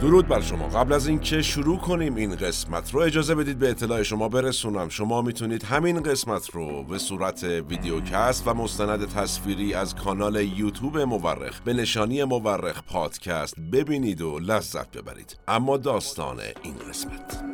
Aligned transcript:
درود 0.00 0.28
بر 0.28 0.40
شما. 0.40 0.68
قبل 0.68 0.92
از 0.92 1.06
اینکه 1.06 1.42
شروع 1.42 1.78
کنیم 1.78 2.14
این 2.14 2.36
قسمت 2.36 2.94
رو 2.94 3.00
اجازه 3.00 3.34
بدید 3.34 3.58
به 3.58 3.70
اطلاع 3.70 4.02
شما 4.02 4.28
برسونم. 4.28 4.88
شما 4.88 5.22
می‌تونید 5.22 5.64
همین 5.64 6.02
قسمت 6.02 6.50
رو 6.50 6.82
به 6.82 6.98
صورت 6.98 7.44
ویدیوکست 7.44 8.48
و 8.48 8.54
مستند 8.54 9.08
تصویری 9.08 9.74
از 9.74 9.94
کانال 9.94 10.36
یوتیوب 10.36 10.98
مورخ 10.98 11.60
به 11.60 11.72
نشانی 11.72 12.24
مورخ 12.24 12.82
پادکست 12.82 13.60
ببینید 13.60 14.22
و 14.22 14.38
لذت 14.38 14.96
ببرید. 14.96 15.38
اما 15.48 15.76
داستان 15.76 16.40
این 16.62 16.74
قسمت. 16.90 17.44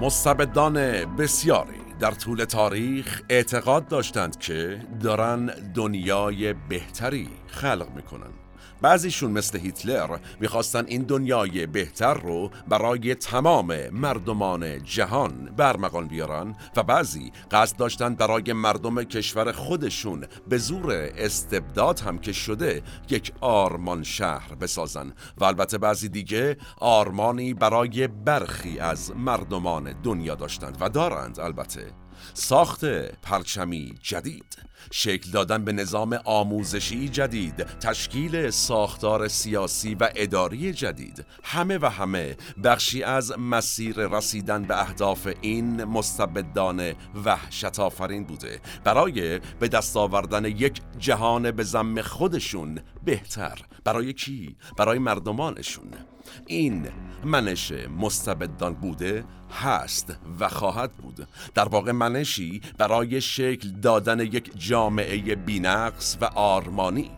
مستبدان 0.00 0.74
بسیاری 1.16 1.80
در 2.00 2.10
طول 2.10 2.44
تاریخ 2.44 3.22
اعتقاد 3.28 3.88
داشتند 3.88 4.38
که 4.38 4.80
دارن 5.02 5.46
دنیای 5.74 6.54
بهتری 6.68 7.28
خلق 7.46 7.86
می‌کنن. 7.96 8.45
بعضیشون 8.82 9.30
مثل 9.30 9.58
هیتلر 9.58 10.18
می‌خواستن 10.40 10.84
این 10.86 11.02
دنیای 11.02 11.66
بهتر 11.66 12.14
رو 12.14 12.50
برای 12.68 13.14
تمام 13.14 13.88
مردمان 13.88 14.82
جهان 14.82 15.52
برمغان 15.56 16.08
بیارن 16.08 16.56
و 16.76 16.82
بعضی 16.82 17.32
قصد 17.50 17.76
داشتن 17.76 18.14
برای 18.14 18.52
مردم 18.52 19.02
کشور 19.02 19.52
خودشون 19.52 20.26
به 20.48 20.58
زور 20.58 20.92
استبداد 21.16 22.00
هم 22.00 22.18
که 22.18 22.32
شده 22.32 22.82
یک 23.10 23.32
آرمان 23.40 24.02
شهر 24.02 24.54
بسازن. 24.54 25.12
و 25.38 25.44
البته 25.44 25.78
بعضی 25.78 26.08
دیگه 26.08 26.56
آرمانی 26.78 27.54
برای 27.54 28.08
برخی 28.08 28.78
از 28.78 29.16
مردمان 29.16 29.94
دنیا 30.02 30.34
داشتند 30.34 30.76
و 30.80 30.88
دارند 30.88 31.40
البته. 31.40 32.05
ساخت 32.34 32.84
پرچمی 33.22 33.94
جدید. 34.02 34.66
شکل 34.90 35.30
دادن 35.30 35.64
به 35.64 35.72
نظام 35.72 36.18
آموزشی 36.24 37.08
جدید 37.08 37.56
تشکیل 37.56 38.50
ساختار 38.50 39.28
سیاسی 39.28 39.94
و 39.94 40.08
اداری 40.16 40.72
جدید. 40.72 41.26
همه 41.42 41.78
و 41.78 41.86
همه 41.86 42.36
بخشی 42.64 43.02
از 43.02 43.38
مسیر 43.38 43.96
رسیدن 43.96 44.62
به 44.62 44.80
اهداف 44.80 45.28
این 45.40 45.84
مستبدان 45.84 46.92
وحشت 47.24 47.80
آفرین 47.80 48.24
بوده. 48.24 48.60
برای 48.84 49.38
به 49.38 49.68
دست 49.68 49.96
آوردن 49.96 50.44
یک 50.44 50.80
جهان 50.98 51.50
به 51.50 51.62
زم 51.62 52.02
خودشون 52.02 52.80
بهتر. 53.04 53.58
برای 53.84 54.12
کی؟ 54.12 54.56
برای 54.76 54.98
مردمانشون. 54.98 56.15
این 56.46 56.88
منش 57.24 57.72
مستبدان 57.72 58.74
بوده 58.74 59.24
هست 59.50 60.16
و 60.40 60.48
خواهد 60.48 60.92
بود. 60.92 61.28
در 61.54 61.68
واقع 61.68 61.92
منشی 61.92 62.60
برای 62.78 63.20
شکل 63.20 63.68
دادن 63.68 64.20
یک 64.20 64.50
جامعه 64.56 65.34
بینقص 65.34 66.16
و 66.20 66.24
آرمانی. 66.24 67.10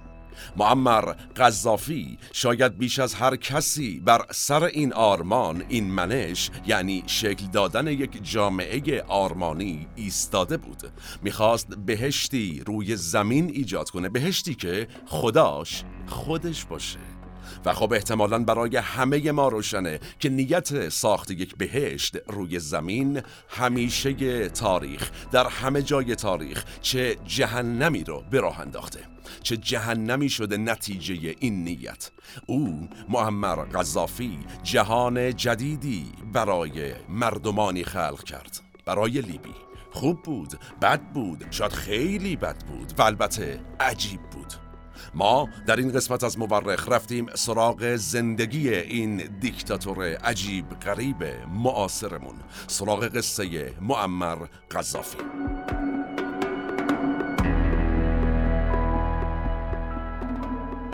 معمر 0.56 1.12
قذافی 1.36 2.19
شاید 2.33 2.78
بیش 2.78 2.98
از 2.98 3.14
هر 3.14 3.36
کسی 3.36 4.00
بر 4.00 4.25
سر 4.30 4.64
این 4.64 4.92
آرمان 4.92 5.64
این 5.69 5.91
منش 5.91 6.50
یعنی 6.66 7.05
شکل 7.06 7.47
دادن 7.47 7.86
یک 7.86 8.30
جامعه 8.30 9.03
آرمانی 9.03 9.86
ایستاده 9.97 10.56
بود. 10.56 10.82
می‌خواست 11.22 11.77
بهشتی 11.77 12.62
روی 12.66 12.97
زمین 12.97 13.50
ایجاد 13.50 13.91
کنه 13.91 14.08
بهشتی 14.08 14.55
که 14.55 14.88
خداش 15.06 15.84
خودش 16.06 16.64
باشه. 16.64 17.17
و 17.64 17.72
خب 17.72 17.92
احتمالا 17.92 18.38
برای 18.38 18.77
همه 18.77 19.32
ما 19.32 19.48
روشنه 19.48 20.00
که 20.20 20.28
نیت 20.28 20.88
ساخت 20.88 21.30
یک 21.30 21.56
بهشت 21.56 22.16
روی 22.27 22.58
زمین 22.58 23.22
همیشه 23.48 24.48
تاریخ 24.48 25.10
در 25.32 25.46
همه 25.46 25.82
جای 25.82 26.14
تاریخ 26.14 26.64
چه 26.80 27.16
جهنمی 27.26 28.04
رو 28.04 28.24
به 28.30 28.41
راه 28.41 28.60
انداخته. 28.60 29.00
چه 29.42 29.56
جهنمی 29.56 30.28
شده 30.28 30.56
نتیجه 30.56 31.34
این 31.38 31.64
نیت. 31.64 32.10
او 32.46 32.88
معمر 33.08 33.56
قذافی 33.56 34.38
جهان 34.62 35.36
جدیدی 35.36 36.06
برای 36.32 36.92
مردمانی 37.08 37.84
خلق 37.84 38.24
کرد. 38.24 38.60
برای 38.87 39.10
لیبی. 39.20 39.54
خوب 39.91 40.22
بود 40.22 40.58
بد 40.82 41.03
بود 41.03 41.47
شاید 41.50 41.72
خیلی 41.72 42.37
بد 42.37 42.64
بود 42.64 42.92
و 42.98 43.03
البته 43.03 43.60
عجیب 43.81 44.20
بود. 44.20 44.68
ما 45.19 45.49
در 45.67 45.77
این 45.77 45.93
قسمت 45.93 46.25
از 46.25 46.39
مورخ 46.39 46.89
رفتیم 46.89 47.27
سراغ 47.34 47.97
زندگی 47.97 48.75
این 48.75 49.17
دیکتاتور 49.41 50.15
عجیب 50.15 50.65
غریب 50.71 51.25
معاصرمون 51.53 52.34
سراغ 52.67 53.05
قصه 53.05 53.75
معمر 53.81 54.37
قذافی. 54.71 55.19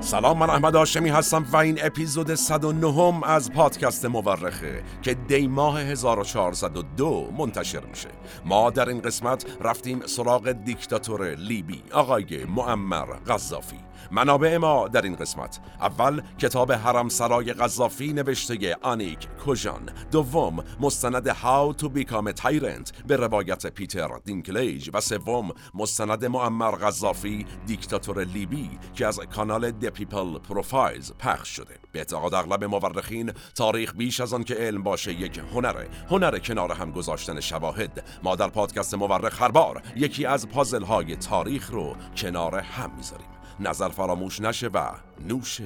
سلام 0.00 0.38
من 0.38 0.50
احمد 0.50 0.76
آشمی 0.76 1.08
هستم 1.08 1.46
و 1.52 1.56
این 1.56 1.78
اپیزود 1.82 2.34
109 2.34 3.26
از 3.26 3.52
پادکست 3.52 4.04
مورخه 4.04 4.82
که 5.02 5.14
دی 5.14 5.48
ماه 5.48 5.80
1402 5.80 7.32
منتشر 7.38 7.84
میشه. 7.84 8.08
ما 8.44 8.70
در 8.70 8.88
این 8.88 9.00
قسمت 9.00 9.46
رفتیم 9.60 10.06
سراغ 10.06 10.52
دیکتاتور 10.52 11.34
لیبی 11.34 11.82
آقای 11.92 12.44
معمر 12.44 13.04
قذافی. 13.04 13.80
منابع 14.10 14.56
ما 14.56 14.88
در 14.88 15.02
این 15.02 15.16
قسمت. 15.16 15.60
اول 15.80 16.22
کتاب 16.38 16.72
حرم 16.72 17.08
سرای 17.08 17.52
قذافی 17.52 18.12
نوشته 18.12 18.76
آنیک 18.82 19.28
کوژان 19.44 19.90
دوم 20.10 20.64
مستند 20.80 21.28
How 21.28 21.72
to 21.82 21.84
Become 21.84 22.28
a 22.28 22.42
Tyrant 22.42 23.02
به 23.06 23.16
روایت 23.16 23.66
پیتر 23.66 24.08
دینکلیج. 24.24 24.90
و 24.94 25.00
سوم 25.00 25.50
مستند 25.74 26.24
معمر 26.24 26.70
قذافی 26.70 27.46
دیکتاتور 27.66 28.24
لیبی 28.24 28.70
که 28.94 29.06
از 29.06 29.20
کانال 29.20 29.70
The 29.70 29.88
People 29.88 30.38
Profiles 30.38 31.12
پخش 31.18 31.48
شده. 31.48 31.78
به 31.92 31.98
اعتقاد 31.98 32.34
اغلب 32.34 32.64
مورخین 32.64 33.32
تاریخ 33.54 33.94
بیش 33.94 34.20
از 34.20 34.34
آن 34.34 34.44
که 34.44 34.54
علم 34.54 34.82
باشه 34.82 35.12
یک 35.12 35.40
هنره. 35.54 35.88
هنر 36.10 36.38
کنار 36.38 36.72
هم 36.72 36.90
گذاشتن 36.90 37.40
شواهد. 37.40 38.04
ما 38.22 38.36
در 38.36 38.48
پادکست 38.48 38.94
مورخ 38.94 39.42
هر 39.42 39.50
بار 39.50 39.82
یکی 39.96 40.26
از 40.26 40.48
پازل 40.48 40.82
های 40.82 41.16
تاریخ 41.16 41.70
رو 41.70 41.96
کنار 42.16 42.58
هم 42.58 42.90
می‌ذاریم. 42.96 43.33
نظر 43.60 43.88
فراموش 43.88 44.40
نشه 44.40 44.68
و 44.68 44.90
نوش 45.28 45.60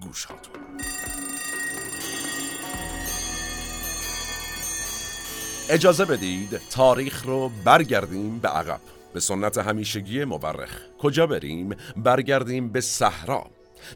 گوش 0.00 0.24
هاتون 0.24 0.54
اجازه 5.70 6.04
بدید 6.04 6.60
تاریخ 6.70 7.26
رو 7.26 7.50
برگردیم 7.64 8.38
به 8.38 8.48
عقب. 8.48 8.80
به 9.14 9.20
سنت 9.20 9.58
همیشگی 9.58 10.24
مورخ. 10.24 10.70
کجا 10.98 11.26
بریم؟ 11.26 11.76
برگردیم 11.96 12.68
به 12.68 12.80
صحرا. 12.80 13.46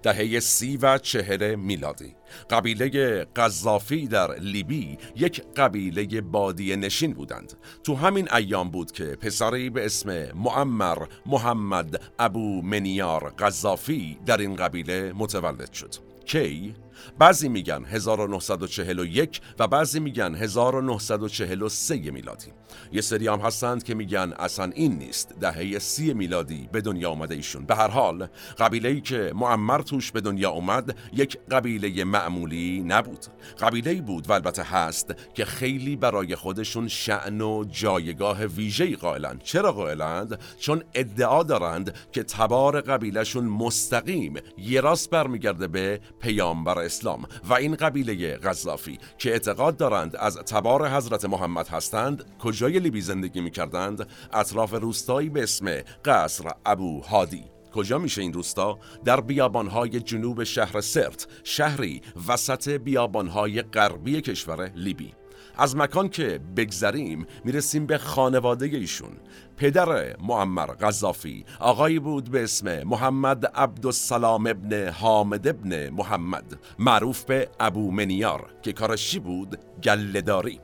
دهه 0.02 0.40
سی 0.40 0.76
و 0.76 0.98
چهر 0.98 1.56
میلادی. 1.56 2.16
قبیله 2.50 3.24
قذافی 3.24 4.06
در 4.06 4.34
لیبی 4.38 4.98
یک 5.16 5.42
قبیله 5.56 6.20
بادی 6.20 6.76
نشین 6.76 7.12
بودند. 7.12 7.52
تو 7.84 7.94
همین 7.94 8.28
ایام 8.34 8.70
بود 8.70 8.92
که 8.92 9.04
پسری 9.04 9.70
به 9.70 9.84
اسم 9.84 10.32
معمر 10.34 10.98
محمد 11.26 12.02
ابو 12.18 12.62
منیار 12.62 13.30
قذافی 13.38 14.18
در 14.26 14.36
این 14.36 14.56
قبیله 14.56 15.12
متولد 15.16 15.72
شد. 15.72 15.94
کی؟ 16.24 16.74
بعضی 17.18 17.48
میگن 17.48 17.84
1941 17.84 19.40
و 19.58 19.68
بعضی 19.68 20.00
میگن 20.00 20.34
1943 20.34 21.96
میلادی. 21.96 22.52
یه 22.92 23.00
سری 23.00 23.28
هم 23.28 23.40
هستند 23.40 23.82
که 23.82 23.94
میگن 23.94 24.32
اصلا 24.38 24.72
این 24.74 24.98
نیست. 24.98 25.34
دهه 25.40 25.78
سی 25.78 26.14
میلادی 26.14 26.68
به 26.72 26.80
دنیا 26.80 27.10
آمده 27.10 27.34
ایشون. 27.34 27.66
به 27.66 27.74
هر 27.74 27.88
حال 27.88 28.28
قبیله 28.58 28.88
ای 28.88 29.00
که 29.00 29.32
معمر 29.34 29.82
توش 29.82 30.12
به 30.12 30.20
دنیا 30.20 30.50
اومد 30.50 30.96
یک 31.12 31.38
قبیله 31.50 32.04
معمولی 32.04 32.80
نبود. 32.86 33.26
قبیله 33.60 33.90
ای 33.90 34.00
بود 34.00 34.30
و 34.30 34.32
البته 34.32 34.62
هست 34.62 35.14
که 35.34 35.44
خیلی 35.44 35.96
برای 35.96 36.34
خودشون 36.34 36.88
شعن 36.88 37.40
و 37.40 37.64
جایگاه 37.64 38.44
ویژه‌ای 38.44 38.96
قائلند. 38.96 39.42
چرا 39.42 39.72
قائلند؟ 39.72 40.40
چون 40.58 40.84
ادعا 40.94 41.42
دارند 41.42 41.94
که 42.12 42.22
تبار 42.22 42.80
قبیلهشون 42.80 43.44
مستقیم 43.44 44.34
یه 44.58 44.80
راست 44.80 45.10
برمیگرده 45.10 45.68
به 45.68 46.00
پیامبر 46.20 46.78
اسلام 46.96 47.24
و 47.48 47.54
این 47.54 47.74
قبیله 47.74 48.36
غزافی 48.36 48.98
که 49.18 49.30
اعتقاد 49.30 49.76
دارند 49.76 50.16
از 50.16 50.36
تبار 50.36 50.88
حضرت 50.88 51.24
محمد 51.24 51.68
هستند 51.68 52.24
کجای 52.38 52.78
لیبی 52.78 53.00
زندگی 53.00 53.40
می 53.40 53.50
کردند 53.50 54.08
اطراف 54.32 54.74
روستایی 54.74 55.28
به 55.28 55.42
اسم 55.42 55.80
قصر 56.04 56.50
ابو 56.66 57.00
هادی. 57.00 57.44
کجا 57.74 57.98
میشه 57.98 58.22
این 58.22 58.32
روستا؟ 58.32 58.78
در 59.04 59.20
بیابانهای 59.20 60.00
جنوب 60.00 60.44
شهر 60.44 60.80
سرت 60.80 61.26
شهری 61.44 62.02
وسط 62.28 62.68
بیابانهای 62.68 63.62
غربی 63.62 64.20
کشور 64.20 64.70
لیبی. 64.74 65.12
از 65.58 65.76
مکان 65.76 66.08
که 66.08 66.40
بگذریم 66.56 67.26
می‌رسیم 67.44 67.86
به 67.86 67.98
خانواده 67.98 68.66
ایشون. 68.66 69.10
پدر 69.56 70.16
معمر 70.20 70.66
غذافی 70.66 71.44
آقایی 71.60 71.98
بود 71.98 72.30
به 72.30 72.44
اسم 72.44 72.82
محمد 72.82 73.46
عبدالسلام 73.46 74.46
ابن 74.46 74.88
حامد 74.88 75.48
ابن 75.48 75.88
محمد 75.88 76.58
معروف 76.78 77.24
به 77.24 77.48
ابو 77.60 77.90
منیار 77.90 78.50
که 78.62 78.72
کارشی 78.72 79.18
بود؟ 79.18 79.58
گلهداری. 79.82 80.60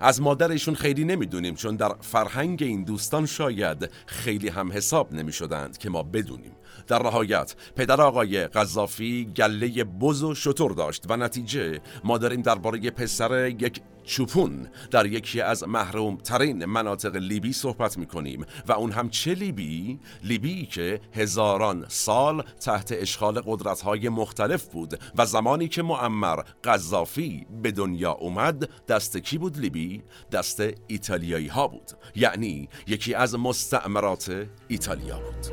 از 0.00 0.22
مادرشون 0.22 0.74
خیلی 0.74 1.04
نمی‌دونیم 1.04 1.54
چون 1.54 1.76
در 1.76 1.92
فرهنگ 2.00 2.62
این 2.62 2.84
دوستان 2.84 3.26
شاید 3.26 3.90
خیلی 4.06 4.48
هم 4.48 4.72
حساب 4.72 5.12
نمی 5.12 5.32
شدند 5.32 5.78
که 5.78 5.90
ما 5.90 6.02
بدونیم. 6.02 6.52
در 6.86 7.02
نهایت 7.02 7.54
پدر 7.76 8.00
آقای 8.00 8.46
قذافی 8.46 9.32
گله 9.36 9.84
بز 9.84 10.22
و 10.22 10.34
شطور 10.34 10.72
داشت 10.72 11.04
و 11.08 11.16
نتیجه 11.16 11.80
ما 12.04 12.18
داریم 12.18 12.42
درباره 12.42 12.90
پسر 12.90 13.48
یک 13.48 13.80
چوپون 14.06 14.68
در 14.90 15.06
یکی 15.06 15.40
از 15.40 15.68
محروم 15.68 16.16
ترین 16.16 16.64
مناطق 16.64 17.16
لیبی 17.16 17.52
صحبت 17.52 17.98
می 17.98 18.06
کنیم 18.06 18.46
و 18.68 18.72
اون 18.72 18.92
هم 18.92 19.08
چه 19.08 19.34
لیبی؟ 19.34 19.98
لیبی 20.24 20.66
که 20.66 21.00
هزاران 21.12 21.84
سال 21.88 22.42
تحت 22.42 22.92
اشغال 22.92 23.40
قدرت 23.46 23.80
های 23.80 24.08
مختلف 24.08 24.64
بود 24.64 25.00
و 25.18 25.26
زمانی 25.26 25.68
که 25.68 25.82
معمر 25.82 26.42
قذافی 26.64 27.46
به 27.62 27.72
دنیا 27.72 28.12
اومد 28.12 28.68
دست 28.88 29.16
کی 29.16 29.38
بود 29.38 29.58
لیبی؟ 29.58 30.02
دست 30.32 30.62
ایتالیایی 30.86 31.48
ها 31.48 31.68
بود 31.68 31.90
یعنی 32.14 32.68
یکی 32.86 33.14
از 33.14 33.34
مستعمرات 33.34 34.46
ایتالیا 34.68 35.20
بود 35.20 35.46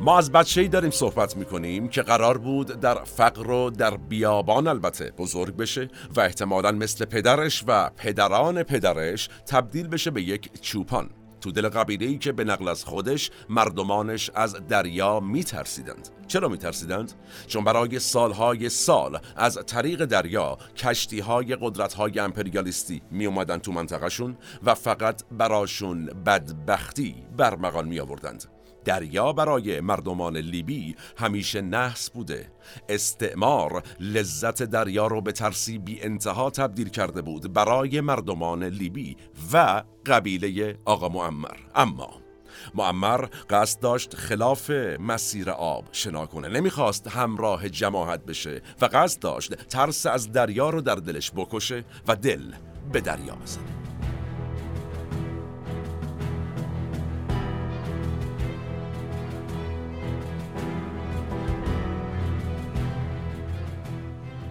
ما 0.00 0.18
از 0.18 0.32
بچه 0.32 0.60
ای 0.60 0.68
داریم 0.68 0.90
صحبت 0.90 1.36
می‌کنیم 1.36 1.88
که 1.88 2.02
قرار 2.02 2.38
بود 2.38 2.80
در 2.80 3.04
فقر 3.04 3.50
و 3.50 3.70
در 3.70 3.96
بیابان 3.96 4.66
البته 4.66 5.12
بزرگ 5.18 5.56
بشه 5.56 5.88
و 6.16 6.20
احتمالا 6.20 6.72
مثل 6.72 7.04
پدرش 7.04 7.64
و 7.66 7.90
پدران 7.96 8.62
پدرش 8.62 9.28
تبدیل 9.46 9.88
بشه 9.88 10.10
به 10.10 10.22
یک 10.22 10.60
چوپان. 10.60 11.10
تو 11.40 11.52
دل 11.52 11.68
قبیله 11.68 12.06
ای 12.06 12.18
که 12.18 12.32
به 12.32 12.44
نقل 12.44 12.68
از 12.68 12.84
خودش 12.84 13.30
مردمانش 13.48 14.30
از 14.34 14.56
دریا 14.68 15.20
میترسیدند 15.20 16.08
چرا 16.26 16.48
میترسیدند؟ 16.48 17.12
چون 17.46 17.64
برای 17.64 17.98
سالهای 17.98 18.68
سال 18.68 19.18
از 19.36 19.58
طریق 19.66 20.04
دریا 20.04 20.58
کشتی 20.76 21.20
های 21.20 21.56
قدرت 21.60 21.94
های 21.94 22.18
امپریالیستی 22.18 23.02
می 23.10 23.26
اومدن 23.26 23.58
تو 23.58 23.72
منطقهشون 23.72 24.36
و 24.62 24.74
فقط 24.74 25.22
براشون 25.32 26.06
بدبختی 26.06 27.14
برمغان 27.36 27.88
می 27.88 28.00
آوردند 28.00 28.59
دریا 28.84 29.32
برای 29.32 29.80
مردمان 29.80 30.36
لیبی 30.36 30.96
همیشه 31.16 31.60
نحس 31.60 32.10
بوده. 32.10 32.52
استعمار 32.88 33.82
لذت 34.00 34.62
دریا 34.62 35.06
رو 35.06 35.20
به 35.20 35.32
ترسی 35.32 35.78
بی 35.78 36.02
انتها 36.02 36.50
تبدیل 36.50 36.88
کرده 36.88 37.22
بود 37.22 37.52
برای 37.52 38.00
مردمان 38.00 38.64
لیبی 38.64 39.16
و 39.52 39.82
قبیله 40.06 40.78
آقا 40.84 41.08
معمر. 41.08 41.56
اما 41.74 42.10
معمر 42.74 43.24
قصد 43.50 43.80
داشت 43.80 44.14
خلاف 44.14 44.70
مسیر 45.00 45.50
آب 45.50 45.84
شنا 45.92 46.26
کنه. 46.26 46.48
نمی‌خواست 46.48 47.08
همراه 47.08 47.68
جماعت 47.68 48.24
بشه 48.24 48.62
و 48.80 48.88
قصد 48.92 49.20
داشت 49.20 49.54
ترس 49.54 50.06
از 50.06 50.32
دریا 50.32 50.70
رو 50.70 50.80
در 50.80 50.94
دلش 50.94 51.32
بکشه 51.36 51.84
و 52.08 52.16
دل 52.16 52.42
به 52.92 53.00
دریا 53.00 53.34
بزنه. 53.34 53.79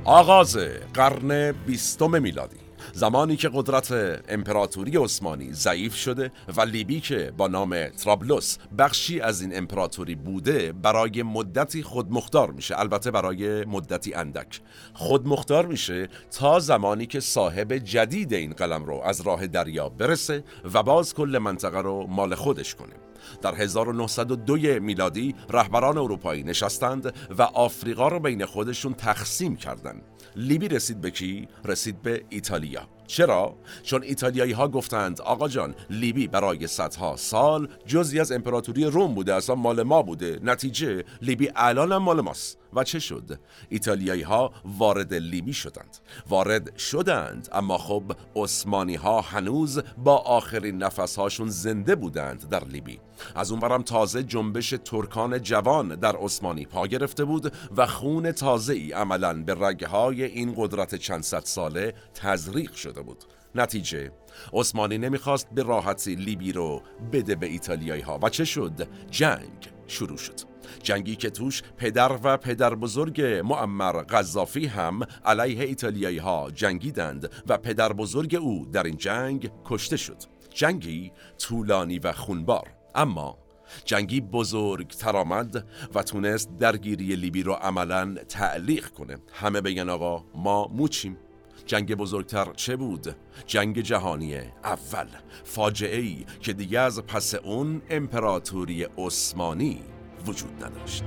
آغاز 0.05 0.57
قرن 0.93 1.51
بیستم 1.51 2.21
میلادی. 2.21 2.57
زمانی 2.93 3.35
که 3.35 3.49
قدرت 3.53 3.91
امپراتوری 4.29 4.97
عثمانی 4.97 5.53
ضعیف 5.53 5.95
شده 5.95 6.31
و 6.57 6.61
لیبی 6.61 6.99
که 6.99 7.33
با 7.37 7.47
نام 7.47 7.87
ترابلوس 7.87 8.57
بخشی 8.77 9.21
از 9.21 9.41
این 9.41 9.57
امپراتوری 9.57 10.15
بوده 10.15 10.71
برای 10.71 11.23
مدتی 11.23 11.83
خودمختار 11.83 12.51
میشه. 12.51 12.79
البته 12.79 13.11
برای 13.11 13.65
مدتی 13.65 14.13
اندک. 14.13 14.61
خودمختار 14.93 15.65
میشه 15.65 16.09
تا 16.31 16.59
زمانی 16.59 17.05
که 17.05 17.19
صاحب 17.19 17.73
جدید 17.73 18.33
این 18.33 18.53
قلم 18.53 18.85
رو 18.85 19.01
از 19.03 19.21
راه 19.21 19.47
دریا 19.47 19.89
برسه 19.89 20.43
و 20.73 20.83
باز 20.83 21.13
کل 21.13 21.39
منطقه 21.41 21.81
رو 21.81 22.07
مال 22.07 22.35
خودش 22.35 22.75
کنه. 22.75 23.08
در 23.41 23.55
1902 23.55 24.57
میلادی 24.79 25.35
رهبران 25.49 25.97
اروپایی 25.97 26.43
نشستند 26.43 27.13
و 27.37 27.41
آفریقا 27.41 28.07
را 28.07 28.19
بین 28.19 28.45
خودشون 28.45 28.93
تقسیم 28.93 29.55
کردند. 29.55 30.01
لیبی 30.35 30.67
رسید 30.67 31.01
به 31.01 31.11
کی؟ 31.11 31.47
رسید 31.65 32.01
به 32.01 32.23
ایتالیا. 32.29 32.87
چرا؟ 33.09 33.55
چون 33.83 34.03
ایتالیایی 34.03 34.51
ها 34.51 34.67
گفتند 34.67 35.21
آقا 35.21 35.47
جان 35.47 35.75
لیبی 35.89 36.27
برای 36.27 36.67
صدها 36.67 37.15
سال 37.15 37.69
جزی 37.85 38.19
از 38.19 38.31
امپراتوری 38.31 38.85
روم 38.85 39.13
بوده 39.13 39.35
اصلا 39.35 39.55
مال 39.55 39.83
ما 39.83 40.01
بوده 40.01 40.39
نتیجه 40.43 41.03
لیبی 41.21 41.49
الان 41.55 41.91
هم 41.91 41.97
مال 41.97 42.21
ماست 42.21 42.57
و 42.73 42.83
چه 42.83 42.99
شد؟ 42.99 43.39
ایتالیایی 43.69 44.21
ها 44.21 44.51
وارد 44.65 45.13
لیبی 45.13 45.53
شدند 45.53 45.97
وارد 46.29 46.77
شدند 46.77 47.49
اما 47.51 47.77
خب 47.77 48.03
عثمانی 48.35 48.95
ها 48.95 49.21
هنوز 49.21 49.81
با 49.97 50.17
آخرین 50.17 50.77
نفس 50.77 51.15
هاشون 51.15 51.49
زنده 51.49 51.95
بودند 51.95 52.49
در 52.49 52.65
لیبی 52.65 52.99
از 53.35 53.51
اونورم 53.51 53.81
تازه 53.81 54.23
جنبش 54.23 54.69
ترکان 54.85 55.41
جوان 55.41 55.95
در 55.95 56.15
عثمانی 56.15 56.65
پا 56.65 56.87
گرفته 56.87 57.25
بود 57.25 57.53
و 57.77 57.85
خون 57.85 58.31
تازه 58.31 58.73
ای 58.73 58.91
عملا 58.91 59.43
به 59.43 59.55
رگه 59.59 59.87
های 59.87 60.23
این 60.23 60.53
قدرت 60.57 60.95
چند 60.95 61.23
صد 61.23 61.43
ساله 61.43 61.93
تزریق 62.13 62.73
شده 62.73 63.01
بود. 63.01 63.23
نتیجه 63.55 64.11
عثمانی 64.53 64.97
نمی‌خواست 64.97 65.47
به 65.49 65.63
راحتی 65.63 66.15
لیبی 66.15 66.51
رو 66.51 66.81
بده 67.13 67.35
به 67.35 67.47
ایتالیایی 67.47 68.01
ها 68.01 68.19
و 68.23 68.29
چه 68.29 68.45
شد؟ 68.45 68.87
جنگ 69.11 69.69
شروع 69.87 70.17
شد. 70.17 70.39
جنگی 70.83 71.15
که 71.15 71.29
توش 71.29 71.61
پدر 71.77 72.19
و 72.23 72.37
پدر 72.37 72.75
بزرگ 72.75 73.21
معمر 73.21 74.03
قذافی 74.03 74.65
هم 74.65 74.99
علیه 75.25 75.63
ایتالیایی 75.63 76.17
ها 76.17 76.51
جنگیدند 76.51 77.29
و 77.47 77.57
پدر 77.57 77.93
بزرگ 77.93 78.35
او 78.35 78.65
در 78.71 78.83
این 78.83 78.97
جنگ 78.97 79.51
کشته 79.65 79.97
شد. 79.97 80.17
جنگی 80.53 81.11
طولانی 81.37 81.99
و 81.99 82.11
خونبار. 82.11 82.78
اما 82.99 83.37
جنگی 83.85 84.21
بزرگ 84.21 84.93
آمد 85.03 85.65
و 85.93 86.03
تونست 86.03 86.57
درگیری 86.57 87.15
لیبی 87.15 87.43
رو 87.43 87.53
عملا 87.53 88.15
تعلیق 88.29 88.89
کنه. 88.89 89.17
همه 89.33 89.61
بگن 89.61 89.89
آقا 89.89 90.25
ما 90.35 90.67
موچیم. 90.67 91.17
جنگ 91.65 91.95
بزرگتر 91.95 92.53
چه 92.53 92.75
بود؟ 92.75 93.15
جنگ 93.45 93.81
جهانی 93.81 94.35
اول. 94.63 95.07
فاجعه 95.43 95.99
ای 95.99 96.25
که 96.39 96.53
دیگه 96.53 96.79
از 96.79 97.01
پس 97.01 97.35
اون 97.35 97.81
امپراتوری 97.89 98.83
عثمانی 98.83 99.81
وجود 100.25 100.65
نداشت. 100.65 101.03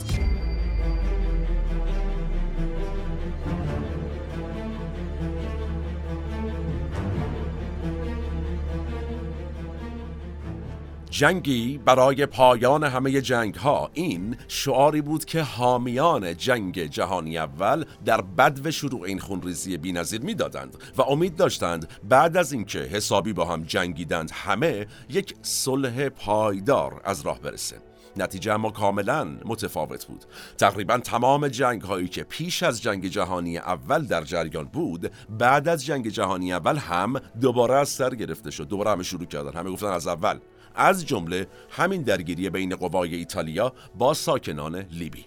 جنگی 11.13 11.79
برای 11.79 12.27
پایان 12.27 12.85
همه 12.85 13.21
جنگ 13.21 13.55
ها 13.55 13.91
این 13.95 14.37
شعاری 14.49 15.01
بود 15.01 15.25
که 15.25 15.43
حامیان 15.43 16.37
جنگ 16.37 16.87
جهانی 16.87 17.39
اول 17.39 17.85
در 18.05 18.21
بد 18.21 18.67
و 18.67 18.71
شروع 18.71 19.03
این 19.03 19.19
خونریزی 19.19 19.77
بینظیر 19.77 20.21
می‌دادند 20.21 20.77
و 20.97 21.03
امید 21.03 21.37
داشتند 21.37 21.89
بعد 22.09 22.37
از 22.37 22.53
اینکه 22.53 22.79
حسابی 22.79 23.33
با 23.33 23.45
هم 23.45 23.63
جنگیدند 23.63 24.31
همه 24.35 24.87
یک 25.11 25.35
صلح 25.43 26.09
پایدار 26.09 27.01
از 27.05 27.21
راه 27.21 27.41
برسه. 27.41 27.77
نتیجه 28.17 28.53
اما 28.53 28.71
کاملا 28.71 29.25
متفاوت 29.45 30.05
بود. 30.07 30.25
تقریبا 30.59 30.99
تمام 30.99 31.49
جنگ 31.49 31.83
هایی 31.83 32.09
که 32.09 32.23
پیش 32.23 32.63
از 32.63 32.83
جنگ 32.83 33.07
جهانی 33.07 33.59
اول 33.59 34.05
در 34.05 34.25
جریان 34.25 34.65
بود 34.65 35.13
بعد 35.39 35.69
از 35.69 35.85
جنگ 35.85 36.09
جهانی 36.09 36.53
اول 36.53 36.77
هم 36.77 37.21
دوباره 37.41 37.75
از 37.75 37.89
سر 37.89 38.15
گرفته 38.15 38.51
شد. 38.51 38.69
دوباره 38.69 38.91
همه 38.91 39.03
شروع 39.03 39.25
کردن. 39.25 39.53
همه 39.53 39.71
گفتن 39.71 39.87
از 39.87 40.07
اول. 40.07 40.39
از 40.75 41.07
جمله 41.07 41.47
همین 41.71 42.03
درگیری 42.03 42.51
بین 42.51 42.77
قوای 42.77 43.15
ایتالیا 43.15 43.73
با 43.95 44.15
ساکنان 44.15 44.77
لیبی. 44.77 45.27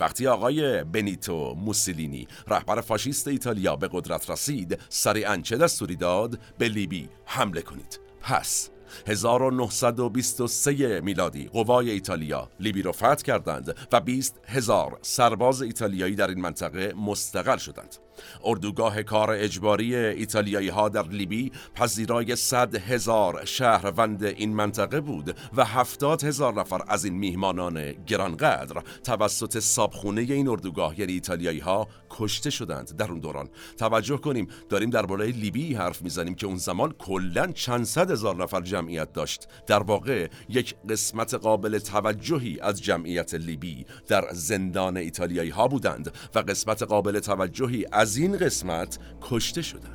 وقتی 0.00 0.26
آقای 0.26 0.84
بنیتو 0.84 1.54
موسولینی 1.54 2.28
رهبر 2.48 2.80
فاشیست 2.80 3.28
ایتالیا 3.28 3.76
به 3.76 3.88
قدرت 3.92 4.30
رسید 4.30 4.78
سریعا 4.88 5.36
چه 5.36 5.56
دستوری 5.56 5.96
داد 5.96 6.38
به 6.58 6.68
لیبی 6.68 7.08
حمله 7.24 7.62
کنید. 7.62 8.00
پس 8.20 8.70
1923 9.06 11.00
میلادی 11.00 11.48
قوای 11.48 11.90
ایتالیا 11.90 12.48
لیبی 12.60 12.82
را 12.82 12.92
فتح 12.92 13.14
کردند 13.14 13.76
و 13.92 14.00
20 14.00 14.40
هزار 14.46 14.98
سرباز 15.02 15.62
ایتالیایی 15.62 16.14
در 16.14 16.28
این 16.28 16.40
منطقه 16.40 16.94
مستقر 16.96 17.56
شدند. 17.56 17.96
اردوگاه 18.44 19.02
کار 19.02 19.30
اجباری 19.30 19.96
ایتالیایی 19.96 20.68
ها 20.68 20.88
در 20.88 21.08
لیبی 21.08 21.52
پذیرای 21.74 22.36
صد 22.36 22.74
هزار 22.74 23.44
شهروند 23.44 24.24
این 24.24 24.54
منطقه 24.54 25.00
بود 25.00 25.36
و 25.56 25.64
هفتاد 25.64 26.24
هزار 26.24 26.54
نفر 26.54 26.80
از 26.88 27.04
این 27.04 27.14
میهمانان 27.14 27.92
گرانقدر 28.06 28.82
توسط 29.04 29.58
سابخونه 29.58 30.20
این 30.20 30.48
اردوگاه 30.48 31.00
یعنی 31.00 31.12
ایتالیایی 31.12 31.60
ها 31.60 31.88
کشته 32.10 32.50
شدند 32.50 32.96
در 32.96 33.10
اون 33.10 33.20
دوران. 33.20 33.48
توجه 33.76 34.16
کنیم 34.16 34.48
داریم 34.68 34.90
درباره 34.90 35.26
لیبی 35.26 35.74
حرف 35.74 36.02
می‌زنیم 36.02 36.34
که 36.34 36.46
اون 36.46 36.56
زمان 36.56 36.92
کلا 36.92 37.46
چند 37.46 37.84
صد 37.84 38.10
هزار 38.10 38.36
نفر 38.36 38.60
جمعیت 38.60 39.12
داشت. 39.12 39.48
در 39.66 39.82
واقع 39.82 40.28
یک 40.48 40.74
قسمت 40.88 41.34
قابل 41.34 41.78
توجهی 41.78 42.60
از 42.60 42.82
جمعیت 42.82 43.34
لیبی 43.34 43.86
در 44.08 44.24
زندان 44.32 44.96
ایتالیایی 44.96 45.50
ها 45.50 45.68
بودند 45.68 46.12
و 46.34 46.38
قسمت 46.38 46.82
قابل 46.82 47.18
توجهی 47.18 47.86
این 48.16 48.36
قسمت 48.36 48.98
کشته 49.22 49.62
شدند. 49.62 49.92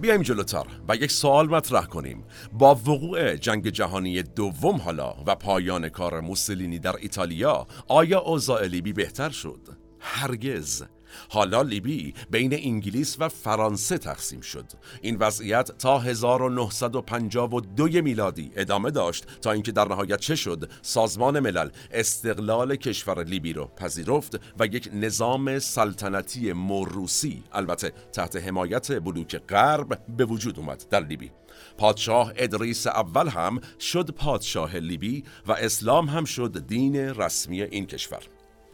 بیایم 0.00 0.22
جلوتر 0.22 0.66
و 0.88 0.96
یک 0.96 1.10
سوال 1.10 1.48
مطرح 1.48 1.86
کنیم. 1.86 2.24
با 2.52 2.74
وقوع 2.74 3.36
جنگ 3.36 3.68
جهانی 3.68 4.22
دوم 4.22 4.76
حالا 4.76 5.14
و 5.26 5.34
پایان 5.34 5.88
کار 5.88 6.20
موسولینی 6.20 6.78
در 6.78 6.96
ایتالیا 6.96 7.66
آیا 7.88 8.20
اوضاع 8.20 8.66
لیبی 8.66 8.92
بهتر 8.92 9.30
شد؟ 9.30 9.60
هرگز. 10.00 10.82
حالا 11.28 11.62
لیبی 11.62 12.14
بین 12.30 12.54
انگلیس 12.54 13.16
و 13.20 13.28
فرانسه 13.28 13.98
تقسیم 13.98 14.40
شد. 14.40 14.64
این 15.02 15.16
وضعیت 15.16 15.78
تا 15.78 15.98
1952 15.98 18.02
میلادی 18.02 18.50
ادامه 18.56 18.90
داشت 18.90 19.26
تا 19.40 19.52
اینکه 19.52 19.72
در 19.72 19.88
نهایت 19.88 20.20
چه 20.20 20.34
شد؟ 20.34 20.70
سازمان 20.82 21.40
ملل 21.40 21.68
استقلال 21.90 22.76
کشور 22.76 23.24
لیبی 23.24 23.52
رو 23.52 23.70
پذیرفت 23.76 24.40
و 24.58 24.66
یک 24.66 24.90
نظام 24.92 25.58
سلطنتی 25.58 26.52
موروسی 26.52 27.42
البته 27.52 27.92
تحت 28.12 28.36
حمایت 28.36 29.00
بلوک 29.00 29.36
غرب 29.36 30.16
به 30.16 30.24
وجود 30.24 30.58
اومد 30.58 30.84
در 30.90 31.06
لیبی. 31.06 31.30
پادشاه 31.78 32.32
ادریس 32.36 32.86
اول 32.86 33.28
هم 33.28 33.60
شد 33.80 34.10
پادشاه 34.10 34.76
لیبی 34.76 35.24
و 35.46 35.52
اسلام 35.52 36.08
هم 36.08 36.24
شد 36.24 36.66
دین 36.66 36.96
رسمی 36.96 37.62
این 37.62 37.86
کشور. 37.86 38.22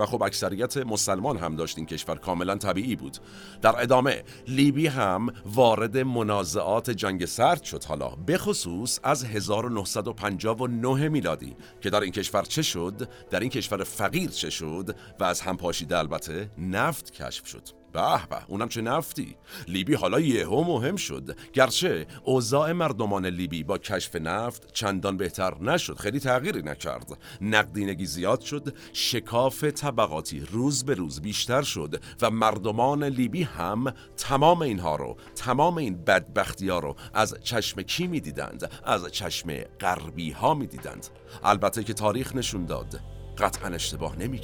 خب 0.07 0.23
اکثریت 0.23 0.77
مسلمان 0.77 1.37
هم 1.37 1.57
داشت 1.57 1.79
این 1.79 1.87
کشور 1.87 2.17
کاملا 2.17 2.57
طبیعی 2.57 2.97
بود. 2.97 3.17
در 3.63 3.83
ادامه 3.83 4.23
لیبی 4.49 4.87
هم 4.87 5.33
وارد 5.47 5.99
منازعات 5.99 6.91
جنگ 6.91 7.25
سرد 7.25 7.63
شد. 7.63 7.85
حالا 7.85 8.09
به 8.09 8.39
خصوص 8.39 8.99
از 9.03 9.25
1959 9.25 11.09
میلادی 11.09 11.57
که 11.81 11.91
در 11.91 12.01
این 12.01 12.13
کشور 12.13 12.43
چه 12.43 12.63
شد؟ 12.63 13.09
در 13.31 13.41
این 13.41 13.51
کشور 13.51 13.85
فقیر 13.85 14.31
چه 14.31 14.51
شد؟ 14.51 14.97
و 15.21 15.25
از 15.25 15.41
هم 15.41 15.57
پاشیده 15.57 15.99
البته 15.99 16.51
نفت 16.59 17.11
کشف 17.11 17.47
شد. 17.47 17.82
به 17.93 18.27
به. 18.27 18.45
اونم 18.49 18.69
چه 18.69 18.81
نفتی. 18.83 19.37
لیبی 19.69 19.95
حالا 19.95 20.21
یهو 20.21 20.65
مهم 20.65 20.97
شد. 20.97 21.37
گرچه 21.53 22.07
اوضاع 22.25 22.73
مردمان 22.73 23.27
لیبی 23.27 23.65
با 23.65 23.79
کشف 23.79 24.17
نفت 24.17 24.73
چندان 24.73 25.17
بهتر 25.17 25.59
نشد. 25.61 25.99
خیلی 25.99 26.21
تغییری 26.21 26.63
نکرد. 26.63 27.19
نقدینگی 27.41 28.07
زیاد 28.07 28.41
شد. 28.41 28.77
شکاف 28.93 29.65
طبقاتی 29.65 30.41
روز 30.41 30.85
به 30.85 30.95
روز 30.95 31.21
بیشتر 31.23 31.63
شد 31.63 32.03
و 32.23 32.31
مردمان 32.31 33.05
لیبی 33.05 33.43
هم 33.43 33.95
تمام 34.17 34.63
اینها 34.63 34.97
رو 34.97 35.17
تمام 35.35 35.79
این 35.79 36.05
بدبختی 36.05 36.69
ها 36.69 36.79
رو 36.79 36.97
از 37.15 37.37
چشم 37.43 37.83
کی 37.83 38.07
می‌دیدند؟ 38.07 38.71
از 38.85 39.13
چشم 39.13 39.55
غربی 39.81 40.31
ها 40.31 40.55
می‌دیدند. 40.55 41.07
البته 41.45 41.85
که 41.85 41.93
تاریخ 41.93 42.37
نشون 42.37 42.65
داد 42.65 43.01
قطعا 43.39 43.69
اشتباه 43.69 44.19
نمی 44.19 44.39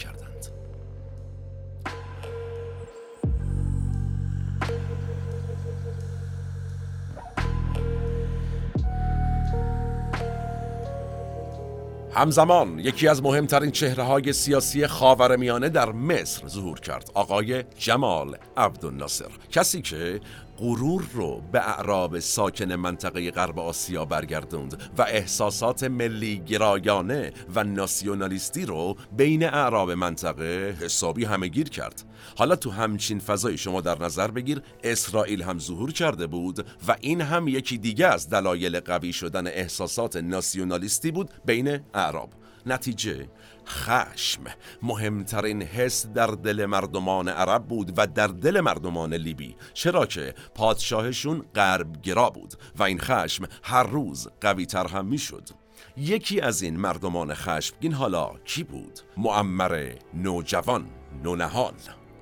همزمان 12.19 12.79
یکی 12.79 13.09
از 13.09 13.23
مهمترین 13.23 13.71
چهره 13.71 14.03
های 14.03 14.33
سیاسی 14.33 14.87
خاورمیانه 14.87 15.69
در 15.69 15.93
مصر 15.93 16.49
ظهور 16.49 16.81
کرد 16.81 17.11
آقای 17.15 17.63
جمال 17.79 18.37
عبدالناصر. 18.57 19.29
کسی 19.51 19.83
که 19.83 20.21
غرور 20.59 21.09
رو 21.13 21.43
به 21.53 21.69
اعراب 21.69 22.19
ساکن 22.19 22.73
منطقه 22.73 23.31
غرب 23.31 23.59
آسیا 23.59 24.05
برگردوند 24.05 24.83
و 24.99 25.03
احساسات 25.03 25.85
ملی 25.85 26.39
گرایانه 26.39 27.33
و 27.55 27.65
ناسیونالیستی 27.65 28.67
رو 28.67 28.97
بین 29.17 29.45
اعراب 29.45 29.91
منطقه 29.91 30.77
حسابی 30.81 31.25
همهگیر 31.25 31.69
کرد. 31.69 32.05
حالا 32.39 32.57
تو 32.57 32.71
همچین 32.71 33.19
فضای 33.19 33.59
شما 33.59 33.81
در 33.81 34.03
نظر 34.03 34.31
بگیر 34.31 34.63
اسرائیل 34.85 35.43
هم 35.43 35.59
ظهور 35.59 35.93
کرده 35.93 36.27
بود 36.27 36.67
و 36.89 36.97
این 37.01 37.21
هم 37.21 37.49
یکی 37.49 37.79
دیگه 37.79 38.07
از 38.07 38.31
دلایل 38.31 38.81
قوی 38.81 39.13
شدن 39.13 39.47
احساسات 39.47 40.17
ناسیونالیستی 40.17 41.11
بود 41.11 41.31
بین 41.45 41.81
اعراب. 41.95 42.31
نتیجه 42.67 43.29
خشم. 43.69 44.43
مهمترین 44.83 45.63
حس 45.63 46.07
در 46.07 46.27
دل 46.27 46.67
مردمان 46.67 47.29
عرب 47.29 47.67
بود 47.67 47.93
و 47.97 48.07
در 48.07 48.27
دل 48.27 48.61
مردمان 48.61 49.15
لیبی. 49.15 49.57
چرا 49.75 50.07
که 50.07 50.35
پادشاهشون 50.55 51.45
غربگرا 51.55 52.31
بود 52.31 52.55
و 52.79 52.83
این 52.83 52.99
خشم 53.01 53.45
هر 53.63 53.83
روز 53.83 54.29
قوی 54.41 54.67
تر 54.67 54.87
هم 54.87 55.07
می 55.07 55.19
شد 55.19 55.49
یکی 55.97 56.41
از 56.41 56.63
این 56.63 56.77
مردمان 56.77 57.35
خشمگین 57.35 57.93
حالا 57.93 58.31
کی 58.45 58.65
بود؟ 58.65 59.01
معمر 59.17 59.93
نوجوان 60.15 60.87
نونهال. 61.25 61.75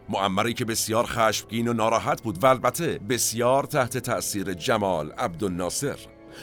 معمری 0.08 0.54
که 0.54 0.64
بسیار 0.64 1.06
خشمگین 1.06 1.68
و 1.68 1.72
ناراحت 1.72 2.22
بود 2.22 2.44
و 2.44 2.46
البته 2.46 2.98
بسیار 3.08 3.64
تحت 3.64 3.98
تأثیر 3.98 4.52
جمال 4.52 5.12
عبدالناصر. 5.12 5.96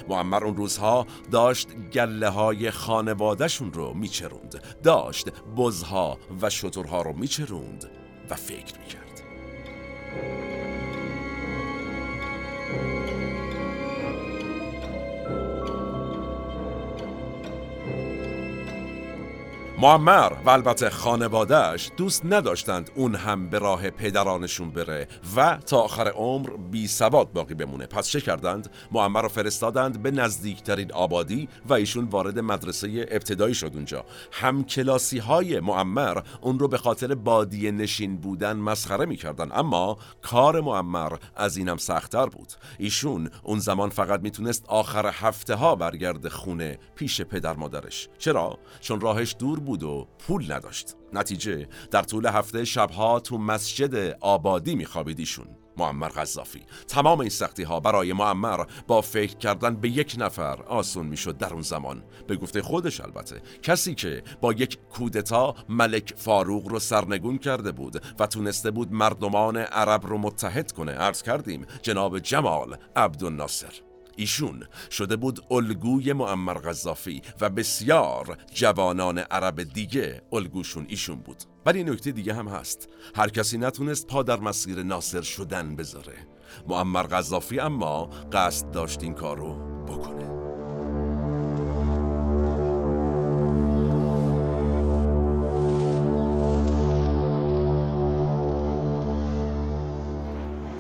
معمر 0.09 0.45
اون 0.45 0.55
روزها 0.55 1.07
داشت 1.31 1.75
گله 1.93 2.29
های 2.29 2.71
خانوادهشون 2.71 3.73
رو 3.73 3.93
میچروند. 3.93 4.63
داشت 4.83 5.29
بزها 5.57 6.17
و 6.41 6.49
شترها 6.49 7.01
رو 7.01 7.13
میچروند 7.13 7.91
و 8.29 8.35
فکر 8.35 8.79
می‌کرد. 8.79 9.03
معمر 19.83 20.33
و 20.45 20.49
البته 20.49 20.89
خانوادهش 20.89 21.91
دوست 21.97 22.25
نداشتند 22.25 22.91
اون 22.95 23.15
هم 23.15 23.49
به 23.49 23.59
راه 23.59 23.89
پدرانشون 23.89 24.71
بره 24.71 25.07
و 25.35 25.57
تا 25.57 25.81
آخر 25.81 26.07
عمر 26.07 26.49
بی 26.49 26.87
سواد 26.87 27.33
باقی 27.33 27.53
بمونه. 27.53 27.85
پس 27.85 28.07
چه 28.07 28.21
کردند؟ 28.21 28.69
معمر 28.91 29.21
رو 29.21 29.27
فرستادند 29.29 30.01
به 30.01 30.11
نزدیکترین 30.11 30.91
آبادی 30.91 31.49
و 31.65 31.73
ایشون 31.73 32.05
وارد 32.05 32.39
مدرسه 32.39 33.07
ابتدایی 33.11 33.53
شد 33.53 33.71
اونجا. 33.73 34.05
هم 34.31 34.63
کلاسی 34.63 35.19
های 35.19 35.59
معمر 35.59 36.21
اون 36.41 36.59
رو 36.59 36.67
به 36.67 36.77
خاطر 36.77 37.15
بادی 37.15 37.71
نشین 37.71 38.17
بودن 38.17 38.53
مسخره 38.53 39.05
می‌کردن. 39.05 39.51
اما 39.51 39.97
کار 40.21 40.61
معمر 40.61 41.13
از 41.35 41.57
اینم 41.57 41.77
سختتر 41.77 42.25
بود. 42.25 42.53
ایشون 42.77 43.29
اون 43.43 43.59
زمان 43.59 43.89
فقط 43.89 44.21
می‌تونست 44.21 44.65
آخر 44.67 45.11
هفته 45.13 45.55
ها 45.55 45.75
برگرد 45.75 46.27
خونه 46.27 46.79
پیش 46.95 47.21
پدر 47.21 47.53
مادرش. 47.53 48.09
چرا؟ 48.17 48.57
چون 48.81 49.01
راهش 49.01 49.35
دور 49.39 49.59
بود 49.59 49.72
بود 49.73 49.83
و 49.83 50.07
پول 50.19 50.51
نداشت. 50.51 50.95
نتیجه 51.13 51.67
در 51.91 52.01
طول 52.01 52.25
هفته 52.25 52.65
شبها 52.65 53.19
تو 53.19 53.37
مسجد 53.37 54.17
آبادی 54.21 54.75
میخوابید 54.75 55.19
ایشون 55.19 55.47
معمر 55.77 56.09
غذافی. 56.09 56.61
تمام 56.87 57.19
این 57.19 57.29
سختی 57.29 57.63
ها 57.63 57.79
برای 57.79 58.13
معمر 58.13 58.65
با 58.87 59.01
فکر 59.01 59.37
کردن 59.37 59.75
به 59.75 59.89
یک 59.89 60.15
نفر 60.19 60.63
آسون 60.63 61.05
می‌شد 61.05 61.37
در 61.37 61.53
اون 61.53 61.61
زمان. 61.61 62.03
به 62.27 62.35
گفته 62.35 62.61
خودش 62.61 63.01
البته 63.01 63.41
کسی 63.63 63.95
که 63.95 64.23
با 64.41 64.53
یک 64.53 64.77
کودتا 64.89 65.55
ملک 65.69 66.13
فاروق 66.17 66.67
رو 66.67 66.79
سرنگون 66.79 67.37
کرده 67.37 67.71
بود 67.71 68.03
و 68.19 68.27
تونسته 68.27 68.71
بود 68.71 68.91
مردمان 68.91 69.57
عرب 69.57 70.05
رو 70.05 70.17
متحد 70.17 70.71
کنه 70.71 70.91
عرض 70.91 71.21
کردیم 71.21 71.65
جناب 71.81 72.19
جمال 72.19 72.77
عبدالناصر. 72.95 73.92
ایشون 74.15 74.63
شده 74.91 75.15
بود 75.15 75.39
الگوی 75.51 76.13
معمر 76.13 76.53
غذافی 76.53 77.21
و 77.41 77.49
بسیار 77.49 78.37
جوانان 78.53 79.17
عرب 79.17 79.63
دیگه 79.63 80.21
الگوشون 80.31 80.85
ایشون 80.89 81.19
بود. 81.19 81.37
ولی 81.65 81.83
نکته 81.83 82.11
دیگه 82.11 82.33
هم 82.33 82.47
هست. 82.47 82.89
هر 83.15 83.29
کسی 83.29 83.57
نتونست 83.57 84.07
پا 84.07 84.23
در 84.23 84.39
مسیر 84.39 84.83
ناصر 84.83 85.21
شدن 85.21 85.75
بذاره. 85.75 86.27
معمر 86.67 87.03
غذافی 87.03 87.59
اما 87.59 88.05
قصد 88.31 88.71
داشت 88.71 89.03
این 89.03 89.13
کارو 89.13 89.53
بکنه. 89.85 90.32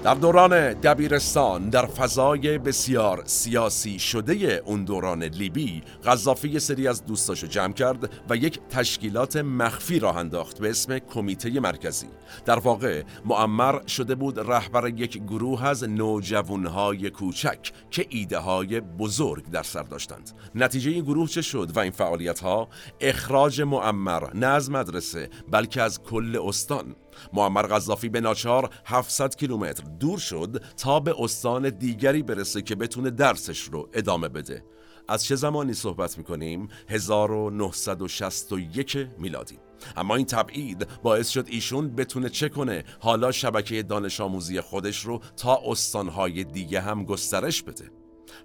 در 0.03 0.13
دوران 0.13 0.73
دبیرستان 0.73 1.69
در 1.69 1.85
فضای 1.85 2.57
بسیار 2.57 3.23
سیاسی 3.25 3.99
شده 3.99 4.63
اون 4.65 4.83
دوران 4.83 5.23
لیبی 5.23 5.83
غذافی 6.05 6.59
سری 6.59 6.87
از 6.87 7.05
دوستاشو 7.05 7.47
جمع 7.47 7.73
کرد 7.73 8.09
و 8.29 8.35
یک 8.35 8.59
تشکیلات 8.69 9.37
مخفی 9.37 9.99
راه 9.99 10.17
انداخت 10.17 10.59
به 10.59 10.69
اسم 10.69 10.99
کمیته 10.99 11.59
مرکزی. 11.59 12.07
در 12.45 12.59
واقع 12.59 13.03
معمر 13.25 13.87
شده 13.87 14.15
بود 14.15 14.39
رهبر 14.39 14.87
یک 14.87 15.17
گروه 15.17 15.65
از 15.65 15.83
نوجوانهای 15.83 17.09
کوچک 17.09 17.71
که 17.91 18.05
ایده 18.09 18.37
های 18.37 18.81
بزرگ 18.81 19.49
در 19.49 19.63
سر 19.63 19.83
داشتند. 19.83 20.31
نتیجه 20.55 20.91
این 20.91 21.03
گروه 21.03 21.29
چه 21.29 21.41
شد 21.41 21.71
و 21.75 21.79
این 21.79 21.91
فعالیت 21.91 22.39
ها 22.39 22.67
اخراج 23.01 23.61
معمر 23.61 24.33
نه 24.33 24.47
از 24.47 24.71
مدرسه 24.71 25.29
بلکه 25.51 25.81
از 25.81 26.01
کل 26.01 26.39
استان. 26.47 26.95
معمر 27.33 27.67
غذافی 27.67 28.09
به 28.09 28.21
ناچار 28.21 28.69
700 28.85 29.35
کیلومتر 29.35 29.83
دور 29.83 30.19
شد 30.19 30.63
تا 30.77 30.99
به 30.99 31.15
استان 31.19 31.69
دیگری 31.69 32.23
برسه 32.23 32.61
که 32.61 32.75
بتونه 32.75 33.09
درسش 33.09 33.61
رو 33.61 33.89
ادامه 33.93 34.29
بده. 34.29 34.63
از 35.07 35.25
چه 35.25 35.35
زمانی 35.35 35.73
صحبت 35.73 36.17
می‌کنیم؟ 36.17 36.67
1961 36.89 39.07
میلادی. 39.17 39.59
اما 39.97 40.15
این 40.15 40.25
تبعید 40.25 40.87
باعث 41.03 41.29
شد 41.29 41.47
ایشون 41.49 41.95
بتونه 41.95 42.29
چه 42.29 42.49
کنه؟ 42.49 42.83
حالا 42.99 43.31
شبکه 43.31 43.83
دانش 43.83 44.21
آموزی 44.21 44.61
خودش 44.61 45.05
رو 45.05 45.21
تا 45.37 45.59
استانهای 45.65 46.43
دیگه 46.43 46.81
هم 46.81 47.05
گسترش 47.05 47.63
بده. 47.63 47.91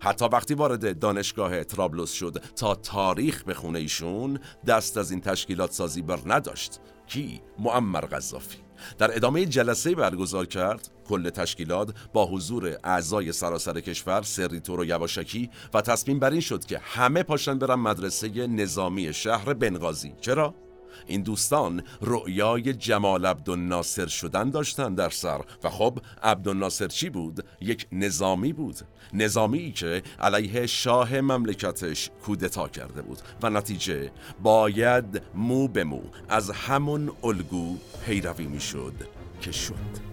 حتی 0.01 0.25
وقتی 0.25 0.55
وارد 0.55 0.99
دانشگاه 0.99 1.65
ترابلوس 1.65 2.13
شد 2.13 2.43
تا 2.57 2.75
تاریخ 2.75 3.45
بخونه 3.45 3.79
ایشون 3.79 4.39
دست 4.67 4.97
از 4.97 5.11
این 5.11 5.21
تشکیلات 5.21 5.73
سازی 5.73 6.03
بر 6.03 6.19
نداشت. 6.27 6.81
کی 7.09 7.41
معمر 7.59 8.07
غذافی. 8.07 8.59
در 8.99 9.17
ادامه 9.17 9.47
جلسه 9.47 9.95
برگزار 9.95 10.47
کرد 10.47 10.89
کل 11.09 11.31
تشکیلات 11.31 11.95
با 12.13 12.27
حضور 12.27 12.77
اعضای 12.85 13.33
سراسر 13.33 13.81
کشور 13.81 14.23
سریتور 14.23 14.81
و 14.81 14.85
یواشکی 14.85 15.51
و 15.75 15.81
تصمیم 15.81 16.19
بر 16.19 16.31
این 16.31 16.41
شد 16.41 16.65
که 16.65 16.79
همه 16.79 17.23
پاشن 17.23 17.59
برن 17.59 17.75
مدرسه 17.75 18.47
نظامی 18.47 19.13
شهر 19.13 19.55
بنغازی. 19.55 20.13
چرا؟ 20.21 20.55
این 21.09 21.23
دوستان 21.23 21.83
رؤیای 22.01 22.75
جمال 22.75 23.27
عبدالناصر 23.27 24.07
شدن 24.07 24.51
داشتن 24.51 24.95
در 24.95 25.11
سر. 25.11 25.41
و 25.65 25.71
خب 25.71 25.99
عبدالناصر 26.23 26.87
چی 26.87 27.11
بود؟ 27.11 27.45
یک 27.61 27.87
نظامی 27.93 28.53
بود. 28.53 28.77
نظامی 29.13 29.73
که 29.73 30.03
علیه 30.21 30.67
شاه 30.67 31.21
مملکتش 31.21 32.11
کودتا 32.25 32.69
کرده 32.69 33.03
بود. 33.03 33.19
و 33.43 33.51
نتیجه 33.51 34.11
باید 34.43 35.23
مو 35.35 35.69
به 35.69 35.85
مو 35.85 36.03
از 36.29 36.51
همون 36.51 37.13
الگو 37.25 37.77
پیروی 38.07 38.47
می‌شد 38.47 38.95
که 39.41 39.53
شد. 39.53 40.09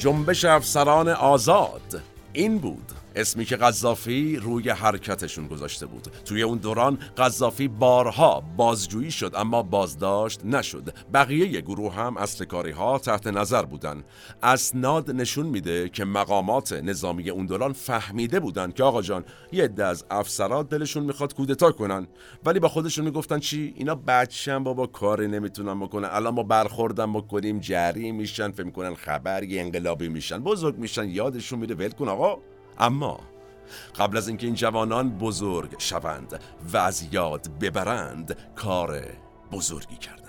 جنبش 0.00 0.44
افسران 0.44 1.08
آزاد. 1.08 2.02
این 2.32 2.58
بود. 2.58 2.92
اسمی 3.16 3.44
که 3.44 3.56
قذافی 3.56 4.36
روی 4.36 4.70
حرکتشون 4.70 5.46
گذاشته 5.46 5.86
بود. 5.86 6.08
توی 6.24 6.42
اون 6.42 6.58
دوران 6.58 6.98
قذافی 7.18 7.68
بارها 7.68 8.42
بازجویی 8.56 9.10
شد 9.10 9.32
اما 9.36 9.62
بازداشت 9.62 10.44
نشد. 10.44 10.94
بقیه 11.12 11.60
گروه 11.60 11.94
هم 11.94 12.16
اصل 12.16 12.44
کاری 12.44 12.70
ها 12.70 12.98
تحت 12.98 13.26
نظر 13.26 13.62
بودن. 13.62 14.04
اسناد 14.42 15.10
نشون 15.10 15.46
میده 15.46 15.88
که 15.88 16.04
مقامات 16.04 16.72
نظامی 16.72 17.30
اون 17.30 17.46
دوران 17.46 17.72
فهمیده 17.72 18.40
بودن 18.40 18.70
که 18.70 18.82
آقا 18.82 19.02
جان 19.02 19.24
یه 19.52 19.64
عده 19.64 19.84
از 19.84 20.04
افسرات 20.10 20.68
دلشون 20.68 21.02
می‌خواد 21.02 21.34
کودتا 21.34 21.72
کنن. 21.72 22.06
ولی 22.44 22.58
با 22.60 22.68
خودشون 22.68 23.04
می‌گفتن 23.04 23.38
چی؟ 23.38 23.74
اینا 23.76 23.94
بچه‌ن 23.94 24.64
بابا 24.64 24.86
کاری 24.86 25.28
نمی‌تونن 25.28 25.80
بکنن. 25.80 26.08
الان 26.12 26.34
ما 26.34 26.42
برخوردن 26.42 27.12
بکنیم 27.12 27.58
جری 27.60 28.12
میشن 28.12 28.50
فکر 28.50 28.64
می‌کنن 28.64 28.94
خبر 28.94 29.42
یه 29.42 29.60
انقلابی 29.60 30.08
میشن. 30.08 30.38
بزرگ 30.38 30.78
میشن 30.78 31.08
یادشون 31.08 31.58
میره. 31.58 31.74
ول 31.74 31.88
کن 31.88 32.08
آقا. 32.08 32.38
اما 32.80 33.20
قبل 33.98 34.16
از 34.16 34.28
اینکه 34.28 34.46
این 34.46 34.54
جوانان 34.54 35.18
بزرگ 35.18 35.74
شوند 35.78 36.40
و 36.72 36.76
از 36.76 37.08
یاد 37.12 37.48
ببرند 37.60 38.36
کار 38.54 39.02
بزرگی 39.52 39.96
کردند. 39.96 40.19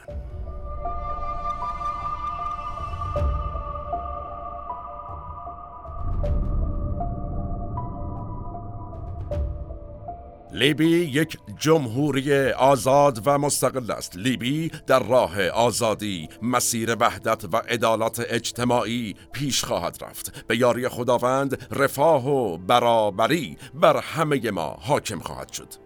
لیبی 10.53 10.89
یک 10.89 11.37
جمهوری 11.59 12.49
آزاد 12.51 13.21
و 13.25 13.37
مستقل 13.37 13.91
است. 13.91 14.17
لیبی 14.17 14.71
در 14.87 15.03
راه 15.03 15.47
آزادی 15.47 16.29
مسیر 16.41 16.95
وحدت 16.99 17.45
و 17.53 17.57
عدالت 17.57 18.25
اجتماعی 18.29 19.15
پیش 19.31 19.63
خواهد 19.63 19.97
رفت. 20.01 20.45
به 20.47 20.57
یاری 20.57 20.89
خداوند 20.89 21.67
رفاه 21.71 22.27
و 22.27 22.57
برابری 22.57 23.57
بر 23.73 23.97
همه 23.97 24.51
ما 24.51 24.77
حاکم 24.81 25.19
خواهد 25.19 25.51
شد. 25.51 25.80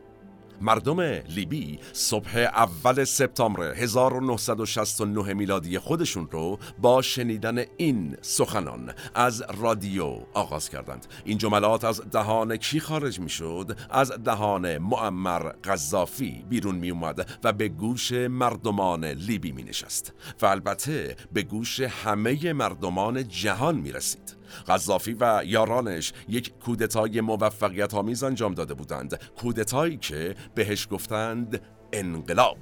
مردم 0.61 0.99
لیبی 1.01 1.79
صبح 1.93 2.37
اول 2.37 3.03
سپتامبر 3.03 3.73
1969 3.73 5.33
میلادی 5.33 5.79
خودشون 5.79 6.27
رو 6.31 6.59
با 6.77 7.01
شنیدن 7.01 7.65
این 7.77 8.17
سخنان 8.21 8.93
از 9.15 9.43
رادیو 9.61 10.17
آغاز 10.33 10.69
کردند. 10.69 11.05
این 11.25 11.37
جملات 11.37 11.83
از 11.83 12.01
دهان 12.11 12.57
کی 12.57 12.79
خارج 12.79 13.19
می 13.19 13.29
شد؟ 13.29 13.77
از 13.89 14.11
دهان 14.11 14.77
معمر 14.77 15.39
قذافی 15.39 16.45
بیرون 16.49 16.75
می 16.75 16.89
اومد 16.89 17.39
و 17.43 17.53
به 17.53 17.69
گوش 17.69 18.11
مردمان 18.11 19.05
لیبی 19.05 19.51
می 19.51 19.63
نشست 19.63 20.13
و 20.41 20.45
البته 20.45 21.15
به 21.33 21.43
گوش 21.43 21.79
همه 21.79 22.53
مردمان 22.53 23.27
جهان 23.27 23.75
می 23.75 23.91
رسید 23.91 24.35
قذافی 24.67 25.13
و 25.19 25.41
یارانش 25.45 26.13
یک 26.27 26.53
کودتای 26.65 27.21
موفقیت 27.21 27.93
آمیز 27.93 28.23
انجام 28.23 28.53
داده 28.53 28.73
بودند. 28.73 29.19
کودتایی 29.41 29.97
که 29.97 30.35
بهش 30.55 30.87
گفتند 30.91 31.61
انقلاب. 31.93 32.57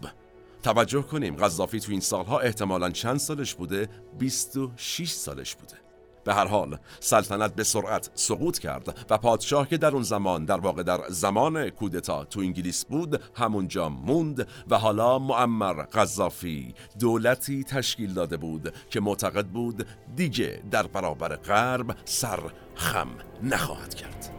توجه 0.64 1.02
کنیم 1.02 1.36
قذافی 1.36 1.80
تو 1.80 1.92
این 1.92 2.02
سالها 2.02 2.40
احتمالا 2.40 2.90
چند 2.90 3.18
سالش 3.18 3.56
بوده؟ 3.56 3.90
26 4.20 5.12
سالش 5.12 5.56
بوده. 5.56 5.83
به 6.24 6.34
هر 6.34 6.48
حال 6.48 6.78
سلطنت 7.00 7.56
به 7.56 7.64
سرعت 7.64 8.10
سقوط 8.16 8.60
کرد 8.60 9.06
و 9.10 9.18
پادشاه 9.18 9.70
که 9.70 9.78
در 9.78 9.92
اون 9.92 10.04
زمان 10.04 10.46
در 10.46 10.60
واقع 10.60 10.84
در 10.84 11.00
زمان 11.10 11.70
کودتا 11.70 12.24
تو 12.24 12.40
انگلیس 12.40 12.86
بود 12.86 13.22
همونجا 13.36 13.90
موند 13.90 14.48
و 14.70 14.78
حالا 14.78 15.20
معمر 15.20 15.74
قذافی 15.74 16.74
دولتی 17.00 17.64
تشکیل 17.64 18.14
داده 18.14 18.38
بود 18.38 18.74
که 18.90 19.00
معتقد 19.00 19.46
بود 19.46 19.88
دیگه 20.16 20.64
در 20.72 20.88
برابر 20.88 21.36
غرب 21.36 21.96
سر 22.06 22.40
خم 22.76 23.10
نخواهد 23.44 23.94
کرد. 23.96 24.33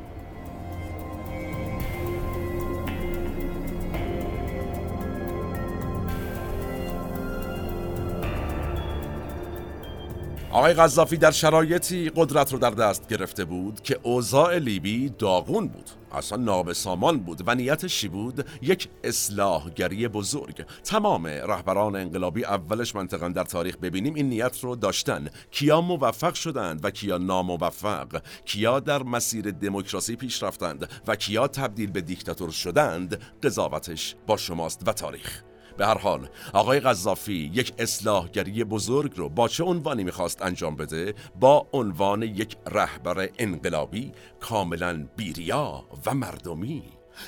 آقای 10.54 10.74
غذافی 10.74 11.16
در 11.16 11.30
شرایطی 11.30 12.10
قدرت 12.16 12.52
رو 12.52 12.58
در 12.58 12.70
دست 12.70 13.08
گرفته 13.08 13.44
بود 13.44 13.80
که 13.80 13.98
اوضاع 14.02 14.58
لیبی 14.58 15.08
داغون 15.08 15.68
بود. 15.68 15.90
اصلا 16.12 16.38
نابسامان 16.38 17.18
بود 17.18 17.42
و 17.46 17.54
نیتش 17.54 18.00
چی 18.00 18.08
بود؟ 18.08 18.46
یک 18.62 18.88
اصلاحگری 19.04 20.08
بزرگ. 20.08 20.64
تمام 20.84 21.26
رهبران 21.26 21.96
انقلابی 21.96 22.44
اولش 22.44 22.94
منطقا 22.94 23.28
در 23.28 23.44
تاریخ 23.44 23.76
ببینیم 23.76 24.14
این 24.14 24.28
نیت 24.28 24.64
رو 24.64 24.76
داشتن. 24.76 25.28
کیا 25.50 25.80
موفق 25.80 26.34
شدند 26.34 26.84
و 26.84 26.90
کیا 26.90 27.18
ناموفق؟ 27.18 28.22
کیا 28.44 28.80
در 28.80 29.02
مسیر 29.02 29.50
دموکراسی 29.50 30.16
پیش 30.16 30.42
رفتند 30.42 30.88
و 31.06 31.16
کیا 31.16 31.48
تبدیل 31.48 31.90
به 31.90 32.00
دیکتاتور 32.00 32.50
شدند؟ 32.50 33.20
قضاوتش 33.42 34.16
با 34.26 34.36
شماست 34.36 34.88
و 34.88 34.92
تاریخ. 34.92 35.42
به 35.76 35.86
هر 35.86 35.98
حال 35.98 36.28
آقای 36.52 36.80
قذافی 36.80 37.50
یک 37.54 37.72
اصلاحگری 37.78 38.64
بزرگ 38.64 39.12
رو 39.16 39.28
با 39.28 39.48
چه 39.48 39.64
عنوانی 39.64 40.04
می‌خواست 40.04 40.42
انجام 40.42 40.76
بده؟ 40.76 41.14
با 41.40 41.66
عنوان 41.72 42.22
یک 42.22 42.56
رهبر 42.70 43.28
انقلابی 43.38 44.12
کاملا 44.40 45.06
بیریا 45.16 45.84
و 46.06 46.14
مردمی. 46.14 46.82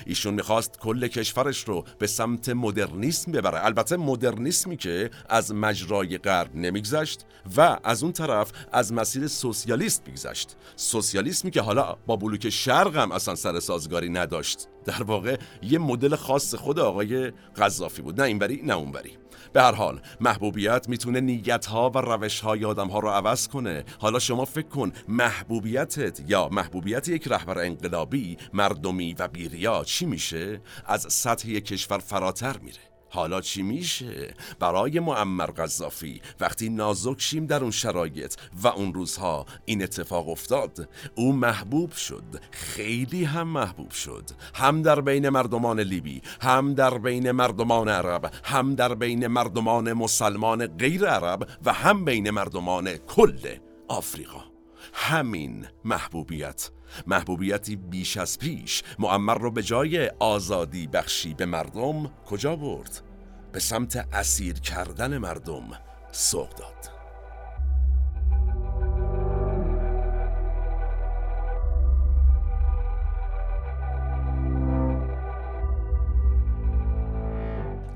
ایشون 0.06 0.34
می‌خواست 0.34 0.78
کل 0.78 1.06
کشورش 1.06 1.64
رو 1.64 1.84
به 1.98 2.06
سمت 2.06 2.48
مدرنیسم 2.48 3.32
ببره. 3.32 3.64
البته 3.64 3.96
مدرنیسمی 3.96 4.76
که 4.76 5.10
از 5.28 5.54
مجرای 5.54 6.18
غرب 6.18 6.56
نمیگذشت 6.56 7.20
و 7.56 7.78
از 7.84 8.02
اون 8.02 8.12
طرف 8.12 8.52
از 8.72 8.92
مسیر 8.92 9.26
سوسیالیست 9.26 10.02
میگذشت. 10.06 10.56
سوسیالیسمی 10.76 11.50
که 11.50 11.60
حالا 11.60 11.96
با 12.06 12.16
بلوک 12.16 12.50
شرق 12.50 12.96
هم 12.96 13.12
اصلا 13.12 13.34
سر 13.34 13.60
سازگاری 13.60 14.08
نداشت. 14.08 14.68
در 14.84 15.02
واقع 15.02 15.36
یه 15.62 15.78
مدل 15.78 16.16
خاص 16.16 16.54
خود 16.54 16.78
آقای 16.78 17.32
قذافی 17.56 18.02
بود. 18.02 18.20
نه 18.20 18.26
اینوری 18.26 18.62
نه 18.64 18.74
اونوری. 18.74 19.18
به 19.52 19.62
هر 19.62 19.72
حال 19.72 20.00
محبوبیت 20.20 20.88
می‌تونه 20.88 21.20
نیت 21.20 21.66
ها 21.66 21.90
و 21.90 21.98
روش 21.98 22.40
های 22.40 22.64
آدم 22.64 22.88
ها 22.88 22.98
رو 22.98 23.08
عوض 23.08 23.48
کنه. 23.48 23.84
حالا 23.98 24.18
شما 24.18 24.44
فکر 24.44 24.68
کن 24.68 24.92
محبوبیتت 25.08 26.20
یا 26.28 26.48
محبوبیت 26.48 27.08
یک 27.08 27.28
رهبر 27.28 27.58
انقلابی 27.58 28.36
مردمی 28.52 29.14
و 29.18 29.28
بیریا 29.28 29.84
چی 29.84 30.06
میشه؟ 30.06 30.60
از 30.86 31.06
سطح 31.08 31.48
کشور 31.58 31.98
فراتر 31.98 32.56
میره. 32.58 32.85
حالا 33.16 33.40
چی 33.40 33.62
میشه؟ 33.62 34.34
برای 34.58 35.00
معمر 35.00 35.46
قذافی. 35.46 36.20
وقتی 36.40 36.68
نازک 36.68 37.20
شیم 37.20 37.46
در 37.46 37.62
اون 37.62 37.70
شرایط 37.70 38.34
و 38.62 38.68
اون 38.68 38.94
روزها 38.94 39.46
این 39.64 39.82
اتفاق 39.82 40.28
افتاد 40.28 40.88
او 41.14 41.32
محبوب 41.32 41.92
شد. 41.92 42.40
خیلی 42.50 43.24
هم 43.24 43.48
محبوب 43.48 43.90
شد. 43.90 44.30
هم 44.54 44.82
در 44.82 45.00
بین 45.00 45.28
مردمان 45.28 45.80
لیبی 45.80 46.22
هم 46.40 46.74
در 46.74 46.98
بین 46.98 47.30
مردمان 47.30 47.88
عرب 47.88 48.30
هم 48.44 48.74
در 48.74 48.94
بین 48.94 49.26
مردمان 49.26 49.92
مسلمان 49.92 50.66
غیر 50.66 51.06
عرب 51.06 51.48
و 51.64 51.72
هم 51.72 52.04
بین 52.04 52.30
مردمان 52.30 52.96
کل 52.96 53.38
آفریقا. 53.88 54.44
همین 54.92 55.66
محبوبیت. 55.84 56.70
محبوبیتی 57.06 57.76
بیش 57.76 58.16
از 58.16 58.38
پیش. 58.38 58.82
معمر 58.98 59.38
رو 59.38 59.50
به 59.50 59.62
جای 59.62 60.10
آزادی 60.18 60.86
بخشی 60.86 61.34
به 61.34 61.46
مردم 61.46 62.10
کجا 62.26 62.56
برد؟ 62.56 63.05
به 63.56 63.60
سمت 63.60 63.96
اسیر 64.12 64.60
کردن 64.60 65.18
مردم 65.18 65.62
سوق 66.12 66.48
داد. 66.54 66.95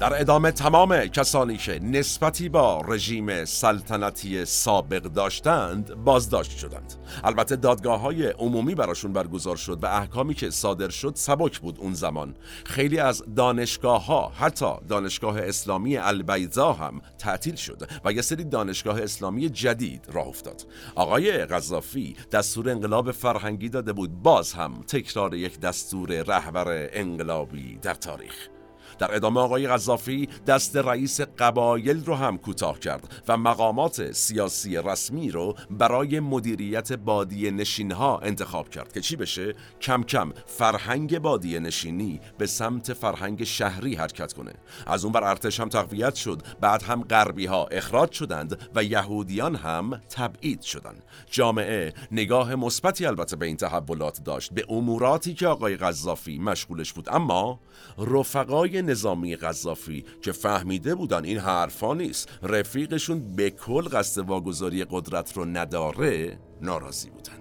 در 0.00 0.20
ادامه 0.20 0.50
تمام 0.50 1.06
کسانی 1.06 1.56
که 1.56 1.80
نسبتی 1.82 2.48
با 2.48 2.82
رژیم 2.88 3.44
سلطنتی 3.44 4.44
سابق 4.44 5.02
داشتند 5.02 5.94
بازداشت 5.94 6.58
شدند. 6.58 6.94
البته 7.24 7.56
دادگاه 7.56 8.00
های 8.00 8.26
عمومی 8.26 8.74
براشون 8.74 9.12
برگزار 9.12 9.56
شد 9.56 9.84
و 9.84 9.86
احکامی 9.86 10.34
که 10.34 10.50
صادر 10.50 10.88
شد 10.88 11.12
سبک 11.16 11.58
بود 11.58 11.78
اون 11.78 11.94
زمان. 11.94 12.34
خیلی 12.66 12.98
از 12.98 13.22
دانشگاه 13.36 14.06
ها 14.06 14.32
حتی 14.38 14.66
دانشگاه 14.88 15.38
اسلامی 15.38 15.96
البیضا 15.96 16.72
هم 16.72 17.00
تعطیل 17.18 17.54
شد 17.54 17.88
و 18.04 18.12
یه 18.12 18.22
سری 18.22 18.44
دانشگاه 18.44 19.02
اسلامی 19.02 19.48
جدید 19.48 20.06
راه 20.12 20.28
افتاد. 20.28 20.66
آقای 20.94 21.46
قذافی 21.46 22.16
دستور 22.32 22.70
انقلاب 22.70 23.12
فرهنگی 23.12 23.68
داده 23.68 23.92
بود 23.92 24.22
باز 24.22 24.52
هم 24.52 24.82
تکرار 24.88 25.34
یک 25.34 25.60
دستور 25.60 26.22
رهبر 26.22 26.88
انقلابی 26.92 27.78
در 27.82 27.94
تاریخ. 27.94 28.59
در 29.00 29.14
ادامه 29.14 29.40
آقای 29.40 29.68
غذافی 29.68 30.28
دست 30.46 30.76
رئیس 30.76 31.20
قبایل 31.20 32.04
رو 32.04 32.14
هم 32.14 32.38
کوتاه 32.38 32.78
کرد 32.78 33.22
و 33.28 33.36
مقامات 33.36 34.12
سیاسی 34.12 34.76
رسمی 34.76 35.30
رو 35.30 35.54
برای 35.70 36.20
مدیریت 36.20 36.92
بادی 36.92 37.50
نشین 37.50 37.92
ها 37.92 38.18
انتخاب 38.18 38.68
کرد 38.68 38.92
که 38.92 39.00
چی 39.00 39.16
بشه؟ 39.16 39.54
کم 39.80 40.02
کم 40.02 40.32
فرهنگ 40.46 41.18
بادی 41.18 41.60
نشینی 41.60 42.20
به 42.38 42.46
سمت 42.46 42.92
فرهنگ 42.92 43.44
شهری 43.44 43.94
حرکت 43.94 44.32
کنه. 44.32 44.52
از 44.86 45.04
اون 45.04 45.12
بر 45.12 45.24
ارتش 45.24 45.60
هم 45.60 45.68
تقویت 45.68 46.14
شد 46.14 46.42
بعد 46.60 46.82
هم 46.82 47.02
غربی 47.02 47.46
ها 47.46 47.66
اخراج 47.66 48.12
شدند 48.12 48.58
و 48.74 48.84
یهودیان 48.84 49.54
هم 49.54 50.00
تبعید 50.08 50.62
شدند 50.62 51.04
جامعه 51.30 51.92
نگاه 52.12 52.54
مثبتی 52.54 53.06
البته 53.06 53.36
به 53.36 53.46
این 53.46 53.56
تحولات 53.56 54.24
داشت 54.24 54.52
به 54.52 54.64
اموراتی 54.68 55.34
که 55.34 55.46
آقای 55.46 55.76
قذافی 55.76 56.38
مشغولش 56.38 56.92
بود. 56.92 57.08
اما 57.08 57.60
رفقای 57.98 58.82
نظامی 58.90 59.36
قذافی 59.36 60.04
که 60.22 60.32
فهمیده 60.32 60.94
بودن 60.94 61.24
این 61.24 61.38
حرفا 61.38 61.94
نیست 61.94 62.28
رفیقشون 62.42 63.36
به 63.36 63.50
کل 63.50 63.88
قصد 63.88 64.20
واگذاری 64.20 64.84
قدرت 64.90 65.36
رو 65.36 65.44
نداره 65.44 66.38
ناراضی 66.62 67.10
بودن 67.10 67.32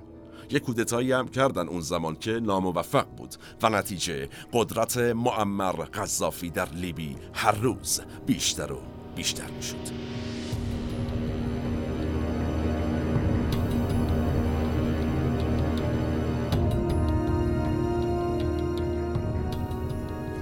یک 0.52 0.64
کودتایی 0.64 1.12
هم 1.12 1.28
کردن 1.28 1.68
اون 1.68 1.82
زمان 1.82 2.16
که 2.16 2.32
ناموفق 2.32 3.08
بود 3.18 3.36
و 3.62 3.70
نتیجه 3.70 4.30
قدرت 4.54 4.98
معمر 4.98 5.72
قذافی 5.72 6.50
در 6.50 6.70
لیبی 6.70 7.16
هر 7.34 7.56
روز 7.56 8.02
بیشتر 8.26 8.72
و 8.72 8.82
بیشتر 9.16 9.52
می‌شد. 9.52 10.39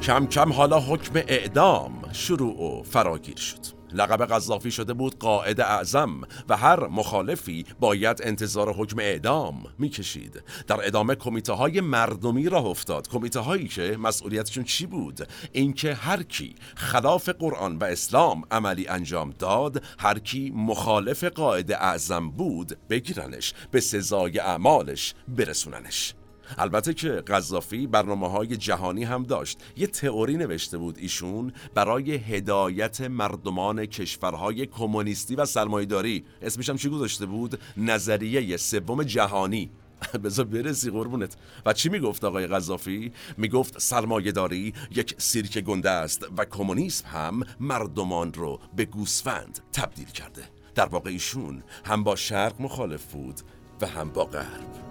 کم 0.07 0.25
کم 0.25 0.53
حالا 0.53 0.79
حکم 0.79 1.13
اعدام 1.15 2.09
شروع 2.13 2.61
و 2.61 2.83
فراگیر 2.83 3.37
شد. 3.37 3.59
لقب 3.93 4.25
قذافی 4.25 4.71
شده 4.71 4.93
بود 4.93 5.19
قاعد 5.19 5.61
اعظم 5.61 6.21
و 6.49 6.57
هر 6.57 6.87
مخالفی 6.87 7.65
باید 7.79 8.21
انتظار 8.23 8.73
حکم 8.73 8.99
اعدام 8.99 9.63
می‌کشید. 9.77 10.43
در 10.67 10.87
ادامه 10.87 11.15
کمیته 11.15 11.53
های 11.53 11.81
مردمی 11.81 12.49
راه 12.49 12.65
افتاد. 12.65 13.07
کمیته 13.07 13.39
هایی 13.39 13.67
که 13.67 13.97
مسئولیتشون 13.99 14.63
چی 14.63 14.85
بود؟ 14.85 15.27
اینکه 15.51 15.93
هر 15.93 16.23
کی 16.23 16.55
خلاف 16.75 17.29
قرآن 17.29 17.77
و 17.77 17.83
اسلام 17.83 18.43
عملی 18.51 18.87
انجام 18.87 19.29
داد 19.39 19.83
هر 19.99 20.19
کی 20.19 20.51
مخالف 20.55 21.23
قاعد 21.23 21.71
اعظم 21.71 22.29
بود 22.29 22.77
بگیرنش 22.89 23.53
به 23.71 23.79
سزای 23.79 24.39
اعمالش 24.39 25.13
برسوننش. 25.27 26.13
البته 26.57 26.93
که 26.93 27.09
قذافی 27.09 27.87
برنامه 27.87 28.29
های 28.29 28.57
جهانی 28.57 29.03
هم 29.03 29.23
داشت. 29.23 29.59
یه 29.77 29.87
تئوری 29.87 30.37
نوشته 30.37 30.77
بود 30.77 30.97
ایشون 30.97 31.53
برای 31.73 32.11
هدایت 32.11 33.01
مردمان 33.01 33.85
کشورهای 33.85 34.65
کمونیستی 34.65 35.35
و 35.35 35.45
سرمایه‌داری. 35.45 36.25
اسمش 36.41 36.69
هم 36.69 36.77
چی 36.77 36.89
گذاشته 36.89 37.25
بود؟ 37.25 37.59
نظریه 37.77 38.57
سوم 38.57 39.03
جهانی. 39.03 39.69
بذار 40.23 40.45
برسی 40.45 40.91
قربونت. 40.91 41.35
و 41.65 41.73
چی 41.73 41.89
می‌گفت 41.89 42.23
آقای 42.23 42.47
قذافی؟ 42.47 43.11
می‌گفت 43.37 43.79
سرمایه 43.79 44.31
داری 44.31 44.73
یک 44.95 45.15
سیرک 45.17 45.57
گنده 45.57 45.89
است 45.89 46.27
و 46.37 46.45
کمونیسم 46.45 47.07
هم 47.07 47.43
مردمان 47.59 48.33
رو 48.33 48.59
به 48.75 48.85
گوسفند 48.85 49.59
تبدیل 49.73 50.07
کرده. 50.07 50.43
در 50.75 50.85
واقع 50.85 51.09
ایشون 51.09 51.63
هم 51.85 52.03
با 52.03 52.15
شرق 52.15 52.61
مخالف 52.61 53.05
بود 53.13 53.41
و 53.81 53.87
هم 53.87 54.09
با 54.09 54.25
غرب. 54.25 54.87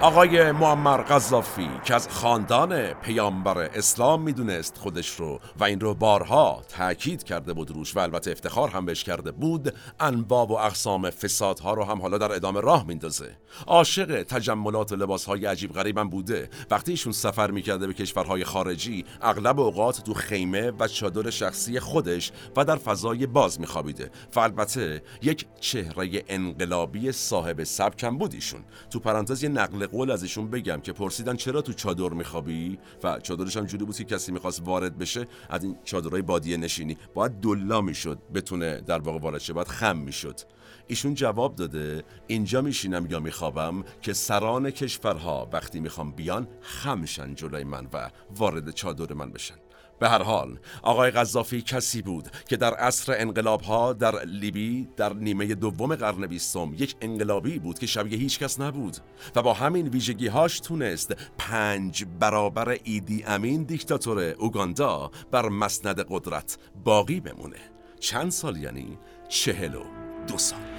آقای 0.00 0.52
معمر 0.52 1.02
قذافی 1.02 1.70
که 1.84 1.94
از 1.94 2.08
خاندان 2.08 2.92
پیامبر 2.92 3.58
اسلام 3.58 4.22
می‌دونست 4.22 4.78
خودش 4.78 5.08
رو 5.08 5.40
و 5.58 5.64
این 5.64 5.80
رو 5.80 5.94
بارها 5.94 6.62
تاکید 6.68 7.24
کرده 7.24 7.52
بود 7.52 7.70
روش 7.70 7.96
و 7.96 7.98
البته 7.98 8.30
افتخار 8.30 8.68
هم 8.68 8.86
بهش 8.86 9.04
کرده 9.04 9.32
بود 9.32 9.74
انواع 10.00 10.46
و 10.46 10.52
اقسام 10.52 11.10
فسادها 11.10 11.74
رو 11.74 11.84
هم 11.84 12.02
حالا 12.02 12.18
در 12.18 12.32
ادامه 12.32 12.60
راه 12.60 12.86
میندازه. 12.86 13.36
عاشق 13.66 14.22
تجملات 14.22 14.92
و 14.92 14.96
لباسهای 14.96 15.46
عجیب 15.46 15.72
غریبم 15.72 16.08
بوده. 16.08 16.50
وقتی 16.70 16.90
ایشون 16.90 17.12
سفر 17.12 17.50
می‌کرده 17.50 17.86
به 17.86 17.94
کشورهای 17.94 18.44
خارجی 18.44 19.04
اغلب 19.22 19.60
اوقات 19.60 20.00
تو 20.00 20.14
خیمه 20.14 20.72
و 20.78 20.88
چادر 20.88 21.30
شخصی 21.30 21.80
خودش 21.80 22.32
و 22.56 22.64
در 22.64 22.76
فضای 22.76 23.26
باز 23.26 23.60
میخوابیده 23.60 24.10
و 24.36 24.40
البته 24.40 25.02
یک 25.22 25.46
چهره 25.60 26.24
انقلابی 26.28 27.12
صاحب 27.12 27.64
سبکم 27.64 28.18
بود 28.18 28.34
ایشون. 28.34 28.60
تو 28.90 29.00
پرانتز 29.00 29.44
نقل 29.44 29.87
قول 29.92 30.10
از 30.10 30.22
ایشون 30.22 30.50
بگم 30.50 30.80
که 30.80 30.92
پرسیدن 30.92 31.36
چرا 31.36 31.62
تو 31.62 31.72
چادر 31.72 32.08
میخوابی؟ 32.08 32.78
و 33.02 33.20
چادرش 33.20 33.56
هم 33.56 33.66
جوری 33.66 33.84
بود 33.84 33.96
که 33.96 34.04
کسی 34.04 34.32
می‌خواست 34.32 34.62
وارد 34.64 34.98
بشه 34.98 35.26
از 35.50 35.64
این 35.64 35.76
چادرهای 35.84 36.22
بادیه 36.22 36.56
نشینی. 36.56 36.96
باید 37.14 37.32
دلا 37.32 37.80
می‌شد 37.80 38.18
بتونه 38.34 38.80
در 38.80 38.98
واقع 38.98 39.18
وارد 39.18 39.40
شه 39.40 39.52
باید 39.52 39.68
خم 39.68 39.96
می‌شد. 39.96 40.40
ایشون 40.86 41.14
جواب 41.14 41.56
داده 41.56 42.04
اینجا 42.26 42.60
میشینم 42.60 43.06
یا 43.10 43.20
میخوابم 43.20 43.84
که 44.02 44.12
سران 44.12 44.70
کشورها 44.70 45.48
وقتی 45.52 45.80
می‌خوام 45.80 46.12
بیان 46.12 46.48
خمشن 46.60 47.34
جلوی 47.34 47.64
من 47.64 47.88
و 47.92 48.10
وارد 48.36 48.70
چادر 48.70 49.14
من 49.14 49.32
بشن. 49.32 49.54
به 50.00 50.08
هر 50.08 50.22
حال 50.22 50.58
آقای 50.82 51.10
غذافی 51.10 51.62
کسی 51.62 52.02
بود 52.02 52.28
که 52.48 52.56
در 52.56 52.74
عصر 52.74 53.14
انقلاب 53.18 53.60
ها 53.60 53.92
در 53.92 54.24
لیبی 54.24 54.88
در 54.96 55.12
نیمه 55.12 55.54
دوم 55.54 55.94
قرن 55.94 56.26
بیستم 56.26 56.74
یک 56.78 56.96
انقلابی 57.00 57.58
بود 57.58 57.78
که 57.78 57.86
شبیه 57.86 58.18
هیچ 58.18 58.38
کس 58.38 58.60
نبود 58.60 58.96
و 59.36 59.42
با 59.42 59.52
همین 59.52 59.88
ویژگی 59.88 60.26
هاش 60.26 60.60
تونست 60.60 61.14
پنج 61.38 62.04
برابر 62.20 62.78
ایدی 62.84 63.24
امین 63.26 63.62
دیکتاتور 63.62 64.20
اوگاندا 64.20 65.10
بر 65.30 65.48
مسند 65.48 66.06
قدرت 66.08 66.58
باقی 66.84 67.20
بمونه. 67.20 67.60
چند 68.00 68.30
سال 68.30 68.56
یعنی 68.56 68.98
چهل 69.28 69.74
و 69.74 69.82
دو 70.26 70.38
سال. 70.38 70.77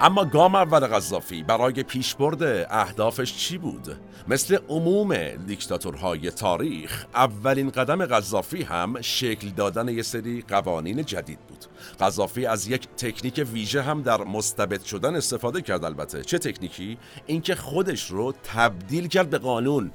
اما 0.00 0.24
گام 0.24 0.54
اول 0.54 0.86
قذافی 0.86 1.42
برای 1.42 1.82
پیشبرد 1.82 2.42
اهدافش 2.70 3.36
چی 3.36 3.58
بود؟ 3.58 3.96
مثل 4.28 4.58
عموم 4.68 5.16
دیکتاتورهای 5.46 6.30
تاریخ 6.30 7.06
اولین 7.14 7.70
قدم 7.70 8.06
قذافی 8.06 8.62
هم 8.62 9.00
شکل 9.00 9.48
دادن 9.48 9.88
یه 9.88 10.02
سری 10.02 10.44
قوانین 10.48 11.04
جدید 11.04 11.38
بود 11.48 11.64
قذافی 12.00 12.46
از 12.46 12.68
یک 12.68 12.88
تکنیک 12.88 13.46
ویژه 13.52 13.82
هم 13.82 14.02
در 14.02 14.24
مستبد 14.24 14.82
شدن 14.82 15.16
استفاده 15.16 15.62
کرد 15.62 15.84
البته 15.84 16.22
چه 16.22 16.38
تکنیکی؟ 16.38 16.98
اینکه 17.26 17.54
خودش 17.54 18.10
رو 18.10 18.34
تبدیل 18.44 19.08
کرد 19.08 19.30
به 19.30 19.38
قانون 19.38 19.92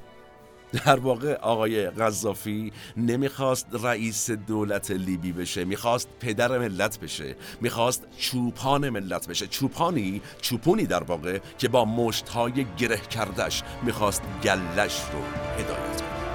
در 0.72 1.00
واقع 1.00 1.34
آقای 1.34 1.90
قذافی 1.90 2.72
نمی‌خواست 2.98 3.68
رئیس 3.84 4.32
دولت 4.32 4.92
لیبی 4.92 5.32
بشه 5.32 5.66
می‌خواست 5.66 6.10
پدر 6.20 6.58
ملت 6.58 7.00
بشه 7.00 7.36
می‌خواست 7.62 8.08
چوپان 8.18 8.90
ملت 8.90 9.28
بشه. 9.28 9.48
چوپانی 9.48 10.22
چوپونی 10.42 10.86
در 10.86 11.04
واقع 11.04 11.40
که 11.58 11.70
با 11.70 11.86
مشتهای 11.86 12.66
گره 12.78 12.98
کردش 12.98 13.64
می‌خواست 13.84 14.22
گلش 14.44 15.02
رو 15.14 15.22
هدایت 15.58 16.02
کنه. 16.02 16.31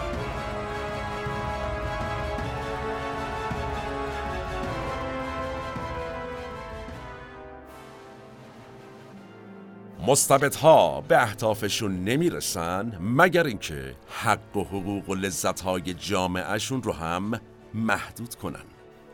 مستبدها 10.07 11.01
به 11.01 11.23
اهدافشون 11.23 12.05
نمی‌رسن 12.05 12.99
مگر 13.01 13.47
اینکه 13.47 13.95
حق 14.09 14.57
و 14.57 14.65
حقوق 14.65 15.09
و 15.09 15.15
لذتهای 15.15 15.95
جامعهشون 15.95 16.83
رو 16.83 16.93
هم 16.93 17.41
محدود 17.75 18.35
کنن. 18.35 18.65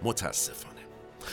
متاسفانه. 0.02 0.80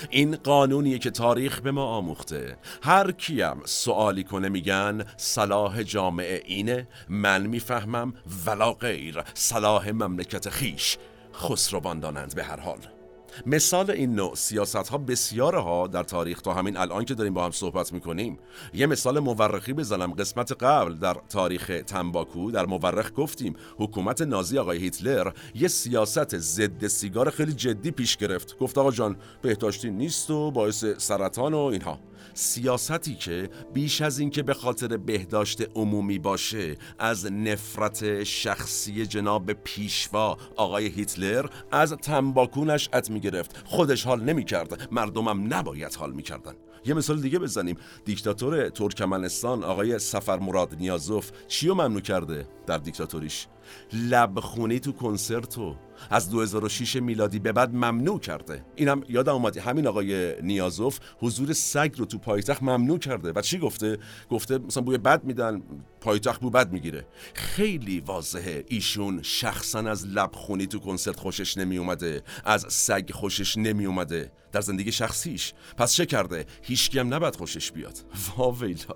این 0.10 0.36
قانونیه 0.36 1.00
که 1.00 1.12
تاریخ 1.12 1.62
به 1.62 1.72
ما 1.72 1.86
آموخته. 1.86 2.58
هر 2.84 3.12
کیم 3.12 3.62
سوالی 3.65 4.24
کنه 4.24 4.50
میگن 4.50 5.06
صلاح 5.17 5.84
جامعه 5.84 6.41
اینه 6.45 6.88
من 7.10 7.45
می‌فهمم 7.45 8.13
ولا 8.45 8.74
غیر 8.74 9.24
صلاح 9.34 9.91
مملکت 9.91 10.50
خیش. 10.50 10.98
خسروان 11.34 12.00
دانند 12.00 12.36
به 12.36 12.43
هر 12.43 12.60
حال. 12.60 12.99
مثال 13.46 13.92
این 13.92 14.15
نوع 14.15 14.36
سیاست 14.36 14.76
ها 14.76 14.98
بسیاره 14.98 15.60
ها 15.60 15.88
در 15.88 16.04
تاریخ 16.04 16.42
تا 16.42 16.54
همین 16.54 16.78
الان 16.78 17.06
که 17.06 17.13
داریم 17.13 17.34
با 17.34 17.46
هم 17.46 17.52
صحبت 17.52 17.94
می‌کنیم. 17.94 18.39
یه 18.74 18.86
مثال 18.86 19.20
مورخی 19.20 19.74
بزنم. 19.74 20.13
قسمت 20.13 20.63
قبل 20.63 20.94
در 20.94 21.18
تاریخ 21.30 21.72
تنباکو 21.88 22.52
در 22.52 22.65
مورخ 22.65 23.12
گفتیم 23.15 23.56
حکومت 23.78 24.22
نازی 24.22 24.58
آقای 24.58 24.78
هیتلر 24.78 25.32
یه 25.56 25.68
سیاست 25.68 26.38
ضد 26.38 26.88
سیگار 26.88 27.30
خیلی 27.30 27.54
جدی 27.54 27.92
پیش 27.92 28.18
گرفت. 28.18 28.58
گفت 28.58 28.78
آقا 28.78 28.92
جان 28.92 29.15
بهداشتی 29.42 29.89
نیست 29.89 30.30
و 30.30 30.52
باعث 30.52 30.86
سرطان 30.98 31.54
و 31.54 31.58
اینها. 31.58 32.00
سیاستی 32.34 33.15
که 33.15 33.49
بیش 33.73 34.01
از 34.01 34.19
اینکه 34.19 34.43
به 34.43 34.53
خاطر 34.53 34.97
بهداشت 34.97 35.62
عمومی 35.75 36.19
باشه 36.19 36.75
از 36.99 37.32
نفرت 37.32 38.23
شخصی 38.23 39.05
جناب 39.05 39.53
پیشوا 39.53 40.38
آقای 40.55 40.88
هیتلر 40.88 41.45
از 41.71 41.93
تنباکو 41.93 42.65
نشأت 42.65 43.10
می‌گرفت. 43.10 43.63
خودش 43.65 44.05
حال 44.05 44.23
نمی‌کرد. 44.23 44.88
مردمم 44.91 45.53
نباید 45.53 45.95
حال 45.95 46.12
می‌کردن. 46.12 46.53
یه 46.86 46.93
مثال 46.93 47.21
دیگه 47.21 47.39
بزنیم. 47.39 47.77
دیکتاتور 48.05 48.69
ترکمنستان 48.69 49.63
آقای 49.63 49.99
سفر 49.99 50.39
مراد 50.39 50.75
نیازوف 50.79 51.32
چی 51.47 51.69
ممنوع 51.69 52.01
کرده 52.01 52.47
در 52.67 52.77
دیکتاتوریش؟ 52.77 53.47
لبخونی 53.93 54.79
تو 54.79 54.91
کنسرتو. 54.91 55.75
از 56.10 56.29
2006 56.29 56.95
میلادی 56.95 57.39
به 57.39 57.51
بعد 57.51 57.73
ممنوع 57.73 58.19
کرده. 58.19 58.65
اینم 58.75 59.03
یادم 59.10 59.34
اومد. 59.34 59.58
همین 59.58 59.88
آقای 59.88 60.41
نیازوف 60.41 60.99
حضور 61.19 61.53
سگ 61.53 61.91
رو 61.97 62.05
تو 62.05 62.17
پایتخت 62.17 62.63
ممنوع 62.63 62.99
کرده. 62.99 63.32
و 63.36 63.41
چی 63.41 63.58
گفته؟ 63.58 63.97
گفته 64.29 64.58
مثلا 64.58 64.84
بوی 64.84 64.97
بد 64.97 65.23
میدن 65.23 65.62
پایتخت 66.01 66.41
بو 66.41 66.49
بد 66.49 66.71
می‌گیره. 66.71 67.08
خیلی 67.34 67.99
واضحه. 67.99 68.65
ایشون 68.67 69.19
شخصا 69.21 69.79
از 69.79 70.08
لبخونی 70.08 70.67
تو 70.67 70.79
کنسرت 70.79 71.19
خوشش 71.19 71.58
نمی 71.58 71.77
اومده 71.77 72.23
از 72.45 72.65
سگ 72.69 73.12
خوشش 73.12 73.58
نمی 73.58 73.86
اومده 73.86 74.32
در 74.51 74.62
زندگی 74.62 74.91
شخصیش. 74.91 75.53
پس 75.77 75.93
چه 75.93 76.05
کرده؟ 76.05 76.45
هیچکی 76.62 76.99
هم 76.99 77.13
نباید 77.13 77.36
خوشش 77.36 77.71
بیاد. 77.71 77.97
واویلا. 78.38 78.95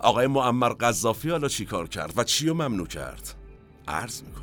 آقای 0.00 0.26
معمر 0.26 0.68
قذافی 0.68 1.30
حالا 1.30 1.48
چی 1.48 1.64
کار 1.64 1.88
کرد؟ 1.88 2.12
و 2.16 2.24
چی 2.24 2.46
رو 2.46 2.54
ممنوع 2.54 2.86
کرد؟ 2.86 3.34
عرض 3.90 4.22
می‌کنه 4.22 4.40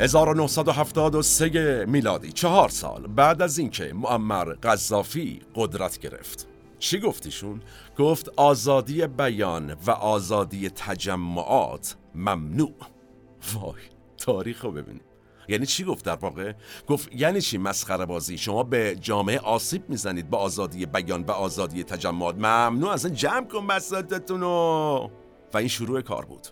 1973 0.00 1.86
میلادی 1.88 2.32
چهار 2.32 2.68
سال 2.68 3.06
بعد 3.06 3.42
از 3.42 3.58
اینکه 3.58 3.92
معمر 3.94 4.44
قذافی 4.44 5.40
قدرت 5.54 5.98
گرفت. 5.98 6.46
چی 6.78 7.00
گفتیشون؟ 7.00 7.60
گفت 7.98 8.28
آزادی 8.28 9.06
بیان 9.06 9.76
و 9.86 9.90
آزادی 9.90 10.70
تجمعات 10.70 11.96
ممنوع. 12.14 12.74
وای 13.54 13.82
تاریخ 14.16 14.64
رو 14.64 14.72
ببینید 14.72 15.09
یعنی 15.50 15.66
چی 15.66 15.84
گفت 15.84 16.04
در 16.04 16.14
واقع؟ 16.14 16.52
گفت 16.86 17.08
یعنی 17.14 17.40
چی 17.40 17.58
مسخره 17.58 18.06
بازی؟ 18.06 18.38
شما 18.38 18.62
به 18.62 18.96
جامعه 19.00 19.38
آسیب 19.38 19.88
می‌زنید 19.88 20.30
با 20.30 20.38
آزادی 20.38 20.86
بیان 20.86 21.22
و 21.22 21.30
آزادی 21.30 21.84
تجمعات. 21.84 22.34
ممنوع 22.34 22.90
اصلا 22.90 23.10
جمع 23.10 23.46
کن 23.46 23.66
بساتتون 23.66 24.42
و 24.42 25.58
این 25.58 25.68
شروع 25.68 26.00
کار 26.00 26.24
بود. 26.24 26.46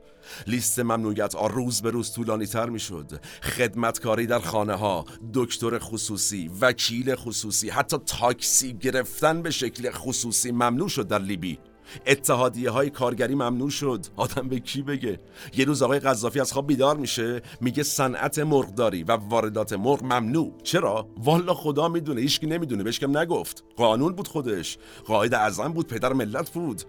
لیست 0.46 0.78
ممنوعیت 0.78 1.34
ها 1.34 1.46
روز 1.46 1.82
به 1.82 1.90
روز 1.90 2.12
طولانی 2.12 2.46
تر 2.46 2.68
می 2.68 2.80
شد 2.80 3.20
خدمتکاری 3.42 4.26
در 4.26 4.38
خانه 4.38 4.74
ها 4.74 5.04
دکتر 5.34 5.78
خصوصی 5.78 6.50
وکیل 6.60 7.14
خصوصی 7.14 7.70
حتی 7.70 7.96
تاکسی 8.06 8.72
گرفتن 8.72 9.42
به 9.42 9.50
شکل 9.50 9.90
خصوصی 9.90 10.50
ممنوع 10.50 10.88
شد 10.88 11.08
در 11.08 11.18
لیبی. 11.18 11.58
اتحادیه 12.06 12.70
های 12.70 12.90
کارگری 12.90 13.34
ممنوع 13.34 13.70
شد. 13.70 14.06
آدم 14.16 14.48
به 14.48 14.60
کی 14.60 14.82
بگه؟ 14.82 15.20
یه 15.56 15.64
روز 15.64 15.82
آقای 15.82 15.98
قذافی 15.98 16.40
از 16.40 16.52
خواب 16.52 16.66
بیدار 16.66 16.96
میشه 16.96 17.42
میگه 17.60 17.82
صنعت 17.82 18.38
مرغداری 18.38 19.02
و 19.02 19.12
واردات 19.12 19.72
مرغ 19.72 20.02
ممنوع. 20.02 20.52
چرا؟ 20.62 21.08
والا 21.18 21.54
خدا 21.54 21.88
می‌دونه 21.88 22.20
هیچکی 22.20 22.46
نمی‌دونه 22.46 22.82
بهش 22.82 22.98
کم 22.98 23.18
نگفت. 23.18 23.64
قانون 23.76 24.12
بود 24.12 24.28
خودش. 24.28 24.78
قاعده 25.06 25.38
اعظم 25.38 25.68
بود 25.68 25.86
پدر 25.86 26.12
ملت 26.12 26.50
بود. 26.50 26.82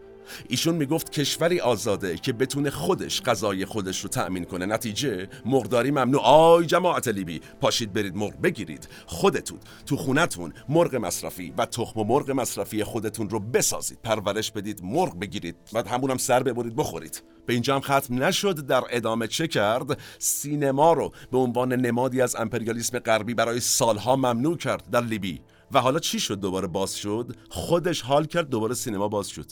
ایشون 0.49 0.75
می‌گفت 0.75 1.12
کشوری 1.12 1.60
آزاده 1.60 2.17
که 2.17 2.34
بتونه 2.34 2.69
خودش 2.69 3.21
غذای 3.21 3.65
خودش 3.65 3.99
رو 4.01 4.10
تأمین 4.10 4.45
کنه. 4.45 4.65
نتیجه 4.65 5.29
مرغداری 5.45 5.91
ممنوع. 5.91 6.21
آی 6.23 6.65
جماعت 6.65 7.08
لیبی 7.08 7.41
پاشید 7.62 7.93
برید 7.93 8.15
مرغ 8.15 8.41
بگیرید. 8.41 8.88
خودتون 9.05 9.60
تو 9.86 9.97
خونتون 9.97 10.53
مرغ 10.69 10.95
مصرفی 10.95 11.53
و 11.58 11.65
تخم 11.65 12.01
مرغ 12.01 12.32
مصرفی 12.32 12.84
خودتون 12.84 13.29
رو 13.29 13.39
بسازید. 13.39 13.99
پرورش 14.03 14.51
بدید 14.51 14.84
مرغ 14.84 15.19
بگیرید. 15.19 15.55
بعد 15.73 15.88
همون 15.88 16.12
هم 16.12 16.17
سر 16.17 16.43
ببرید 16.43 16.75
بخورید. 16.75 17.23
به 17.45 17.53
اینجا 17.53 17.75
هم 17.75 17.82
ختم 17.82 18.23
نشد. 18.23 18.65
در 18.65 18.84
ادامه 18.89 19.27
چه 19.27 19.47
کرد؟ 19.47 19.99
سینما 20.19 20.93
رو 20.93 21.12
به 21.32 21.38
عنوان 21.38 21.73
نمادی 21.73 22.21
از 22.21 22.36
امپریالیسم 22.36 22.99
غربی 22.99 23.34
برای 23.34 23.60
سالها 23.60 24.15
ممنوع 24.15 24.58
کرد 24.58 24.89
در 24.89 25.01
لیبی. 25.01 25.41
و 25.71 25.79
حالا 25.79 25.99
چی 25.99 26.19
شد؟ 26.19 26.39
دوباره 26.39 26.67
باز 26.67 26.95
شد؟ 26.95 27.36
خودش 27.49 28.01
حال 28.01 28.25
کرد 28.25 28.49
دوباره 28.49 28.75
سینما 28.75 29.08
باز 29.08 29.27
شد. 29.27 29.51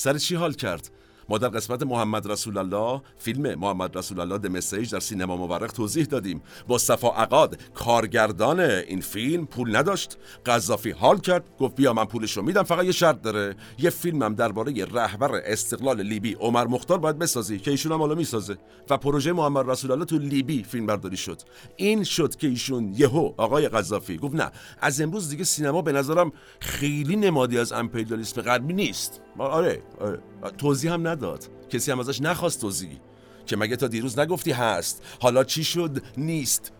سر 0.00 0.18
چی 0.18 0.34
حال 0.34 0.52
کرد؟ 0.52 0.90
ما 1.30 1.38
در 1.38 1.48
قسمت 1.48 1.82
محمد 1.82 2.30
رسول 2.30 2.58
الله 2.58 3.02
فیلم 3.18 3.58
محمد 3.58 3.98
رسول 3.98 4.20
الله 4.20 4.48
مسیج 4.48 4.92
در 4.92 5.00
سینما 5.00 5.36
مورخ 5.36 5.72
توضیح 5.72 6.04
دادیم. 6.04 6.42
با 6.68 6.78
صفا 6.78 7.08
عقاد 7.08 7.58
کارگردان 7.74 8.60
این 8.60 9.00
فیلم 9.00 9.46
پول 9.46 9.76
نداشت. 9.76 10.18
قذافی 10.46 10.90
حال 10.90 11.18
کرد 11.18 11.44
گفت 11.58 11.74
بیا 11.74 11.92
من 11.92 12.04
پولش 12.04 12.36
رو 12.36 12.42
میدم 12.42 12.62
فقط 12.62 12.84
یه 12.84 12.92
شرط 12.92 13.22
داره. 13.22 13.56
یه 13.78 13.90
فیلمم 13.90 14.34
درباره 14.34 14.84
رهبر 14.84 15.40
استقلال 15.44 16.02
لیبی 16.02 16.32
عمر 16.34 16.66
مختار 16.66 16.98
باید 16.98 17.18
بسازی 17.18 17.58
که 17.58 17.70
ایشون 17.70 17.92
هم 17.92 17.98
حالا 17.98 18.14
می‌سازه. 18.14 18.56
و 18.90 18.96
پروژه 18.96 19.32
محمد 19.32 19.70
رسول 19.70 19.90
الله 19.90 20.04
تو 20.04 20.18
لیبی 20.18 20.62
فیلم 20.62 20.86
برداری 20.86 21.16
شد. 21.16 21.42
این 21.76 22.04
شد 22.04 22.36
که 22.36 22.46
ایشون 22.46 22.94
یهو 22.96 23.32
آقای 23.36 23.68
قذافی 23.68 24.18
گفت 24.18 24.34
نه 24.34 24.50
از 24.80 25.00
امروز 25.00 25.28
دیگه 25.28 25.44
سینما 25.44 25.82
به 25.82 25.92
نظرم 25.92 26.32
خیلی 26.60 27.16
نمادی 27.16 27.58
از 27.58 27.72
امپریالیسم 27.72 28.42
غربی 28.42 28.74
نیست. 28.74 29.20
آره, 29.38 29.82
آره. 30.00 30.18
توضیح 30.58 30.92
هم 30.92 31.08
نداد. 31.08 31.48
کسی 31.68 31.90
هم 31.90 32.00
ازش 32.00 32.20
نخواست 32.22 32.60
توضیح. 32.60 33.00
که 33.46 33.56
مگه 33.56 33.76
تا 33.76 33.86
دیروز 33.86 34.18
نگفتی 34.18 34.52
هست. 34.52 35.02
حالا 35.20 35.44
چی 35.44 35.64
شد؟ 35.64 36.02
نیست. 36.16 36.72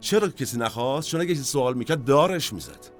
چرا 0.00 0.28
کسی 0.28 0.58
نخواست؟ 0.58 1.08
چون 1.08 1.20
اگه 1.20 1.34
کسی 1.34 1.42
سوال 1.42 1.74
می‌کرد 1.74 2.04
دارش 2.04 2.52
می‌زد. 2.52 2.98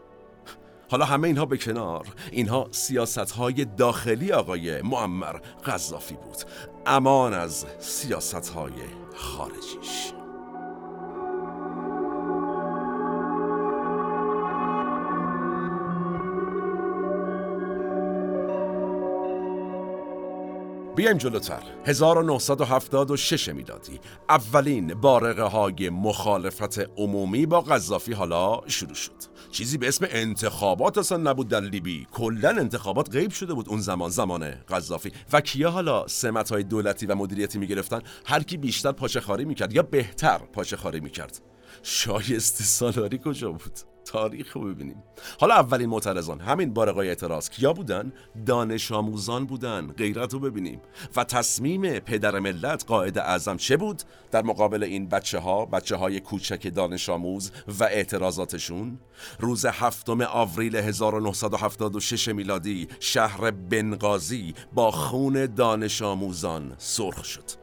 حالا 0.90 1.05
همه 1.05 1.29
اینها 1.29 1.47
به 1.47 1.57
کنار. 1.57 2.07
اینها 2.33 2.68
سیاست 2.71 3.31
های 3.31 3.64
داخلی 3.64 4.33
آقای 4.33 4.83
معمر 4.83 5.37
قذافی 5.66 6.14
بود. 6.14 6.37
امان 6.87 7.35
از 7.35 7.66
سیاست 7.81 8.49
های 8.49 8.73
خارجیش. 9.14 10.12
بیایم 20.99 21.17
جلوتر. 21.17 21.63
1976 21.87 23.49
میلادی. 23.49 24.01
اولین 24.29 24.95
بارقه 24.95 25.43
های 25.43 25.91
مخالفت 25.91 26.79
عمومی 26.97 27.47
با 27.47 27.61
قذافی 27.61 28.13
حالا 28.13 28.61
شروع 28.67 28.95
شد. 28.95 29.13
چیزی 29.51 29.79
به 29.79 29.89
اسم 29.89 30.07
انتخابات 30.11 30.99
اصلا 30.99 31.19
نبود 31.19 31.49
در 31.49 31.61
لیبی. 31.61 32.07
کلا 32.13 32.49
انتخابات 32.49 33.11
غیب 33.13 33.31
شده 33.31 33.55
بود 33.55 33.69
اون 33.69 33.81
زمان 33.81 34.11
زمان 34.11 34.51
قذافی. 34.51 35.13
و 35.33 35.41
کیا 35.41 35.71
حالا 35.71 36.07
سمت 36.07 36.53
های 36.53 36.63
دولتی 36.63 37.07
و 37.07 37.15
مدیریتی 37.15 37.59
می‌گرفتن؟ 37.59 38.01
هر 38.27 38.43
کی 38.43 38.57
بیشتر 38.57 38.93
پاچه 38.93 39.21
خاری 39.21 39.45
می‌کرد 39.45 39.73
یا 39.73 39.83
بهتر 39.83 40.39
پاچه 40.39 40.77
خاری 40.77 41.01
می‌کرد. 41.01 41.41
شایسته 41.83 42.65
سالاری 42.65 43.21
کجا 43.25 43.51
بود؟ 43.51 43.79
تاریخ 44.09 44.53
رو 44.53 44.75
ببینیم. 44.75 45.03
حالا 45.40 45.55
اولین 45.55 45.88
معترضان 45.88 46.40
همین 46.40 46.75
بارقای 46.75 47.09
اعتراض 47.09 47.51
کیا 47.51 47.73
بودن؟ 47.73 48.12
دانش 48.47 48.92
آموزان 48.92 49.47
بودن. 49.47 49.87
غیرت 49.87 50.33
رو 50.33 50.38
ببینیم. 50.38 50.81
و 51.16 51.25
تصمیم 51.25 51.99
پدر 51.99 52.38
ملت 52.38 52.85
قاعد 52.87 53.18
اعظم 53.18 53.57
چه 53.57 53.77
بود؟ 53.77 54.03
در 54.31 54.42
مقابل 54.42 54.83
این 54.83 55.09
بچه 55.09 55.38
ها 55.38 55.66
بچه 55.66 55.97
های 55.97 56.21
کوچک 56.21 56.75
دانش 56.75 57.09
آموز 57.09 57.53
و 57.81 57.85
اعتراضاتشون. 57.85 58.99
روز 59.38 59.66
هفتم 59.66 60.21
آوریل 60.21 60.77
1976 60.77 62.29
میلادی 62.29 62.88
شهر 63.01 63.51
بنغازی 63.51 64.55
با 64.73 64.90
خون 64.90 65.47
دانش 65.55 66.03
آموزان 66.03 66.75
سرخ 66.79 67.25
شد. 67.25 67.58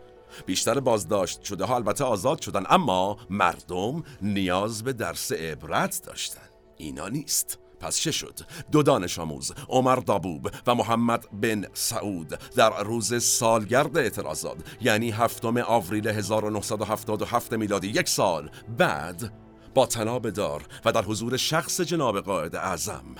بیشتر 0.45 0.79
بازداشت 0.79 1.43
شده 1.43 1.65
ها 1.65 1.75
البته 1.75 2.03
آزاد 2.03 2.41
شدن 2.41 2.63
اما 2.69 3.17
مردم 3.29 4.03
نیاز 4.21 4.83
به 4.83 4.93
درس 4.93 5.31
عبرت 5.31 6.01
داشتن. 6.05 6.41
اینا 6.77 7.07
نیست. 7.07 7.59
پس 7.79 7.97
چه 7.97 8.11
شد؟ 8.11 8.39
دو 8.71 8.83
دانش 8.83 9.19
آموز 9.19 9.51
عمر 9.69 9.95
دابوب 9.95 10.49
و 10.67 10.75
محمد 10.75 11.25
بن 11.41 11.65
سعود 11.73 12.39
در 12.55 12.83
روز 12.83 13.23
سالگرد 13.23 13.97
اعتراضات 13.97 14.57
یعنی 14.81 15.11
هفتم 15.11 15.57
آوریل 15.57 16.07
1977 16.07 17.53
میلادی 17.53 17.87
یک 17.87 18.09
سال 18.09 18.49
بعد 18.77 19.33
با 19.73 19.85
تناب 19.85 20.29
دار 20.29 20.65
و 20.85 20.91
در 20.91 21.01
حضور 21.01 21.37
شخص 21.37 21.81
جناب 21.81 22.19
قائد 22.19 22.55
اعظم 22.55 23.15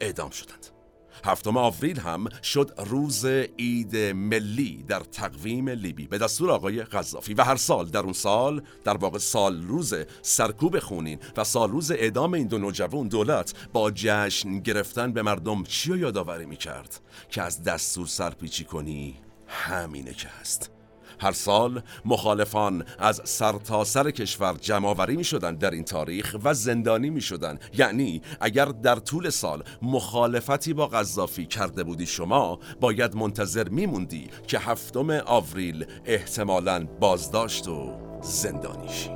اعدام 0.00 0.30
شدند. 0.30 0.79
هفتم 1.24 1.56
آوریل 1.56 2.00
هم 2.00 2.28
شد 2.42 2.70
روز 2.78 3.24
عید 3.58 3.96
ملی 3.96 4.84
در 4.88 5.00
تقویم 5.00 5.68
لیبی. 5.68 6.06
به 6.06 6.18
دستور 6.18 6.50
آقای 6.50 6.82
قذافی. 6.82 7.34
و 7.34 7.44
هر 7.44 7.56
سال 7.56 7.86
در 7.86 8.00
اون 8.00 8.12
سال 8.12 8.62
در 8.84 8.96
واقع 8.96 9.18
سال 9.18 9.62
روز 9.62 9.94
سرکوب 10.22 10.78
خونین 10.78 11.18
و 11.36 11.44
سال 11.44 11.70
روز 11.70 11.90
اعدام 11.90 12.34
این 12.34 12.46
دو 12.46 12.58
نوجوان 12.58 13.08
دولت 13.08 13.54
با 13.72 13.90
جشن 13.90 14.58
گرفتن 14.58 15.12
به 15.12 15.22
مردم 15.22 15.64
چی 15.64 15.98
یادآوری 15.98 16.46
می‌کرد؟ 16.46 17.00
که 17.30 17.42
از 17.42 17.62
دستور 17.62 18.06
سرپیچی 18.06 18.64
کنی 18.64 19.16
همینه 19.46 20.14
که 20.14 20.28
هست. 20.28 20.79
هر 21.20 21.32
سال 21.32 21.82
مخالفان 22.04 22.84
از 22.98 23.20
سرتاسر 23.24 24.02
سر 24.02 24.10
کشور 24.10 24.56
جمعآوری 24.60 25.16
می 25.16 25.24
شدن 25.24 25.54
در 25.54 25.70
این 25.70 25.84
تاریخ 25.84 26.36
و 26.44 26.54
زندانی 26.54 27.10
می 27.10 27.20
شدن 27.20 27.58
یعنی 27.78 28.22
اگر 28.40 28.64
در 28.64 28.96
طول 28.96 29.30
سال 29.30 29.62
مخالفتی 29.82 30.72
با 30.72 30.86
قذافی 30.86 31.46
کرده 31.46 31.84
بودی 31.84 32.06
شما 32.06 32.58
باید 32.80 33.16
منتظر 33.16 33.68
می 33.68 33.86
موندی 33.86 34.28
که 34.46 34.58
هفتم 34.58 35.10
آوریل 35.10 35.86
احتمالاً 36.04 36.86
بازداشت 37.00 37.68
و 37.68 37.92
زندانی 38.22 38.88
شی 38.88 39.10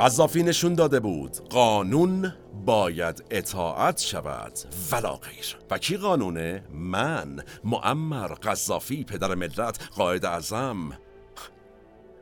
قذافی 0.00 0.42
نشون 0.42 0.74
داده 0.74 1.00
بود. 1.00 1.48
قانون 1.48 2.32
باید 2.66 3.24
اطاعت 3.30 4.00
شود. 4.00 4.52
ولا 4.92 5.16
غیر. 5.16 5.56
و 5.70 5.78
کی 5.78 5.96
قانونه؟ 5.96 6.64
من 6.74 7.42
معمر 7.64 8.28
قذافی 8.28 9.04
پدر 9.04 9.34
ملت 9.34 9.88
قاید 9.96 10.24
اعظم. 10.24 10.92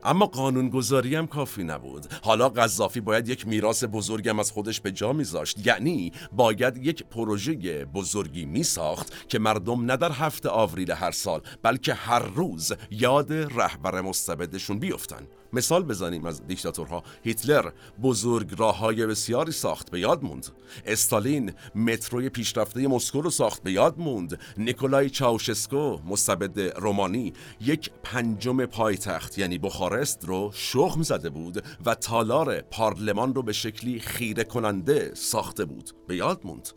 اما 0.03 0.25
قانونگذاری 0.25 1.15
هم 1.15 1.27
کافی 1.27 1.63
نبود. 1.63 2.05
حالا 2.23 2.49
قذافی 2.49 3.01
باید 3.01 3.29
یک 3.29 3.47
میراث 3.47 3.83
بزرگم 3.83 4.39
از 4.39 4.51
خودش 4.51 4.81
به 4.81 4.91
جا 4.91 5.13
میذاشت. 5.13 5.67
یعنی 5.67 6.11
باید 6.31 6.77
یک 6.77 7.03
پروژه 7.03 7.85
بزرگی 7.85 8.45
میساخت 8.45 9.29
که 9.29 9.39
مردم 9.39 9.85
نه 9.85 9.97
در 9.97 10.11
هفته 10.11 10.49
آوریل 10.49 10.91
هر 10.91 11.11
سال 11.11 11.41
بلکه 11.63 11.93
هر 11.93 12.19
روز 12.19 12.73
یاد 12.91 13.33
رهبر 13.33 14.01
مستبدشون 14.01 14.79
بیفتن. 14.79 15.27
مثال 15.53 15.83
بزنیم 15.83 16.25
از 16.25 16.47
دیکتاتورها. 16.47 17.03
هیتلر 17.23 17.71
بزرگ 18.01 18.55
راه 18.57 18.77
های 18.77 19.05
بسیاری 19.05 19.51
ساخت 19.51 19.91
به 19.91 19.99
یاد 19.99 20.23
موند. 20.23 20.47
استالین 20.85 21.53
متروی 21.75 22.29
پیشرفته 22.29 22.87
مسکو 22.87 23.21
رو 23.21 23.29
ساخت 23.29 23.63
به 23.63 23.71
یاد 23.71 23.99
موند. 23.99 24.39
نیکولای 24.57 25.09
چاوشسکو 25.09 25.97
مستبد 26.05 26.59
رومانی 26.59 27.33
یک 27.61 27.91
پنجم 28.03 28.65
پایتخت 28.65 29.37
یعنی 29.37 29.57
بخارست 29.57 30.25
رو 30.25 30.51
شخم 30.53 31.01
زده 31.01 31.29
بود 31.29 31.63
و 31.85 31.95
تالار 31.95 32.61
پارلمان 32.61 33.35
رو 33.35 33.43
به 33.43 33.53
شکلی 33.53 33.99
خیره 33.99 34.43
کننده 34.43 35.11
ساخته 35.15 35.65
بود. 35.65 35.91
به 36.07 36.15
یاد 36.15 36.41
موند. 36.43 36.69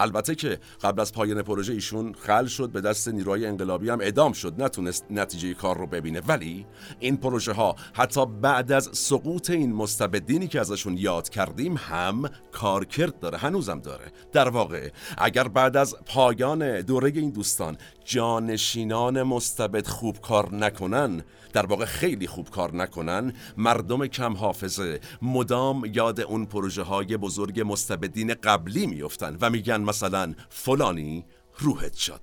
البته 0.00 0.34
که 0.34 0.58
قبل 0.82 1.00
از 1.00 1.12
پایان 1.12 1.42
پروژه 1.42 1.72
ایشون 1.72 2.12
خل 2.12 2.46
شد 2.46 2.70
به 2.70 2.80
دست 2.80 3.08
نیروهای 3.08 3.46
انقلابی 3.46 3.90
هم 3.90 3.98
ادام 4.02 4.32
شد. 4.32 4.62
نتونست 4.62 5.04
نتیجه 5.10 5.54
کار 5.54 5.78
رو 5.78 5.86
ببینه. 5.86 6.20
ولی 6.20 6.66
این 7.00 7.16
پروژه 7.16 7.52
ها 7.52 7.76
حتی 7.92 8.26
بعد 8.26 8.72
از 8.72 8.90
سقوط 8.92 9.50
این 9.50 9.72
مستبدینی 9.72 10.48
که 10.48 10.60
ازشون 10.60 10.96
یاد 10.96 11.28
کردیم 11.28 11.76
هم 11.76 12.30
کارکرد 12.52 13.18
داره 13.18 13.38
هنوزم 13.38 13.80
داره. 13.80 14.12
در 14.32 14.48
واقع 14.48 14.90
اگر 15.18 15.48
بعد 15.48 15.76
از 15.76 15.96
پایان 16.06 16.80
دوره 16.80 17.12
این 17.14 17.30
دوستان 17.30 17.76
جانشینان 18.04 19.22
مستبد 19.22 19.86
خوب 19.86 20.20
کار 20.20 20.54
نکنن 20.54 21.22
در 21.52 21.66
واقع 21.66 21.84
خیلی 21.84 22.26
خوب 22.26 22.50
کار 22.50 22.76
نکنن 22.76 23.32
مردم 23.56 24.06
کم 24.06 24.36
حافظه 24.36 25.00
مدام 25.22 25.84
یاد 25.94 26.20
اون 26.20 26.46
پروژه 26.46 26.82
های 26.82 27.16
بزرگ 27.16 27.62
مستبدین 27.66 28.34
قبلی 28.34 28.86
میفتن 28.86 29.36
و 29.40 29.50
میگن 29.50 29.76
مثلا 29.90 30.34
فلانی 30.48 31.24
روحت 31.58 31.94
شد. 31.94 32.20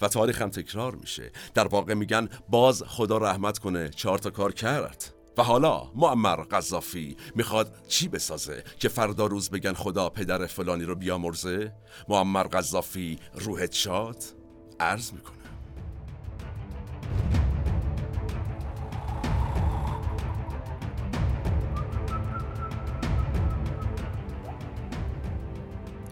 و 0.00 0.08
تاریخ 0.08 0.42
هم 0.42 0.50
تکرار 0.50 0.94
میشه. 0.94 1.32
در 1.54 1.68
واقع 1.68 1.94
میگن 1.94 2.28
باز 2.48 2.82
خدا 2.82 3.18
رحمت 3.18 3.58
کنه 3.58 3.88
چهار 3.88 4.18
تا 4.18 4.30
کار 4.30 4.52
کرد. 4.52 5.14
و 5.38 5.42
حالا 5.42 5.90
معمر 5.94 6.36
قذافی 6.36 7.16
می‌خواد 7.34 7.86
چی 7.88 8.08
بسازه 8.08 8.64
که 8.78 8.88
فردا 8.88 9.26
روز 9.26 9.50
بگن 9.50 9.72
خدا 9.72 10.08
پدر 10.08 10.46
فلانی 10.46 10.84
رو 10.84 10.94
بیامرزه؟ 10.94 11.72
معمر 12.08 12.42
قذافی 12.42 13.18
روحت 13.34 13.72
شاد؟ 13.72 14.24
عرض 14.80 15.12
می‌کنه 15.12 15.38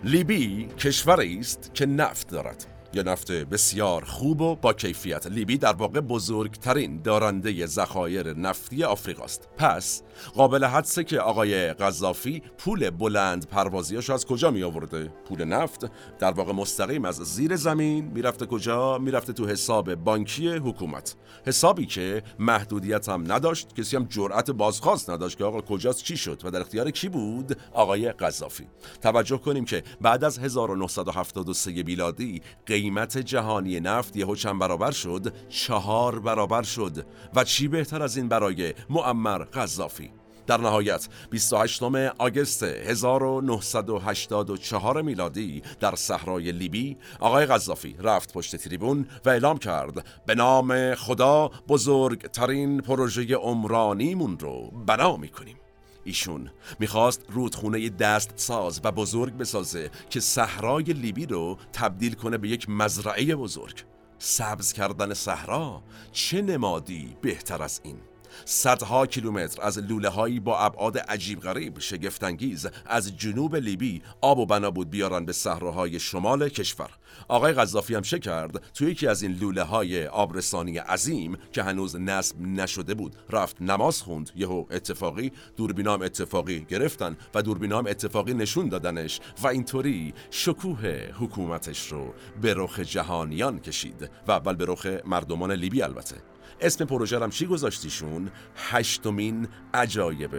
لیبی 0.07 0.69
کشوری 0.79 1.39
است 1.39 1.71
که 1.75 1.87
نفت 1.87 2.29
دارد. 2.29 2.67
یا 2.93 3.03
نفت 3.03 3.33
بسیار 3.33 4.05
خوب 4.05 4.41
و 4.41 4.57
با 4.57 4.73
کیفیت. 4.73 5.27
لیبی 5.27 5.59
در 5.59 5.73
واقع 5.73 6.01
بزرگترین 6.01 7.03
دارنده 7.03 7.67
ذخایر 7.67 8.39
نفتی 8.39 8.85
آفریقاست. 8.85 9.49
پس 9.57 10.03
قابل 10.35 10.65
حدسه 10.65 11.05
که 11.05 11.21
آقای 11.21 11.73
قذافی 11.73 12.43
پول 12.59 12.91
بلند 12.91 13.47
پروازیاشو 13.49 14.13
از 14.13 14.27
کجا 14.27 14.51
می 14.51 14.63
آورده؟ 14.63 15.09
پول 15.29 15.45
نفت؟ 15.45 15.91
در 16.19 16.31
واقع 16.31 16.53
مستقیم 16.53 17.05
از 17.05 17.17
زیر 17.17 17.57
زمین 17.57 18.05
می‌رفته 18.05 18.47
کجا؟ 18.47 18.99
می‌رفته 18.99 19.33
تو 19.33 19.47
حساب 19.47 19.95
بانکی 19.95 20.49
حکومت. 20.49 21.17
حسابی 21.47 21.87
که 21.87 22.23
محدودیت 22.39 23.09
هم 23.09 23.33
نداشت 23.33 23.75
کسی 23.75 23.97
هم 23.97 24.05
جرأت 24.05 24.51
بازخواست 24.51 25.11
نداشت 25.11 25.39
که 25.39 25.45
آقا 25.45 25.61
کجاست 25.61 26.05
چی 26.05 26.17
شد 26.17 26.43
و 26.45 26.51
در 26.51 26.61
اختیار 26.61 26.91
کی 26.91 27.09
بود؟ 27.09 27.57
آقای 27.73 28.13
قذافی 28.13 28.67
توجه 29.03 29.39
کنیم 29.39 29.65
که 29.65 29.83
بعد 30.01 30.25
از 30.25 30.39
1973 30.39 31.83
میلادی 31.83 32.43
قیمت 32.67 33.19
جهانی 33.19 33.81
نفت 33.81 34.17
یهو 34.17 34.35
چند 34.35 34.59
برابر 34.59 34.91
شد؟ 34.91 35.35
چهار 35.49 36.19
برابر 36.21 36.63
شد. 36.63 37.07
و 37.35 37.45
چی 37.45 37.69
بهتر 37.69 38.03
از 38.03 38.17
این 38.17 38.29
برای 38.29 38.75
معمر 38.91 39.39
قذافی 39.39 40.06
در 40.47 40.61
نهایت 40.61 41.09
28 41.31 41.83
آگست 42.19 42.63
1984 42.63 45.03
میلادی 45.03 45.63
در 45.81 45.95
صحرای 45.95 46.53
لیبی 46.53 46.97
آقای 47.21 47.47
قذافی 47.47 47.97
رفت 47.99 48.33
پشت 48.33 48.57
تریبون 48.57 49.09
و 49.25 49.31
اعلام 49.31 49.59
کرد 49.59 50.07
به 50.27 50.35
نام 50.35 50.95
خدا 50.95 51.51
بزرگترین 51.69 52.81
پروژه 52.81 53.37
عمرانیمون 53.37 54.39
رو 54.39 54.71
بنا 54.87 55.17
می‌کنیم. 55.17 55.57
ایشون 56.05 56.51
می‌خواست 56.79 57.23
رودخونه 57.29 57.89
دست 57.89 58.33
ساز 58.37 58.81
و 58.85 58.93
بزرگ 58.93 59.37
بسازه 59.37 59.91
که 60.11 60.21
صحرای 60.21 60.85
لیبی 60.85 61.27
رو 61.27 61.57
تبدیل 61.73 62.15
کنه 62.15 62.39
به 62.39 62.49
یک 62.49 62.71
مزرعه 62.71 63.37
بزرگ. 63.37 63.85
سبز 64.19 64.73
کردن 64.73 65.15
صحرا 65.15 65.83
چه 66.13 66.43
نمادی 66.43 67.17
بهتر 67.23 67.63
از 67.63 67.81
این؟ 67.85 67.97
صدها 68.45 69.07
کیلومتر 69.07 69.63
از 69.63 69.79
لوله 69.79 70.09
هایی 70.09 70.41
با 70.41 70.59
ابعاد 70.59 70.99
عجیب 70.99 71.41
غریب 71.41 71.79
شگفتانگیز 71.79 72.67
از 72.87 73.17
جنوب 73.17 73.57
لیبی 73.57 74.03
آب 74.21 74.39
و 74.39 74.47
بنا 74.47 74.71
بود 74.71 74.91
بیارن 74.91 75.25
به 75.25 75.33
صحراهای 75.33 76.01
شمال 76.01 76.49
کشور. 76.49 76.91
آقای 77.29 77.53
قذافی 77.53 77.95
هم 77.95 78.03
چه 78.03 78.19
کرد؟ 78.19 78.63
توی 78.75 78.91
یکی 78.91 79.07
از 79.07 79.23
این 79.23 79.33
لوله 79.33 79.63
های 79.63 80.07
آبرسانی 80.07 80.79
عظیم 80.79 81.39
که 81.53 81.63
هنوز 81.63 81.97
نصب 81.97 82.41
نشده 82.41 82.95
بود 82.95 83.17
رفت 83.31 83.63
نماز 83.63 84.03
خوند 84.03 84.31
یهو 84.37 84.65
اتفاقی 84.71 85.33
دوربینام 85.57 86.03
اتفاقی 86.03 86.65
گرفتن 86.69 87.17
و 87.35 87.43
دوربینام 87.43 87.87
اتفاقی 87.87 88.35
نشون 88.35 88.69
دادنش 88.69 89.21
و 89.43 89.47
اینطوری 89.47 90.15
شکوه 90.31 91.11
حکومتش 91.19 91.93
رو 91.93 92.15
به 92.43 92.55
رخ 92.55 92.81
جهانیان 92.81 93.61
کشید. 93.61 94.11
و 94.29 94.33
اول 94.33 94.55
به 94.55 94.65
رخ 94.69 94.87
مردمان 95.05 95.53
لیبی 95.53 95.83
البته. 95.83 96.36
اسم 96.61 96.85
پروژه 96.85 97.19
هم 97.19 97.31
چی 97.31 97.47
گذاشتیشون؟ 97.47 98.31
هشتمین 98.57 99.49
عجایب 99.75 100.31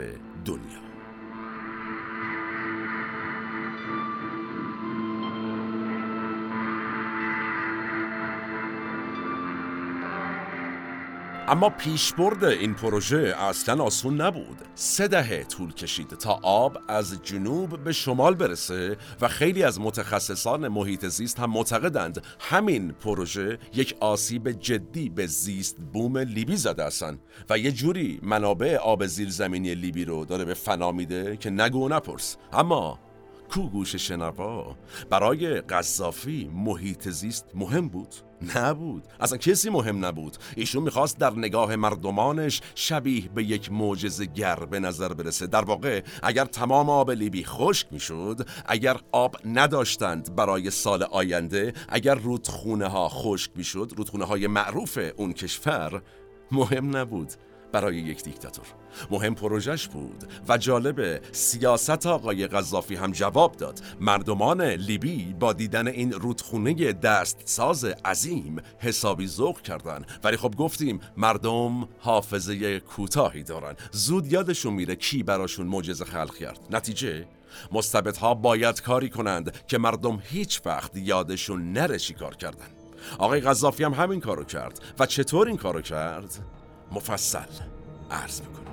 دنیا. 0.45 0.86
اما 11.50 11.70
پیشبرد 11.70 12.43
این 12.43 12.74
پروژه 12.74 13.36
اصلا 13.39 13.84
آسون 13.84 14.22
نبود. 14.22 14.58
سه 14.76 15.08
دهه 15.08 15.43
طول 15.43 15.74
کشید 15.74 16.10
تا 16.10 16.39
آب 16.43 16.78
از 16.88 17.24
جنوب 17.24 17.84
به 17.84 17.91
شمال 17.91 18.36
برسه 18.36 18.98
و 19.22 19.28
خیلی 19.28 19.64
از 19.64 19.82
متخصصان 19.82 20.68
محیط 20.68 21.06
زیست 21.06 21.39
هم 21.39 21.50
معتقدند 21.50 22.24
همین 22.39 22.91
پروژه 22.91 23.60
یک 23.74 23.95
آسیب 24.00 24.52
جدی 24.52 25.10
به 25.10 25.28
زیست 25.28 25.78
بوم 25.93 26.18
لیبی 26.18 26.58
زده 26.58 26.84
اصلا 26.84 27.18
و 27.50 27.58
یه 27.58 27.72
جوری 27.72 28.20
منابع 28.24 28.78
آب 28.78 29.06
زیرزمینی 29.06 29.76
لیبی 29.76 30.06
رو 30.06 30.26
داره 30.26 30.45
به 30.45 30.54
فنا 30.54 30.91
میده 30.91 31.38
که 31.38 31.50
نگو 31.50 31.86
و 31.86 31.89
نپرس. 31.89 32.38
اما 32.54 33.00
کو 33.50 33.70
گوش 33.70 33.95
شنوا 33.95 34.76
برای 35.10 35.62
قذافی 35.62 36.52
محیط 36.54 37.10
زیست 37.10 37.45
مهم 37.56 37.89
بود. 37.89 38.26
نبود. 38.55 39.03
اصلا 39.19 39.38
کسی 39.38 39.69
مهم 39.69 40.05
نبود. 40.05 40.38
ایشون 40.55 40.83
می‌خواست 40.83 41.17
در 41.17 41.33
نگاه 41.33 41.75
مردمانش 41.75 42.61
شبیه 42.75 43.29
به 43.29 43.43
یک 43.43 43.71
معجزه 43.71 44.25
گر 44.25 44.55
به 44.55 44.79
نظر 44.79 45.13
برسه. 45.13 45.47
در 45.47 45.65
واقع 45.65 46.01
اگر 46.23 46.45
تمام 46.45 46.89
آب 46.89 47.11
لیبی 47.11 47.43
خشک 47.43 47.88
می‌شد 47.91 48.47
اگر 48.65 48.97
آب 49.11 49.35
نداشتند 49.45 50.35
برای 50.35 50.69
سال 50.69 51.03
آینده 51.03 51.73
اگر 51.89 52.15
رودخونه 52.15 52.88
ها 52.88 53.09
خشک 53.09 53.51
می‌شد 53.55 53.93
رودخونه 53.97 54.25
های 54.25 54.47
معروف 54.47 54.99
اون 55.15 55.33
کشور 55.33 56.01
مهم 56.51 56.97
نبود. 56.97 57.33
برای 57.72 57.95
یک 57.95 58.24
دیکتاتور. 58.24 58.65
مهم 59.11 59.36
پروژش 59.36 59.88
بود 59.88 60.24
و 60.49 60.57
جالب 60.57 61.24
سیاست 61.32 62.05
آقای 62.05 62.47
قذافی 62.47 62.95
هم 62.95 63.11
جواب 63.11 63.55
داد. 63.55 63.80
مردمان 63.99 64.61
لیبی 64.61 65.36
با 65.39 65.53
دیدن 65.53 65.88
این 65.88 66.11
رودخونه 66.11 66.93
دستساز 66.93 67.86
عظیم 67.86 68.61
حسابی 68.80 69.28
ذوق 69.28 69.61
کردن. 69.61 70.05
ولی 70.24 70.38
خب 70.38 70.55
گفتیم 70.55 70.99
مردم 71.18 71.88
حافظه 71.99 72.80
کوتاهی 72.80 73.43
دارن. 73.43 73.76
زود 73.91 74.34
یادشون 74.34 74.74
میره 74.74 74.95
کی 74.95 75.24
براشون 75.24 75.68
معجزه 75.68 76.05
خلق 76.05 76.36
کرد. 76.36 76.59
نتیجه؟ 76.72 77.28
مستبدها 77.72 78.34
باید 78.34 78.82
کاری 78.82 79.09
کنند 79.09 79.68
که 79.68 79.78
مردم 79.78 80.20
هیچ 80.24 80.61
وقت 80.65 80.97
یادشون 80.97 81.74
نره 81.74 81.99
چی 81.99 82.13
کار 82.13 82.36
کردن. 82.36 82.68
آقای 83.18 83.39
قذافی 83.39 83.84
هم 83.84 83.93
همین 83.93 84.20
کارو 84.20 84.43
کرد. 84.43 84.80
و 84.99 85.05
چطور 85.05 85.47
این 85.47 85.57
کارو 85.57 85.82
کرد؟ 85.82 86.57
مفصل 86.91 87.45
عرض 88.11 88.41
می‌کنم. 88.41 88.66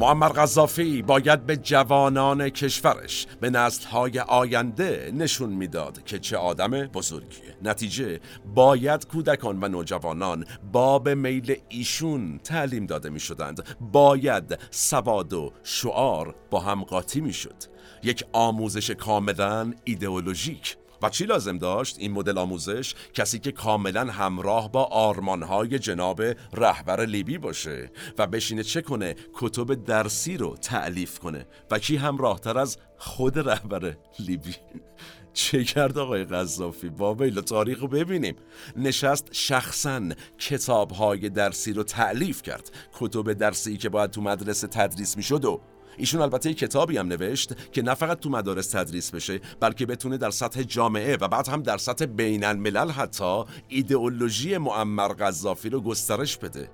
معمر 0.00 0.28
غذافی 0.28 1.02
باید 1.02 1.46
به 1.46 1.56
جوانان 1.56 2.48
کشورش 2.48 3.26
به 3.40 3.50
نسلهای 3.50 4.18
آینده 4.18 5.12
نشون 5.14 5.50
می‌داد 5.50 6.04
که 6.04 6.18
چه 6.18 6.36
آدم 6.36 6.70
بزرگیه. 6.70 7.56
نتیجه 7.62 8.20
باید 8.54 9.06
کودکان 9.06 9.64
و 9.64 9.68
نوجوانان 9.68 10.44
باب 10.72 11.08
میل 11.08 11.56
ایشون 11.68 12.40
تعلیم 12.44 12.86
داده 12.86 13.10
می 13.10 13.20
شدند 13.20 13.76
باید 13.80 14.58
سواد 14.70 15.32
و 15.32 15.52
شعار 15.62 16.34
با 16.50 16.60
هم 16.60 16.84
قاطی 16.84 17.20
می 17.20 17.32
شد 17.32 17.56
یک 18.02 18.24
آموزش 18.32 18.90
کاملا 18.90 19.72
ایدئولوژیک. 19.84 20.76
و 21.02 21.10
چی 21.10 21.24
لازم 21.24 21.58
داشت؟ 21.58 21.96
این 21.98 22.12
مدل 22.12 22.38
آموزش 22.38 22.94
کسی 23.14 23.38
که 23.38 23.52
کاملا 23.52 24.04
همراه 24.04 24.72
با 24.72 24.84
آرمانهای 24.84 25.78
جناب 25.78 26.22
رهبر 26.54 27.04
لیبی 27.04 27.38
باشه 27.38 27.90
و 28.18 28.26
بشینه 28.26 28.62
چه 28.62 28.82
کنه؟ 28.82 29.14
کتب 29.34 29.84
درسی 29.84 30.36
رو 30.36 30.56
تعلیف 30.56 31.18
کنه. 31.18 31.46
و 31.70 31.78
کی 31.78 31.96
همراهتر 31.96 32.58
از 32.58 32.78
خود 32.98 33.38
رهبر 33.38 33.96
لیبی؟ 34.18 34.54
چه 35.32 35.64
کرد 35.64 35.98
آقای 35.98 36.24
قذافی؟ 36.24 36.88
با 36.88 37.14
ویلا 37.14 37.40
تاریخ 37.40 37.80
رو 37.80 37.88
ببینیم. 37.88 38.36
نشست 38.76 39.28
شخصا 39.32 40.02
کتاب 40.38 41.28
درسی 41.28 41.72
رو 41.72 41.82
تعلیف 41.82 42.42
کرد. 42.42 42.70
کتب 42.92 43.32
درسی 43.32 43.76
که 43.76 43.88
باید 43.88 44.10
تو 44.10 44.20
مدرسه 44.20 44.66
تدریس 44.66 45.16
می‌شد 45.16 45.44
و 45.44 45.60
ایشون 45.96 46.20
البته 46.20 46.54
کتابی 46.54 46.96
هم 46.96 47.08
نوشت 47.08 47.72
که 47.72 47.82
نه 47.82 47.94
فقط 47.94 48.20
تو 48.20 48.30
مدارس 48.30 48.70
تدریس 48.70 49.10
بشه 49.10 49.40
بلکه 49.60 49.86
بتونه 49.86 50.16
در 50.16 50.30
سطح 50.30 50.62
جامعه 50.62 51.16
و 51.16 51.28
بعد 51.28 51.48
هم 51.48 51.62
در 51.62 51.78
سطح 51.78 52.06
بین 52.06 52.44
الملل 52.44 52.90
حتی 52.90 53.44
ایدئولوژی 53.68 54.58
معمر 54.58 55.08
قذافی 55.08 55.68
رو 55.70 55.80
گسترش 55.80 56.36
بده. 56.36 56.70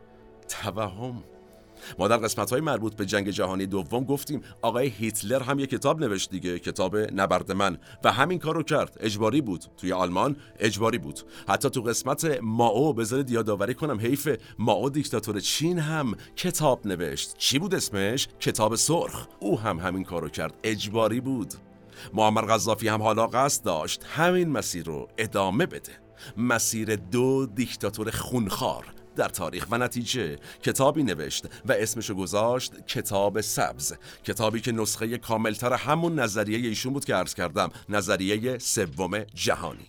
توهم. 0.48 1.36
ما 1.99 2.09
در 2.09 2.16
قسمت 2.16 2.51
های 2.51 2.61
مربوط 2.61 2.95
به 2.95 3.07
جنگ 3.07 3.30
جهانی 3.30 3.66
دوم 3.66 4.05
گفتیم 4.05 4.43
آقای 4.62 4.89
هیتلر 4.89 5.43
هم 5.43 5.59
یه 5.59 5.66
کتاب 5.66 6.01
نوشت 6.01 6.30
دیگه 6.30 6.59
کتاب 6.59 6.97
نبرد 6.97 7.53
من. 7.53 7.78
و 8.05 8.12
همین 8.12 8.39
کارو 8.39 8.62
کرد. 8.62 8.97
اجباری 9.01 9.41
بود. 9.41 9.64
توی 9.76 9.93
آلمان 9.93 10.37
اجباری 10.59 10.99
بود. 10.99 11.20
حتی 11.49 11.70
تو 11.70 11.82
قسمت 11.82 12.39
ماو 12.43 12.93
بذارید 12.93 13.30
یادآوری 13.30 13.74
کنم 13.74 14.01
حیف 14.01 14.28
ماو 14.59 14.91
دیکتاتور 14.91 15.41
چین 15.41 15.78
هم 15.78 16.14
کتاب 16.37 16.87
نوشت. 16.87 17.34
چی 17.39 17.59
بود 17.59 17.74
اسمش؟ 17.74 18.28
کتاب 18.41 18.74
سرخ. 18.74 19.26
او 19.41 19.61
هم 19.61 19.78
همین 19.78 20.05
کارو 20.05 20.28
کرد. 20.28 20.55
اجباری 20.64 21.20
بود. 21.20 21.55
معمر 22.14 22.47
غذافی 22.47 22.89
هم 22.89 23.03
حالا 23.03 23.26
قصد 23.26 23.64
داشت 23.64 24.05
همین 24.05 24.49
مسیر 24.49 24.84
رو 24.84 25.09
ادامه 25.18 25.66
بده. 25.66 25.93
مسیر 26.37 26.97
دو 26.97 27.47
دیکتاتور 27.47 28.11
خونخوار. 28.11 28.95
در 29.16 29.28
تاریخ 29.28 29.66
و 29.70 29.78
نتیجه 29.78 30.38
کتابی 30.62 31.02
نوشت 31.02 31.46
و 31.64 31.72
اسمشو 31.72 32.14
گذاشت 32.14 32.86
کتاب 32.86 33.40
سبز. 33.40 33.92
کتابی 34.24 34.60
که 34.60 34.72
نسخه 34.72 35.18
کاملتر 35.18 35.72
همون 35.72 36.18
نظریه 36.18 36.68
ایشون 36.68 36.92
بود 36.92 37.04
که 37.04 37.14
عرض 37.14 37.34
کردم 37.34 37.70
نظریه 37.88 38.58
سوم 38.58 39.18
جهانی. 39.34 39.86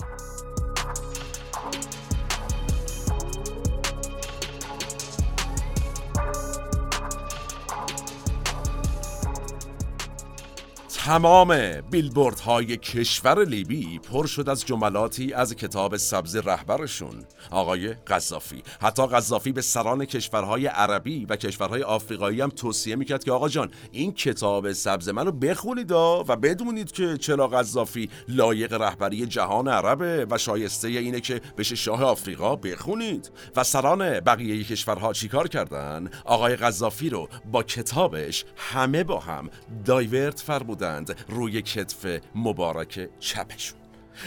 تمام 11.07 11.81
بیلبورد 11.81 12.39
های 12.39 12.77
کشور 12.77 13.45
لیبی 13.45 13.99
پر 13.99 14.25
شد 14.25 14.49
از 14.49 14.65
جملاتی 14.65 15.33
از 15.33 15.55
کتاب 15.55 15.97
سبز 15.97 16.35
رهبرشون. 16.35 17.25
آقای 17.51 17.93
قذافی. 17.93 18.63
حتی 18.81 19.07
قذافی 19.07 19.51
به 19.51 19.61
سران 19.61 20.05
کشورهای 20.05 20.67
عربی 20.67 21.25
و 21.25 21.35
کشورهای 21.35 21.83
آفریقایی 21.83 22.41
هم 22.41 22.49
توصیه 22.49 22.95
می‌کرد 22.95 23.23
که 23.23 23.31
آقا 23.31 23.49
جان 23.49 23.71
این 23.91 24.13
کتاب 24.13 24.71
سبز 24.71 25.09
منو 25.09 25.31
بخونید 25.31 25.91
و 25.91 26.23
بدونید 26.23 26.91
که 26.91 27.17
چرا 27.17 27.47
قذافی 27.47 28.09
لایق 28.27 28.73
رهبری 28.73 29.25
جهان 29.25 29.67
عربه 29.67 30.27
و 30.31 30.37
شایسته 30.37 30.87
اینه 30.87 31.19
که 31.19 31.41
بشه 31.57 31.75
شاه 31.75 32.03
آفریقا 32.03 32.55
بخونید. 32.55 33.31
و 33.55 33.63
سران 33.63 34.19
بقیه 34.19 34.63
کشورها 34.63 35.13
چیکار 35.13 35.47
کردن؟ 35.47 36.09
آقای 36.25 36.55
قذافی 36.55 37.09
رو 37.09 37.29
با 37.51 37.63
کتابش 37.63 38.45
همه 38.57 39.03
با 39.03 39.19
هم 39.19 39.49
دایورت 39.85 40.39
فرمودن. 40.39 40.96
روی 41.29 41.61
کتف 41.61 42.05
مبارک 42.35 43.09
چپشون. 43.19 43.79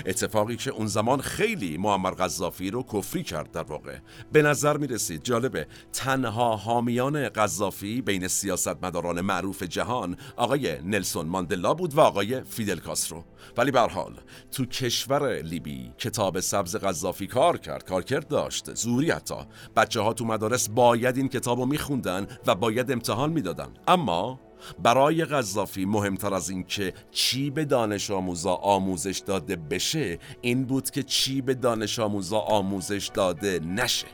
اتفاقی 0.07 0.57
که 0.57 0.71
اون 0.71 0.87
زمان 0.87 1.21
خیلی 1.21 1.79
معمر 1.79 2.11
قذافی 2.11 2.71
رو 2.71 2.83
کفری 2.83 3.23
کرد 3.23 3.51
در 3.51 3.63
واقع. 3.63 3.99
به 4.33 4.43
نظر 4.43 4.77
می 4.77 4.87
رسید 4.87 5.23
جالبه 5.23 5.67
تنها 5.93 6.57
حامیان 6.57 7.29
قذافی 7.29 8.03
بین 8.03 8.29
سیاستمداران 8.29 9.21
معروف 9.21 9.63
جهان 9.63 10.17
آقای 10.37 10.81
نلسون 10.83 11.27
ماندلا 11.27 11.75
بود 11.75 11.95
و 11.95 12.01
آقای 12.01 12.43
فیدل 12.43 12.79
کاسترو. 12.79 13.25
ولی 13.57 13.71
به 13.71 13.81
حال 13.81 14.21
تو 14.53 14.65
کشور 14.67 15.43
لیبی 15.43 15.93
کتاب 15.99 16.41
سبز 16.41 16.77
قذافی 16.77 17.27
کار 17.27 17.59
کرد 17.59 17.85
کارکرد 17.85 18.29
داشت. 18.29 18.75
زوری 18.75 19.11
حتی. 19.11 19.35
بچه 19.77 20.01
ها 20.01 20.13
تو 20.13 20.25
مدارس 20.25 20.69
باید 20.69 21.17
این 21.17 21.29
کتاب 21.29 21.59
رو 21.59 21.67
میخوندن 21.67 22.27
و 22.47 22.55
باید 22.55 22.93
امتحان 22.93 23.33
می‌دادن. 23.33 23.69
اما 23.89 24.41
برای 24.79 25.25
قذافی 25.25 25.85
مهمتر 25.85 26.35
از 26.35 26.51
این 26.51 26.65
که 26.65 26.95
چی 27.11 27.51
به 27.51 27.65
دانش 27.65 28.11
آموزا 28.11 28.55
آموزش 28.55 29.19
داده 29.19 29.57
بشه 29.57 30.19
این 30.41 30.65
بود 30.65 30.91
که 30.91 31.03
چی 31.03 31.41
به 31.41 31.55
دانش 31.55 31.99
آموزا 31.99 32.39
آموزش 32.39 33.11
داده 33.15 33.61
نشه. 33.65 34.07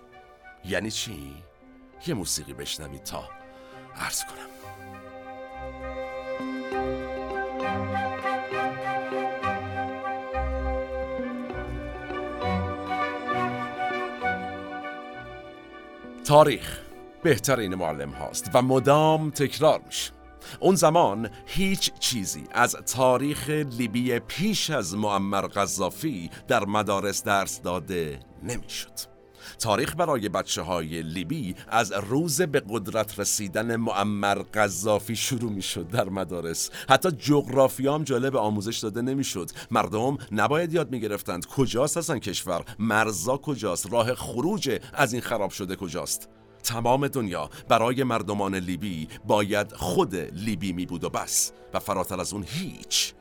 یعنی 0.64 0.90
چی؟ 0.90 1.34
یه 2.06 2.14
موسیقی 2.14 2.52
بشنوید 2.52 3.02
تا 3.02 3.24
عرض 3.96 4.24
کنم. 4.24 4.56
تاریخ 16.24 16.80
بهترین 17.22 17.74
معلم 17.74 18.10
هاست 18.10 18.50
و 18.54 18.62
مدام 18.62 19.30
تکرار 19.30 19.80
میشه. 19.86 20.15
اون 20.60 20.74
زمان 20.74 21.30
هیچ 21.46 21.92
چیزی 21.98 22.44
از 22.52 22.72
تاریخ 22.72 23.48
لیبی 23.48 24.18
پیش 24.18 24.70
از 24.70 24.94
معمر 24.94 25.46
قذافی 25.46 26.30
در 26.48 26.64
مدارس 26.64 27.22
درس 27.22 27.60
داده 27.62 28.20
نمی‌شد. 28.42 29.16
تاریخ 29.58 29.96
برای 29.96 30.28
بچه 30.28 30.62
های 30.62 31.02
لیبی 31.02 31.54
از 31.68 31.92
روز 31.92 32.42
به 32.42 32.62
قدرت 32.68 33.18
رسیدن 33.18 33.76
معمر 33.76 34.34
قذافی 34.34 35.16
شروع 35.16 35.52
می 35.52 35.62
شد 35.62 35.88
در 35.88 36.08
مدارس. 36.08 36.70
حتی 36.88 37.10
جغرافی 37.10 37.88
هم 37.88 38.04
جالب 38.04 38.36
آموزش 38.36 38.78
داده 38.78 39.02
نمی‌شد. 39.02 39.50
مردم 39.70 40.18
نباید 40.32 40.72
یاد 40.72 40.90
می 40.90 41.00
گرفتند 41.00 41.46
کجاست 41.46 41.96
اصلا 41.96 42.18
کشور. 42.18 42.64
مرزا 42.78 43.36
کجاست؟ 43.36 43.92
راه 43.92 44.14
خروج 44.14 44.80
از 44.92 45.12
این 45.12 45.22
خراب 45.22 45.50
شده 45.50 45.76
کجاست؟ 45.76 46.28
تمام 46.66 47.08
دنیا 47.08 47.50
برای 47.68 48.04
مردمان 48.04 48.54
لیبی 48.54 49.08
باید 49.26 49.72
خود 49.72 50.14
لیبی 50.16 50.72
می 50.72 50.86
بود 50.86 51.04
و 51.04 51.08
بس 51.08 51.52
و 51.74 51.78
فراتر 51.78 52.20
از 52.20 52.32
اون 52.32 52.44
هیچ. 52.48 53.14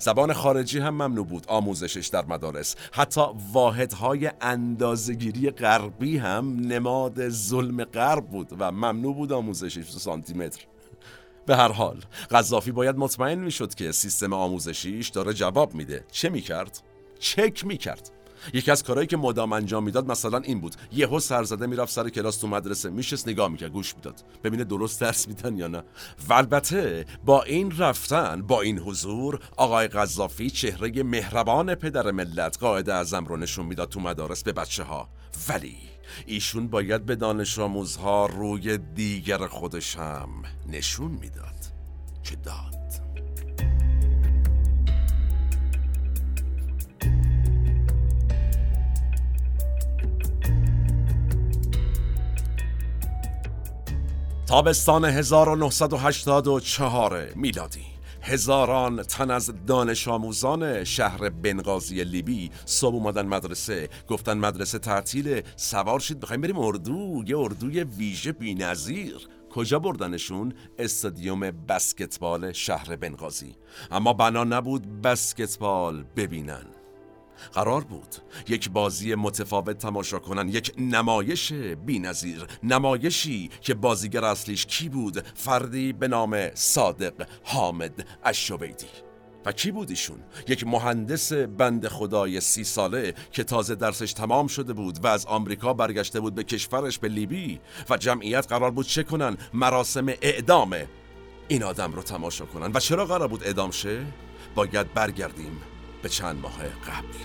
زبان 0.00 0.32
خارجی 0.32 0.78
هم 0.78 0.94
ممنوع 0.94 1.26
بود 1.26 1.44
آموزشش 1.48 2.06
در 2.06 2.24
مدارس. 2.24 2.76
حتی 2.92 3.20
واحدهای 3.52 4.30
اندازگیری 4.40 5.50
غربی 5.50 6.18
هم 6.18 6.60
نماد 6.60 7.28
ظلم 7.28 7.84
غرب 7.84 8.26
بود 8.26 8.48
و 8.58 8.72
ممنوع 8.72 9.14
بود 9.14 9.32
آموزشش 9.32 9.90
سانتی 9.90 10.34
متر 10.34 10.66
به 11.46 11.56
هر 11.56 11.72
حال 11.72 12.00
قذافی 12.30 12.72
باید 12.72 12.96
مطمئن 12.96 13.38
می‌شد 13.38 13.74
که 13.74 13.92
سیستم 13.92 14.32
آموزشیش 14.32 15.08
داره 15.08 15.34
جواب 15.34 15.74
میده. 15.74 16.04
چه 16.10 16.28
می‌کرد؟ 16.28 16.82
چک 17.18 17.66
می‌کرد. 17.66 18.10
یکی 18.52 18.70
از 18.70 18.82
کارهایی 18.82 19.06
که 19.06 19.16
مدام 19.16 19.52
انجام 19.52 19.84
می‌داد 19.84 20.10
مثلا 20.10 20.38
این 20.38 20.60
بود. 20.60 20.76
یهو 20.92 21.20
سرزده 21.20 21.66
می‌رفت 21.66 21.92
سر 21.92 22.08
کلاس 22.08 22.36
تو 22.36 22.48
مدرسه. 22.48 22.90
میشست 22.90 23.28
نگاه 23.28 23.48
می‌کرد 23.48 23.70
گوش 23.70 23.94
می‌داد. 23.94 24.24
ببینه 24.44 24.64
درست 24.64 25.00
درس 25.00 25.28
میدن 25.28 25.56
یا 25.56 25.68
نه. 25.68 25.82
و 26.28 26.32
البته 26.32 27.04
با 27.24 27.42
این 27.42 27.78
رفتن 27.78 28.42
با 28.42 28.60
این 28.60 28.78
حضور 28.78 29.40
آقای 29.56 29.88
قذافی 29.88 30.50
چهره 30.50 31.02
مهربان 31.02 31.74
پدر 31.74 32.10
ملت 32.10 32.58
قاعده 32.60 32.94
اعظم 32.94 33.24
رو 33.24 33.36
نشون 33.36 33.66
می‌داد 33.66 33.88
تو 33.88 34.00
مدارس 34.00 34.42
به 34.42 34.52
بچه 34.52 34.82
ها 34.82 35.08
ولی 35.48 35.76
ایشون 36.26 36.68
باید 36.68 37.06
به 37.06 37.16
دانش 37.16 37.58
آموزها 37.58 38.26
روی 38.26 38.78
دیگر 38.78 39.46
خودش 39.46 39.96
هم 39.96 40.28
نشون 40.68 41.10
می‌داد. 41.10 41.54
که 42.24 42.36
داد. 42.36 42.74
تابستان 54.48 55.04
1984 55.04 57.28
میلادی. 57.36 57.84
هزاران 58.22 59.02
تن 59.02 59.30
از 59.30 59.52
دانش 59.66 60.08
آموزان 60.08 60.84
شهر 60.84 61.28
بنغازی 61.28 62.04
لیبی 62.04 62.50
صبح 62.64 62.94
اومدن 62.94 63.26
مدرسه 63.26 63.88
گفتن 64.08 64.38
مدرسه 64.38 64.78
تعطیل. 64.78 65.42
سوار 65.56 66.00
شید. 66.00 66.20
بخوایم 66.20 66.40
بریم 66.40 66.58
اردو 66.58 67.22
یه 67.26 67.38
اردوی 67.38 67.84
ویژه 67.84 68.32
بینظیر. 68.32 69.28
کجا 69.50 69.78
بردنشون؟ 69.78 70.54
استادیوم 70.78 71.40
بسکتبال 71.40 72.52
شهر 72.52 72.96
بنغازی. 72.96 73.54
اما 73.90 74.12
بنا 74.12 74.44
نبود 74.44 75.02
بسکتبال 75.02 76.04
ببینن. 76.16 76.77
قرار 77.52 77.84
بود 77.84 78.16
یک 78.48 78.70
بازی 78.70 79.14
متفاوت 79.14 79.78
تماشا 79.78 80.18
کنن 80.18 80.48
یک 80.48 80.72
نمایش 80.78 81.52
بینظیر 81.52 82.46
نمایشی 82.62 83.50
که 83.60 83.74
بازیگر 83.74 84.24
اصلیش 84.24 84.66
کی 84.66 84.88
بود 84.88 85.20
فردی 85.34 85.92
به 85.92 86.08
نام 86.08 86.54
صادق 86.54 87.26
حامد 87.44 88.06
اشوبیدی 88.24 88.86
و 89.46 89.52
کی 89.52 89.70
بود 89.70 89.90
ایشون؟ 89.90 90.18
یک 90.48 90.66
مهندس 90.66 91.32
بند 91.32 91.88
خدای 91.88 92.40
سی 92.40 92.64
ساله 92.64 93.14
که 93.32 93.44
تازه 93.44 93.74
درسش 93.74 94.12
تمام 94.12 94.46
شده 94.46 94.72
بود 94.72 95.04
و 95.04 95.06
از 95.06 95.26
آمریکا 95.26 95.72
برگشته 95.72 96.20
بود 96.20 96.34
به 96.34 96.44
کشورش 96.44 96.98
به 96.98 97.08
لیبی 97.08 97.60
و 97.90 97.96
جمعیت 97.96 98.46
قرار 98.48 98.70
بود 98.70 98.86
چه 98.86 99.02
کنن؟ 99.02 99.36
مراسم 99.54 100.06
اعدام 100.08 100.76
این 101.48 101.62
آدم 101.62 101.92
رو 101.92 102.02
تماشا 102.02 102.46
کنن 102.46 102.70
و 102.74 102.80
چرا 102.80 103.06
قرار 103.06 103.28
بود 103.28 103.44
اعدام 103.44 103.70
شه؟ 103.70 104.06
باید 104.54 104.94
برگردیم 104.94 105.60
به 106.02 106.08
چند 106.08 106.42
ماه 106.42 106.62
قبل. 106.62 107.18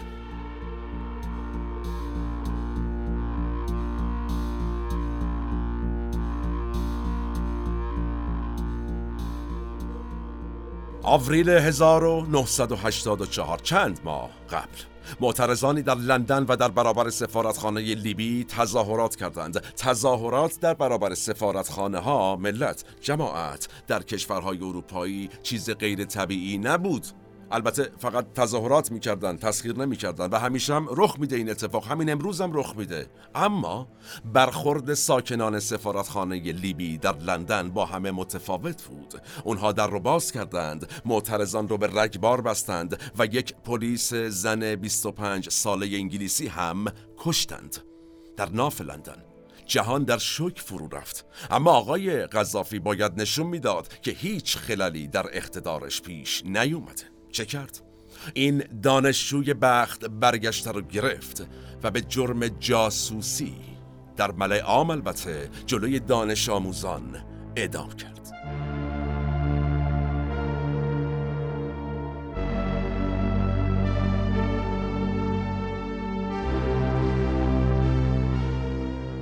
آوریل 11.04 11.50
1984 11.50 13.58
چند 13.58 14.00
ماه 14.04 14.30
قبل. 14.50 14.78
معترضانی 15.20 15.82
در 15.82 15.96
لندن 15.96 16.44
و 16.44 16.56
در 16.56 16.68
برابر 16.68 17.10
سفارتخانه 17.10 17.82
لیبی 17.82 18.44
تظاهرات 18.44 19.16
کردند. 19.16 19.60
تظاهرات 19.60 20.60
در 20.60 20.74
برابر 20.74 21.14
سفارتخانه 21.14 22.00
ها 22.00 22.36
ملت 22.36 22.84
جماعت. 23.02 23.68
در 23.88 24.04
کشورهای 24.04 24.58
اروپایی 24.58 25.30
چیز 25.44 25.70
غیر 25.70 26.06
طبیعی 26.06 26.58
نبود. 26.58 27.08
البته 27.54 27.92
فقط 27.98 28.34
تظاهرات 28.34 28.92
می‌کردن 28.92 29.38
تسخیر 29.38 29.78
نمی‌کردن 29.78 30.30
و 30.30 30.40
همیشه 30.40 30.74
هم 30.74 30.88
رخ 30.92 31.20
میده 31.20 31.36
این 31.36 31.50
اتفاق. 31.50 31.88
همین 31.88 32.10
امروز 32.10 32.42
هم 32.42 32.52
رخ 32.54 32.76
میده. 32.76 33.08
اما 33.36 33.88
برخورد 34.34 34.94
ساکنان 34.94 35.60
سفارتخانه 35.60 36.36
لیبی 36.36 36.98
در 36.98 37.18
لندن 37.18 37.70
با 37.70 37.86
همه 37.86 38.12
متفاوت 38.12 38.84
بود. 38.84 39.14
اونها 39.44 39.72
در 39.72 39.88
رو 39.88 40.00
باز 40.00 40.32
کردند 40.32 40.90
معترضان 41.06 41.70
رو 41.70 41.78
به 41.78 41.88
رگبار 41.88 42.42
بستند 42.42 43.00
و 43.20 43.26
یک 43.26 43.56
پلیس 43.56 44.14
زن 44.14 44.76
25 44.76 45.50
ساله 45.50 45.86
انگلیسی 45.86 46.48
هم 46.48 46.86
کشتند. 47.18 47.78
در 48.38 48.50
ناف 48.50 48.82
لندن 48.82 49.24
جهان 49.66 50.04
در 50.04 50.18
شوک 50.18 50.60
فرو 50.60 50.88
رفت. 50.88 51.26
اما 51.52 51.72
آقای 51.72 52.26
قذافی 52.26 52.80
باید 52.80 53.22
نشون 53.22 53.48
می‌داد 53.48 53.88
که 54.02 54.12
هیچ 54.12 54.58
خلالی 54.58 55.08
در 55.08 55.26
اقتدارش 55.34 56.02
پیش 56.02 56.44
نیومده. 56.46 57.13
چه 57.34 57.46
کرد؟ 57.46 57.82
این 58.34 58.64
دانشجوی 58.84 59.54
بخت 59.54 60.06
برگشته 60.06 60.72
رو 60.72 60.82
گرفت 60.82 61.48
و 61.84 61.92
به 61.92 62.02
جرم 62.02 62.48
جاسوسی 62.48 63.56
در 64.18 64.32
ملع 64.32 64.60
عام 64.60 64.90
البته 64.90 65.50
جلوی 65.66 66.00
دانش 66.00 66.50
آموزان 66.50 67.24
اعدام 67.56 67.92
کرد 67.92 68.13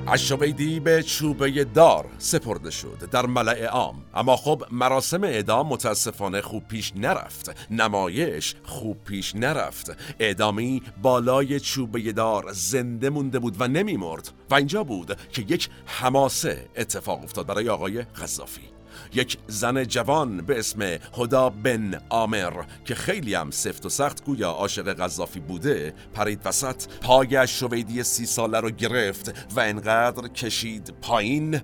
اشوبیدی 0.08 0.80
به 0.80 1.04
چوبه 1.04 1.64
دار 1.64 2.06
سپرده 2.18 2.72
شد 2.72 3.10
در 3.12 3.26
ملع 3.26 3.66
عام. 3.66 4.06
اما 4.14 4.36
خب 4.36 4.64
مراسم 4.72 5.24
اعدام 5.24 5.68
متاسفانه 5.68 6.41
خوب 6.41 6.68
پیش 6.68 6.93
نرفت. 6.95 7.72
نمایش 7.72 8.56
خوب 8.64 9.04
پیش 9.04 9.36
نرفت. 9.36 9.91
اعدامی 10.20 10.82
بالای 11.02 11.60
چوبه 11.60 12.12
دار 12.12 12.52
زنده 12.52 13.10
مونده 13.10 13.39
بود 13.39 13.56
و 13.60 13.68
نمیمرد. 13.68 14.30
و 14.49 14.56
اینجا 14.56 14.84
بود 14.84 15.18
که 15.30 15.41
یک 15.41 15.70
حماسه 15.86 16.70
اتفاق 16.76 17.24
افتاد 17.24 17.47
برای 17.47 17.70
آقای 17.70 18.04
غذافی 18.04 18.80
یک 19.14 19.38
زن 19.48 19.84
جوان 19.84 20.38
به 20.38 20.60
اسم 20.60 20.82
هدا 21.18 21.50
بن 21.50 22.02
آمر 22.10 22.64
که 22.86 22.96
خیلی 22.96 23.34
هم 23.34 23.52
سفت 23.52 23.86
و 23.86 23.89
سخت 23.89 24.26
گویا 24.26 24.50
عاشق 24.50 24.94
غذافی 24.94 25.39
بوده 25.39 25.94
پرید 26.14 26.42
وسط 26.46 26.84
پای 27.02 27.48
شویدی 27.48 28.04
سی 28.04 28.26
ساله 28.26 28.60
رو 28.60 28.70
گرفت 28.70 29.52
و 29.56 29.60
انقدر 29.60 30.28
کشید 30.28 30.94
پایین 31.02 31.62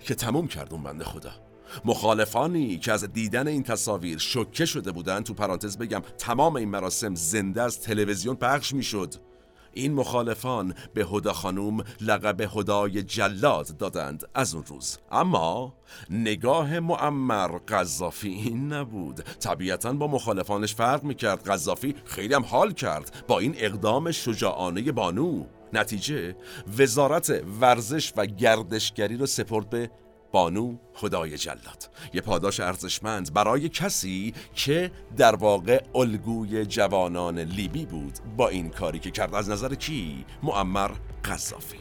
که 0.00 0.14
تموم 0.14 0.48
کرد 0.48 0.72
اون 0.72 0.82
بنده 0.82 1.04
خدا. 1.04 1.30
مخالفانی 1.84 2.78
که 2.78 2.92
از 2.92 3.12
دیدن 3.12 3.48
این 3.48 3.62
تصاویر 3.62 4.18
شکه 4.18 4.66
شده 4.66 4.92
بودن 4.92 5.20
تو 5.20 5.34
پرانتز 5.34 5.78
بگم 5.78 6.02
تمام 6.18 6.56
این 6.56 6.68
مراسم 6.68 7.14
زنده 7.14 7.62
از 7.62 7.80
تلویزیون 7.80 8.36
پخش 8.36 8.74
می‌شد. 8.74 9.14
این 9.72 9.94
مخالفان 9.94 10.74
به 10.94 11.04
هدا 11.04 11.32
خانوم 11.32 11.84
لقب 12.00 12.40
هدای 12.40 13.02
جلاد 13.02 13.76
دادند 13.76 14.28
از 14.34 14.54
اون 14.54 14.64
روز. 14.64 14.98
اما 15.12 15.74
نگاه 16.10 16.80
معمر 16.80 17.48
قذافی 17.48 18.28
این 18.28 18.72
نبود. 18.72 19.20
طبیعتا 19.20 19.92
با 19.92 20.06
مخالفانش 20.06 20.74
فرق 20.74 21.04
می‌کرد. 21.04 21.48
قذافی 21.48 21.94
خیلی 22.04 22.34
هم 22.34 22.44
حال 22.44 22.72
کرد 22.72 23.24
با 23.28 23.38
این 23.38 23.54
اقدام 23.58 24.10
شجاعانه 24.10 24.92
بانو. 24.92 25.44
نتیجه 25.72 26.36
وزارت 26.78 27.42
ورزش 27.60 28.12
و 28.16 28.26
گردشگری 28.26 29.16
رو 29.16 29.26
سپرد 29.26 29.70
به 29.70 29.90
بانو 30.32 30.76
خدای 30.94 31.38
جلاد. 31.38 31.90
یه 32.14 32.20
پاداش 32.20 32.60
ارزشمند 32.60 33.34
برای 33.34 33.68
کسی 33.68 34.34
که 34.54 34.90
در 35.16 35.36
واقع 35.36 35.82
الگوی 35.94 36.66
جوانان 36.66 37.38
لیبی 37.38 37.86
بود 37.86 38.18
با 38.36 38.48
این 38.48 38.70
کاری 38.70 38.98
که 38.98 39.10
کرد. 39.10 39.34
از 39.34 39.50
نظر 39.50 39.74
کی؟ 39.74 40.24
معمر 40.42 40.90
قذافی. 41.24 41.78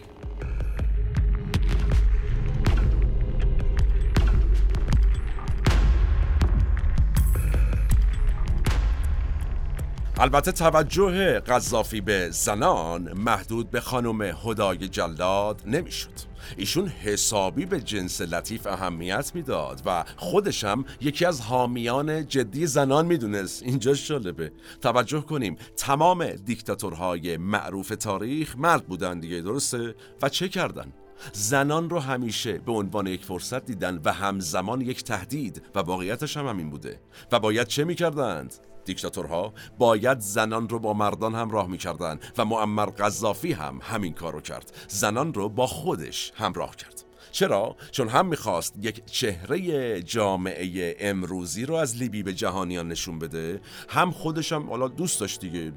البته 10.22 10.52
توجه 10.52 11.40
قذافی 11.40 12.02
به 12.02 12.30
زنان 12.30 13.14
محدود 13.14 13.72
به 13.72 13.82
خانم 13.82 14.22
هدای 14.22 14.88
جلاد 14.88 15.62
نمی‌شد. 15.66 16.29
ایشون 16.58 16.88
حسابی 16.88 17.66
به 17.66 17.82
جنس 17.82 18.22
لطیف 18.22 18.68
اهمیت 18.68 19.32
می‌داد 19.36 19.82
و 19.86 20.06
خودشم 20.18 20.86
یکی 21.02 21.26
از 21.26 21.42
حامیان 21.42 22.28
جدی 22.28 22.68
زنان 22.68 23.06
می‌دونست. 23.06 23.64
اینجا 23.64 23.94
جالبه 23.94 24.52
توجه 24.82 25.22
کنیم. 25.22 25.56
تمام 25.78 26.26
دیکتاتورهای 26.30 27.38
معروف 27.38 27.90
تاریخ 27.90 28.56
مرد 28.58 28.88
بودن 28.88 29.20
دیگه 29.20 29.42
درسته؟ 29.42 29.96
و 30.22 30.30
چه 30.30 30.50
کردن؟ 30.50 30.94
زنان 31.34 31.90
رو 31.90 32.00
همیشه 32.00 32.58
به 32.58 32.72
عنوان 32.72 33.08
یک 33.08 33.26
فرصت 33.26 33.66
دیدن 33.66 34.02
و 34.06 34.14
همزمان 34.14 34.82
یک 34.82 35.04
تهدید 35.04 35.62
و 35.76 35.80
واقعیتش 35.80 36.38
هم 36.38 36.48
همین 36.48 36.70
بوده. 36.70 37.00
و 37.32 37.40
باید 37.40 37.68
چه 37.68 37.84
می‌کردند؟ 37.84 38.56
دیکتاتورها 38.90 39.54
باید 39.78 40.20
زنان 40.20 40.70
رو 40.70 40.80
با 40.80 40.94
مردان 40.94 41.36
همراه 41.36 41.68
می‌کردند 41.68 42.22
و 42.38 42.46
معمر 42.46 42.86
قذافی 42.86 43.52
هم 43.54 43.80
همین 43.82 44.14
کارو 44.14 44.42
کرد. 44.42 44.72
زنان 44.88 45.34
رو 45.34 45.50
با 45.50 45.68
خودش 45.68 46.32
همراه 46.36 46.76
کرد. 46.76 46.99
چرا؟ 47.32 47.76
چون 47.92 48.08
هم 48.08 48.26
می‌خواست 48.26 48.74
یک 48.82 49.06
چهره 49.06 50.02
جامعه 50.02 50.96
امروزی 51.00 51.66
رو 51.66 51.76
از 51.76 51.98
لیبی 51.98 52.24
به 52.24 52.34
جهانیان 52.34 52.88
نشون 52.88 53.20
بده. 53.20 53.62
هم 53.90 54.12
خودش 54.12 54.54
هم 54.54 54.70
حالا 54.70 54.88
دوست 54.88 55.20
داشت 55.20 55.40
دیگه 55.40 55.72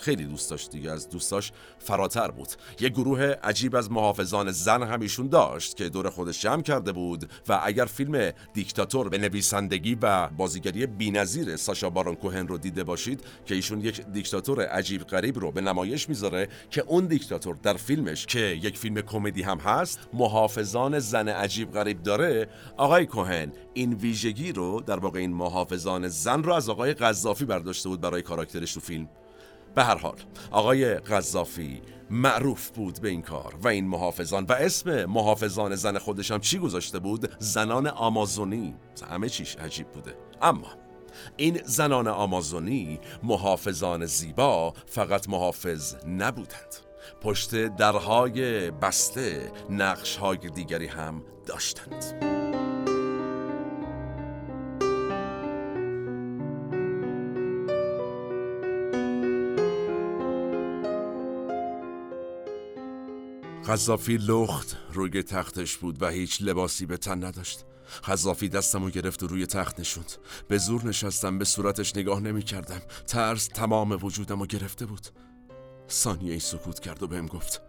خیلی 0.00 0.24
دوست 0.24 0.50
داشت 0.50 0.70
دیگه 0.70 0.90
از 0.90 1.08
دوستاش 1.08 1.52
فراتر 1.78 2.30
بود. 2.30 2.48
یک 2.80 2.92
گروه 2.92 3.22
عجیب 3.22 3.76
از 3.76 3.90
محافظان 3.90 4.50
زن 4.50 4.82
هم 4.82 5.00
ایشون 5.00 5.28
داشت 5.28 5.76
که 5.76 5.88
دور 5.88 6.10
خودش 6.10 6.42
جمع 6.42 6.62
کرده 6.62 6.92
بود. 6.92 7.30
و 7.48 7.60
اگر 7.62 7.84
فیلم 7.84 8.30
دیکتاتور 8.54 9.08
به 9.08 9.18
نویسندگی 9.18 9.98
و 10.02 10.26
بازیگری 10.28 10.86
بی‌نظیر 10.86 11.56
ساشا 11.56 11.90
بارون 11.90 12.14
کوهن 12.14 12.48
رو 12.48 12.58
دیده 12.58 12.84
باشید 12.84 13.20
که 13.46 13.54
ایشون 13.54 13.80
یک 13.80 14.00
دیکتاتور 14.12 14.66
عجیب 14.66 15.02
غریب 15.02 15.38
رو 15.38 15.50
به 15.52 15.60
نمایش 15.60 16.08
می‌ذاره 16.08 16.48
که 16.70 16.82
اون 16.86 17.06
دیکتاتور 17.06 17.56
در 17.62 17.74
فیلمش 17.74 18.26
که 18.26 18.40
یک 18.40 18.78
فیلم 18.78 19.00
کمدی 19.00 19.42
هم 19.42 19.58
هست 19.58 19.98
محافظان 20.12 20.89
زن 20.98 21.28
عجیب 21.28 21.72
غریب 21.72 22.02
داره 22.02 22.48
آقای 22.76 23.06
کوهن 23.06 23.52
این 23.74 23.94
ویژگی 23.94 24.52
رو 24.52 24.80
در 24.80 24.98
واقع 24.98 25.18
این 25.18 25.32
محافظان 25.32 26.08
زن 26.08 26.42
رو 26.42 26.52
از 26.52 26.68
آقای 26.68 26.94
قذافی 26.94 27.44
برداشته 27.44 27.88
بود 27.88 28.00
برای 28.00 28.22
کاراکترش 28.22 28.74
تو 28.74 28.80
فیلم. 28.80 29.08
به 29.74 29.84
هر 29.84 29.96
حال 29.96 30.16
آقای 30.50 30.94
قذافی 30.94 31.82
معروف 32.10 32.70
بود 32.70 33.00
به 33.00 33.08
این 33.08 33.22
کار 33.22 33.54
و 33.62 33.68
این 33.68 33.88
محافظان 33.88 34.44
و 34.44 34.52
اسم 34.52 35.04
محافظان 35.04 35.74
زن 35.74 35.98
خودش 35.98 36.30
هم 36.30 36.40
چی 36.40 36.58
گذاشته 36.58 36.98
بود؟ 36.98 37.30
زنان 37.38 37.86
آمازونی. 37.86 38.74
همه 39.10 39.28
چیش 39.28 39.56
عجیب 39.56 39.88
بوده. 39.88 40.14
اما 40.42 40.68
این 41.36 41.60
زنان 41.64 42.08
آمازونی 42.08 43.00
محافظان 43.22 44.06
زیبا 44.06 44.74
فقط 44.86 45.28
محافظ 45.28 45.94
نبودند. 46.06 46.89
پشت 47.20 47.54
درهای 47.54 48.70
بسته 48.70 49.52
نقشهای 49.70 50.36
دیگری 50.36 50.86
هم 50.86 51.22
داشتند. 51.46 52.30
قذافی 63.70 64.16
لخت 64.16 64.76
روی 64.92 65.22
تختش 65.22 65.76
بود 65.76 66.02
و 66.02 66.08
هیچ 66.08 66.42
لباسی 66.42 66.86
به 66.86 66.96
تن 66.96 67.24
نداشت. 67.24 67.64
قذافی 68.04 68.48
دستمو 68.48 68.90
گرفت 68.90 69.22
و 69.22 69.26
روی 69.26 69.46
تخت 69.46 69.80
نشوند. 69.80 70.12
به 70.48 70.58
زور 70.58 70.84
نشستم 70.84 71.38
به 71.38 71.44
صورتش 71.44 71.96
نگاه 71.96 72.20
نمی 72.20 72.42
کردم 72.42 72.80
ترس 73.06 73.46
تمام 73.46 73.98
وجودمو 74.02 74.46
گرفته 74.46 74.86
بود. 74.86 75.06
ثانیه 75.90 76.32
ای 76.32 76.38
سکوت 76.38 76.80
کرد 76.80 77.02
و 77.02 77.06
بهم 77.06 77.26
گفت 77.26 77.62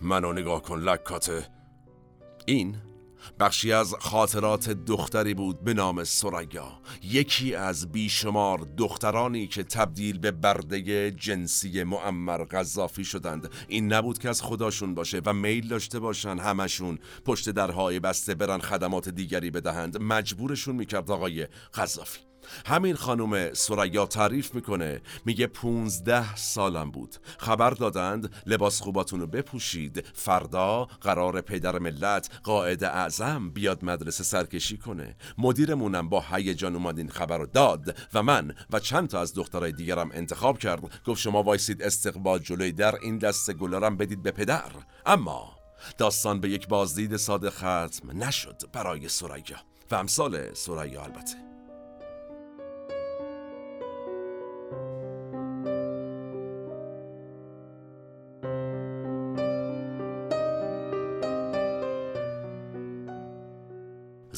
منو 0.00 0.32
نگاه 0.32 0.62
کن 0.62 0.78
لکاته. 0.80 1.48
این 2.46 2.76
بخشی 3.40 3.72
از 3.72 3.94
خاطرات 3.94 4.70
دختری 4.70 5.34
بود 5.34 5.64
به 5.64 5.74
نام 5.74 6.04
سریا 6.04 6.80
یکی 7.02 7.54
از 7.54 7.92
بیشمار 7.92 8.58
دخترانی 8.76 9.46
که 9.46 9.62
تبدیل 9.62 10.18
به 10.18 10.30
برده 10.30 11.10
جنسی 11.10 11.82
معمر 11.82 12.44
قذافی 12.44 13.04
شدند. 13.04 13.50
این 13.68 13.92
نبود 13.92 14.18
که 14.18 14.28
از 14.28 14.42
خداشون 14.42 14.94
باشه 14.94 15.20
و 15.24 15.32
میل 15.32 15.68
داشته 15.68 15.98
باشن 15.98 16.38
همشون 16.38 16.98
پشت 17.24 17.50
درهای 17.50 18.00
بسته 18.00 18.34
برن 18.34 18.58
خدمات 18.58 19.08
دیگری 19.08 19.50
بدهند. 19.50 20.02
مجبورشون 20.02 20.76
می‌کرد 20.76 21.10
آقای 21.10 21.46
قذافی. 21.74 22.27
همین 22.66 22.94
خانم 22.94 23.54
سریا 23.54 24.06
تعریف 24.06 24.54
می‌کنه. 24.54 25.00
میگه 25.24 25.46
پونزده 25.46 26.36
سالم 26.36 26.90
بود. 26.90 27.16
خبر 27.38 27.70
دادند 27.70 28.34
لباس 28.46 28.80
خوباتون 28.80 29.20
رو 29.20 29.26
بپوشید. 29.26 30.06
فردا 30.14 30.84
قرار 30.84 31.40
پدر 31.40 31.78
ملت 31.78 32.30
قاعد 32.42 32.84
اعظم 32.84 33.50
بیاد 33.50 33.84
مدرسه 33.84 34.24
سرکشی 34.24 34.78
کنه. 34.78 35.16
مدیرمونم 35.38 36.08
با 36.08 36.24
هیجان 36.30 36.74
اومد 36.74 36.98
این 36.98 37.08
خبر 37.08 37.38
رو 37.38 37.46
داد 37.46 37.96
و 38.14 38.22
من 38.22 38.54
و 38.70 38.80
چند 38.80 39.08
تا 39.08 39.20
از 39.20 39.34
دخترای 39.34 39.72
دیگرم 39.72 40.10
انتخاب 40.12 40.58
کرد. 40.58 41.02
گفت 41.04 41.20
شما 41.20 41.42
وایسید 41.42 41.82
استقبال 41.82 42.38
جلوی 42.38 42.72
در 42.72 42.94
این 42.94 43.18
دست 43.18 43.52
گلارم 43.52 43.96
بدید 43.96 44.22
به 44.22 44.30
پدر. 44.30 44.70
اما 45.06 45.58
داستان 45.98 46.40
به 46.40 46.48
یک 46.48 46.68
بازدید 46.68 47.16
ساده 47.16 47.50
ختم 47.50 48.22
نشد 48.24 48.62
برای 48.72 49.08
سریا 49.08 49.56
و 49.90 49.94
امثال 49.94 50.54
سریا 50.54 51.02
البته. 51.02 51.47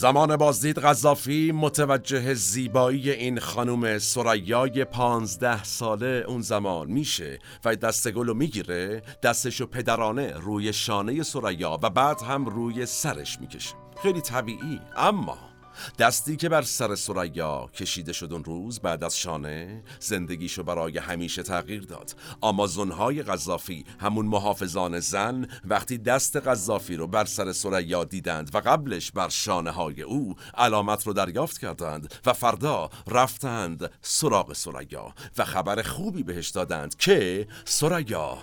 زمان 0.01 0.37
بازدید 0.37 0.79
غذافی 0.79 1.53
متوجه 1.53 2.35
زیبایی 2.35 3.11
این 3.11 3.41
خانوم 3.41 3.99
سریای 3.99 4.85
پانزده 4.85 5.65
ساله 5.65 6.25
اون 6.29 6.41
زمان 6.41 6.91
میشه 6.91 7.39
و 7.65 7.77
دستگلو 7.77 8.35
می‌گیره 8.35 9.03
دستشو 9.23 9.67
پدرانه 9.67 10.33
روی 10.33 10.73
شانه 10.73 11.23
سریا 11.23 11.79
و 11.83 11.91
بعد 11.91 12.23
هم 12.23 12.47
روی 12.47 12.87
سرش 12.87 13.41
می‌کشه. 13.41 13.75
خیلی 14.03 14.21
طبیعی 14.21 14.81
اما 14.97 15.50
دستی 15.99 16.37
که 16.37 16.49
بر 16.49 16.63
سر 16.63 16.95
سریا 16.95 17.71
کشیده 17.75 18.13
شد 18.13 18.33
اون 18.33 18.45
روز 18.45 18.81
بعد 18.81 19.05
از 19.05 19.19
شانه 19.19 19.83
زندگیشو 20.01 20.63
برای 20.63 20.99
همیشه 20.99 21.43
تغییر 21.43 21.83
داد. 21.83 22.15
آمازونهای 22.41 23.23
قذافی 23.23 23.85
همون 24.01 24.27
محافظان 24.27 25.01
زن 25.01 25.49
وقتی 25.65 25.99
دست 25.99 26.37
قذافی 26.37 26.97
رو 26.97 27.07
بر 27.07 27.25
سر 27.25 27.53
سریا 27.53 28.05
دیدند 28.05 28.55
و 28.55 28.59
قبلش 28.59 29.13
بر 29.13 29.29
شانه 29.29 29.71
های 29.71 30.03
او 30.03 30.35
علامت 30.55 31.07
رو 31.07 31.13
دریافت 31.13 31.59
کردند 31.59 32.15
و 32.27 32.33
فردا 32.33 32.91
رفتند 33.07 33.91
سراغ 34.03 34.53
سریا 34.53 35.15
و 35.39 35.45
خبر 35.45 35.83
خوبی 35.83 36.23
بهش 36.23 36.49
دادند 36.49 36.97
که 36.97 37.47
سریا 37.65 38.39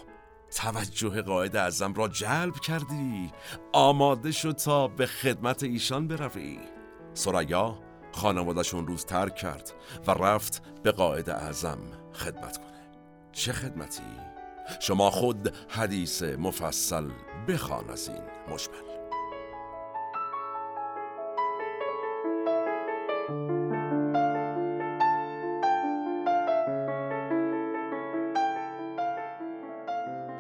توجه 0.56 1.22
قاعد 1.22 1.56
اعظم 1.56 1.94
را 1.94 2.08
جلب 2.08 2.60
کردی. 2.60 3.32
آماده 3.74 4.32
شد 4.32 4.52
تا 4.52 4.88
به 4.88 5.06
خدمت 5.06 5.64
ایشان 5.64 6.08
بروی. 6.08 6.77
سریا 7.18 7.78
خانوادشون 8.12 8.88
روز 8.88 9.06
ترک 9.06 9.36
کرد 9.36 9.74
و 10.08 10.12
رفت 10.12 10.62
به 10.84 10.92
قاعد 10.92 11.30
اعظم 11.30 11.80
خدمت 12.14 12.58
کنه 12.58 12.78
چه 13.32 13.54
خدمتی؟ 13.54 14.04
شما 14.80 15.12
خود 15.12 15.54
حدیث 15.70 16.24
مفصل 16.24 17.10
بخوان 17.48 17.90
از 17.90 18.10
این 18.10 18.22
مجمل 18.54 18.87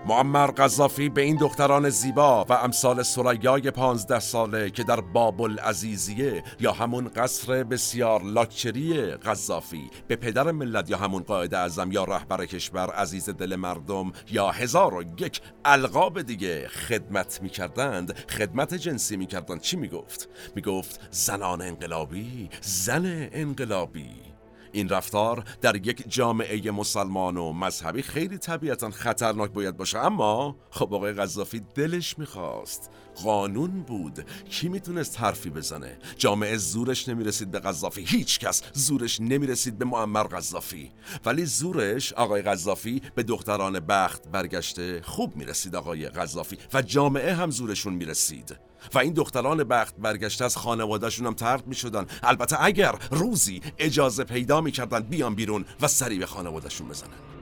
معمر 0.07 0.47
قذافی 0.47 1.09
به 1.09 1.21
این 1.21 1.35
دختران 1.35 1.89
زیبا 1.89 2.45
و 2.49 2.53
امثال 2.53 3.03
سریای 3.03 3.71
پانزده 3.71 4.19
ساله 4.19 4.69
که 4.69 4.83
در 4.83 5.01
بابل 5.01 5.59
عزیزیه 5.59 6.43
یا 6.59 6.71
همون 6.71 7.07
قصر 7.07 7.63
بسیار 7.63 8.23
لاکچری 8.23 9.11
قذافی 9.11 9.89
به 10.07 10.15
پدر 10.15 10.51
ملت 10.51 10.89
یا 10.89 10.97
همون 10.97 11.23
قائد 11.23 11.53
اعظم 11.53 11.91
یا 11.91 12.03
رهبر 12.03 12.45
کشور 12.45 12.89
عزیز 12.91 13.29
دل 13.29 13.55
مردم 13.55 14.11
یا 14.31 14.51
هزار 14.51 14.93
و 14.93 15.03
یک 15.17 15.41
القاب 15.65 16.21
دیگه 16.21 16.67
خدمت 16.67 17.41
می‌کردند 17.41 18.13
خدمت 18.29 18.73
جنسی 18.73 19.17
می‌کردند 19.17 19.61
چی 19.61 19.77
می‌گفت؟ 19.77 20.29
می‌گفت 20.55 20.99
زنان 21.11 21.61
انقلابی 21.61 22.49
زن 22.61 23.29
انقلابی 23.31 24.26
این 24.71 24.89
رفتار 24.89 25.43
در 25.61 25.75
یک 25.75 26.03
جامعه 26.07 26.71
مسلمان 26.71 27.37
و 27.37 27.53
مذهبی 27.53 28.01
خیلی 28.01 28.37
طبیعتا 28.37 28.89
خطرناک 28.89 29.51
باید 29.51 29.77
باشه. 29.77 29.99
اما 29.99 30.55
خب 30.71 30.93
آقای 30.93 31.13
قذافی 31.13 31.61
دلش 31.75 32.19
می‌خواست 32.19 32.91
قانون 33.23 33.81
بود. 33.81 34.25
کی 34.49 34.69
می‌تونست 34.69 35.19
حرفی 35.19 35.49
بزنه؟ 35.49 35.97
جامعه 36.17 36.57
زورش 36.57 37.09
نمی‌رسید 37.09 37.51
به 37.51 37.59
قذافی. 37.59 38.03
هیچ 38.07 38.39
کس. 38.39 38.61
زورش 38.73 39.21
نمی‌رسید 39.21 39.77
به 39.77 39.85
معمر 39.85 40.23
قذافی. 40.23 40.91
ولی 41.25 41.45
زورش 41.45 42.13
آقای 42.13 42.41
قذافی 42.41 43.01
به 43.15 43.23
دختران 43.23 43.79
بخت 43.79 44.27
برگشته 44.27 45.01
خوب 45.01 45.35
می‌رسید 45.35 45.75
آقای 45.75 46.09
قذافی 46.09 46.57
و 46.73 46.81
جامعه 46.81 47.33
هم 47.33 47.51
زورشون 47.51 47.93
می‌رسید. 47.93 48.55
و 48.93 48.99
این 48.99 49.13
دختران 49.13 49.63
بخت 49.63 49.95
برگشته 49.97 50.45
از 50.45 50.57
خانوادهشون 50.57 51.27
هم 51.27 51.33
ترد 51.33 51.67
می 51.67 51.75
شدن 51.75 52.05
البته 52.23 52.63
اگر 52.63 52.95
روزی 53.11 53.61
اجازه 53.77 54.23
پیدا 54.23 54.61
می 54.61 54.71
کردن 54.71 54.99
بیان 54.99 55.35
بیرون 55.35 55.65
و 55.81 55.87
سری 55.87 56.19
به 56.19 56.25
خانوادهشون 56.25 56.87
بزنن. 56.87 57.36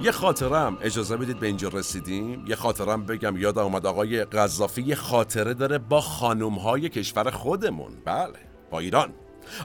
یه 0.00 0.12
خاطرم. 0.12 0.78
اجازه 0.80 1.16
بدید 1.16 1.40
به 1.40 1.46
اینجا 1.46 1.68
رسیدیم. 1.68 2.44
یه 2.46 2.56
خاطرم 2.56 3.04
بگم. 3.04 3.36
یاد 3.36 3.58
اومد 3.58 3.86
آقای 3.86 4.24
قذافی 4.24 4.82
یه 4.82 4.94
خاطره 4.94 5.54
داره 5.54 5.78
با 5.78 6.00
خانوم 6.00 6.54
های 6.54 6.88
کشور 6.88 7.30
خودمون. 7.30 7.92
بله. 8.04 8.38
با 8.70 8.78
ایران. 8.78 9.12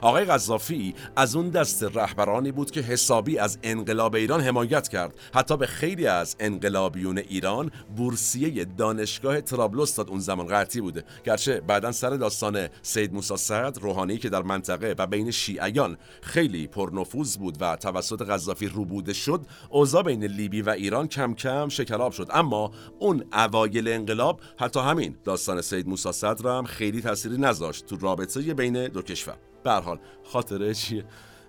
آقای 0.02 0.24
قذافی 0.24 0.94
از 1.16 1.36
اون 1.36 1.50
دست 1.50 1.82
رهبرانی 1.82 2.52
بود 2.52 2.70
که 2.70 2.80
حسابی 2.80 3.38
از 3.38 3.58
انقلاب 3.62 4.14
ایران 4.14 4.40
حمایت 4.40 4.88
کرد. 4.88 5.14
حتی 5.34 5.56
به 5.56 5.66
خیلی 5.66 6.06
از 6.06 6.36
انقلابیون 6.40 7.18
ایران 7.18 7.70
بورسیه 7.96 8.64
دانشگاه 8.64 9.40
ترابلوس 9.40 9.96
داد. 9.96 10.10
اون 10.10 10.20
زمان 10.20 10.46
قطعی 10.46 10.80
بوده. 10.80 11.04
گرچه 11.24 11.60
بعدا 11.60 11.92
سر 11.92 12.10
داستان 12.10 12.68
سید 12.82 13.14
موسی 13.14 13.36
سعد 13.36 13.78
روحانی 13.78 14.18
که 14.18 14.28
در 14.28 14.42
منطقه 14.42 14.94
و 14.98 15.06
بین 15.06 15.30
شیعیان 15.30 15.96
خیلی 16.22 16.66
پرنفوذ 16.66 17.36
بود 17.36 17.56
و 17.60 17.76
توسط 17.76 18.22
قذافی 18.22 18.68
روبوده 18.68 19.12
شد 19.12 19.46
اوضاع 19.70 20.02
بین 20.02 20.24
لیبی 20.24 20.62
و 20.62 20.70
ایران 20.70 21.08
کم 21.08 21.34
کم 21.34 21.68
شکلاب 21.68 22.12
شد. 22.12 22.28
اما 22.30 22.70
اون 22.98 23.24
اوایل 23.32 23.88
انقلاب 23.88 24.40
حتی 24.58 24.80
همین 24.80 25.16
داستان 25.24 25.60
سید 25.60 25.88
موسی 25.88 26.26
را 26.42 26.58
هم 26.58 26.64
خیلی 26.64 27.00
تأثیری 27.00 27.38
نذاشت 27.38 27.86
تو 27.86 27.96
رابطه 27.96 28.54
بین 28.54 28.88
دو 28.88 29.02
کشور. 29.02 29.53
به 29.64 29.72
حال 29.72 29.98
خاطره 30.24 30.74
چیه 30.74 31.04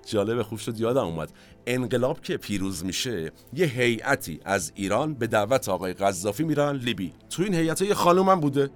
جالب 0.06 0.42
خوب 0.42 0.60
شد 0.60 0.80
یادم 0.80 1.06
اومد. 1.06 1.32
انقلاب 1.68 2.22
که 2.22 2.38
پیروز 2.38 2.86
میشه 2.86 3.32
یه 3.54 3.66
هیئتی 3.66 4.40
از 4.46 4.72
ایران 4.76 5.14
به 5.14 5.28
دعوت 5.28 5.70
آقای 5.70 5.94
قذافی 5.94 6.44
میرن 6.44 6.76
لیبی. 6.76 7.14
تو 7.30 7.44
این 7.44 7.54
هیئت 7.54 7.82
یه 7.82 7.94
خانومم 7.94 8.40
بوده. 8.40 8.70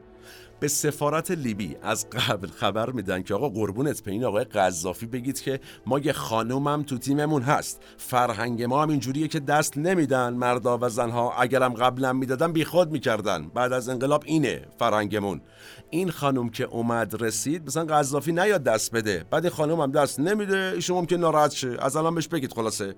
به 0.60 0.68
سفارت 0.68 1.32
لیبی 1.32 1.76
از 1.82 2.10
قبل 2.10 2.48
خبر 2.48 2.90
میدن 2.90 3.24
که 3.24 3.34
آقا 3.34 3.50
قربونت 3.50 4.04
به 4.04 4.12
این 4.12 4.26
آقای 4.26 4.44
قذافی 4.44 5.06
بگید 5.06 5.42
که 5.42 5.60
ما 5.86 6.00
یه 6.00 6.14
خانومم 6.14 6.84
تو 6.84 6.98
تیممون 6.98 7.42
هست. 7.42 7.82
فرهنگ 7.98 8.64
ما 8.64 8.82
هم 8.82 8.90
اینجوریه 8.90 9.28
که 9.28 9.40
دست 9.40 9.78
نمیدن 9.78 10.34
مردا 10.34 10.78
و 10.82 10.90
زنها. 10.90 11.34
اگرم 11.34 11.74
قبلا 11.74 12.14
می‌دادن 12.14 12.52
بیخود 12.52 12.92
می‌کردن. 12.92 13.48
بعد 13.48 13.74
از 13.74 13.90
انقلاب 13.90 14.24
اینه 14.26 14.66
فرهنگمون. 14.80 15.42
این 15.90 16.12
خانم 16.12 16.50
که 16.50 16.64
اومد 16.64 17.22
رسید 17.22 17.68
مثلا 17.68 17.86
قذافی 17.86 18.32
نیاد 18.32 18.64
دست 18.64 18.92
بده. 18.92 19.26
بعد 19.32 19.46
این 19.46 19.54
خانم 19.54 19.82
هم 19.82 19.92
دست 19.92 20.20
نمیده. 20.20 20.72
ایشون 20.76 20.98
ممکن 20.98 21.16
ناراحت 21.16 21.52
شه 21.52 21.78
از 21.80 21.96
الان 21.96 22.16
بهش 22.16 22.28
بگید 22.28 22.54
خلاصه. 22.54 22.96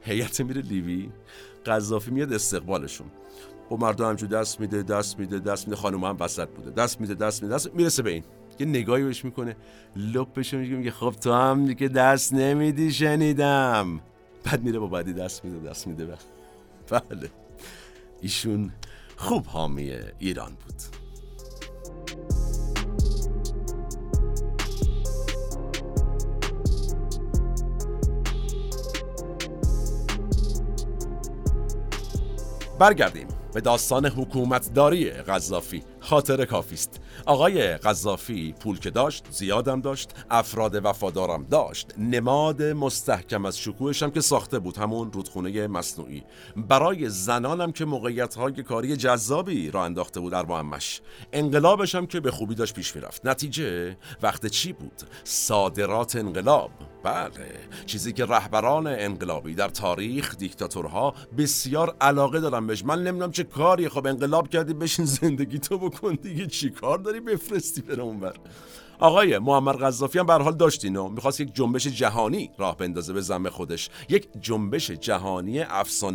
هیئت 0.00 0.40
میره 0.40 0.62
لیبی 0.62 1.10
قذافی 1.66 2.10
میاد 2.10 2.32
استقبالشون. 2.32 3.06
و 3.70 3.76
مردم 3.76 4.08
همجور 4.08 4.28
دست 4.28 4.60
میده 4.60 4.82
دست 4.82 5.18
میده 5.18 5.38
دست 5.38 5.68
میده. 5.68 5.76
خانم 5.76 6.04
هم 6.04 6.16
وسط 6.20 6.48
بوده. 6.48 6.70
دست 6.70 7.00
میده 7.00 7.14
دست 7.14 7.42
میده. 7.42 7.54
دست 7.54 7.74
می‌رسه 7.74 8.02
به 8.02 8.10
این. 8.10 8.24
یه 8.58 8.66
نگاهی 8.66 9.04
بهش 9.04 9.24
می‌کنه. 9.24 9.56
لپش 9.96 10.54
میگه 10.54 10.76
میگه 10.76 10.90
خب 10.90 11.14
تو 11.20 11.32
هم 11.32 11.66
دیگه 11.66 11.88
دست 11.88 12.32
نمیدی 12.32 12.92
شنیدم. 12.92 14.00
بعد 14.44 14.62
میره 14.62 14.78
با 14.78 14.86
بعدی 14.86 15.12
دست 15.12 15.44
میده 15.44 15.70
دست 15.70 15.86
میده. 15.86 16.06
بله. 16.90 17.30
ایشون 18.20 18.72
خوب 19.16 19.46
حامی 19.46 19.92
ایران 20.18 20.52
بود. 20.52 20.74
برگردیم. 32.78 33.28
به 33.54 33.60
داستان 33.60 34.06
حکومتداری 34.06 35.10
قذافی 35.10 35.82
خاطر 36.00 36.44
کافی 36.44 36.74
است. 36.74 37.00
آقای 37.26 37.76
قذافی 37.76 38.54
پول 38.60 38.78
که 38.78 38.90
داشت 38.90 39.24
زیادم 39.30 39.80
داشت. 39.80 40.10
افراد 40.30 40.84
وفادارم 40.84 41.46
داشت. 41.50 41.94
نماد 41.98 42.62
مستحکم 42.62 43.44
از 43.44 43.58
شکوهش 43.58 44.02
هم 44.02 44.10
که 44.10 44.20
ساخته 44.20 44.58
بود. 44.58 44.76
همون 44.76 45.12
رودخونه 45.12 45.66
مصنوعی. 45.66 46.22
برای 46.56 47.08
زنانم 47.08 47.72
که 47.72 47.84
موقعیت 47.84 48.34
های 48.34 48.62
کاری 48.62 48.96
جذابی 48.96 49.70
را 49.70 49.84
انداخته 49.84 50.20
بود 50.20 50.32
در 50.32 50.46
معمش 50.46 51.00
انقلابش 51.32 51.94
هم 51.94 52.06
که 52.06 52.20
به 52.20 52.30
خوبی 52.30 52.54
داشت 52.54 52.74
پیش 52.74 52.96
می‌رفت. 52.96 53.26
نتیجه 53.26 53.96
وقت 54.22 54.46
چی 54.46 54.72
بود؟ 54.72 55.02
صادرات 55.24 56.16
انقلاب. 56.16 56.70
بله. 57.02 57.30
چیزی 57.86 58.12
که 58.12 58.24
رهبران 58.24 58.86
انقلابی 58.86 59.54
در 59.54 59.68
تاریخ 59.68 60.36
دیکتاتورها 60.36 61.14
بسیار 61.38 61.96
علاقه 62.00 62.40
دارن 62.40 62.66
بهش. 62.66 62.84
من 62.84 63.02
نمی‌دونم 63.04 63.32
چه 63.32 63.44
کاری. 63.44 63.88
خب 63.88 64.06
انقلاب 64.06 64.48
کردی 64.48 64.74
بشین 64.74 65.04
زندگی 65.04 65.58
تو 65.58 65.78
بکن 65.78 66.14
دیگه. 66.14 66.46
چی 66.46 66.70
کار 67.00 67.12
داری 67.12 67.20
بفرستی 67.20 67.82
بره 67.82 68.02
اونور 68.02 68.34
آقای 69.00 69.38
معمر 69.38 69.72
قذافی 69.72 70.18
هم 70.18 70.26
به 70.26 70.32
حال 70.32 70.56
داشت 70.56 70.84
اینو 70.84 71.08
می‌خواست 71.08 71.40
یک 71.40 71.54
جنبش 71.54 71.86
جهانی 71.86 72.50
راه 72.58 72.76
بندازه 72.76 73.12
به 73.12 73.20
زم 73.20 73.48
خودش. 73.48 73.88
یک 74.08 74.28
جنبش 74.40 74.90
جهانی 74.90 75.62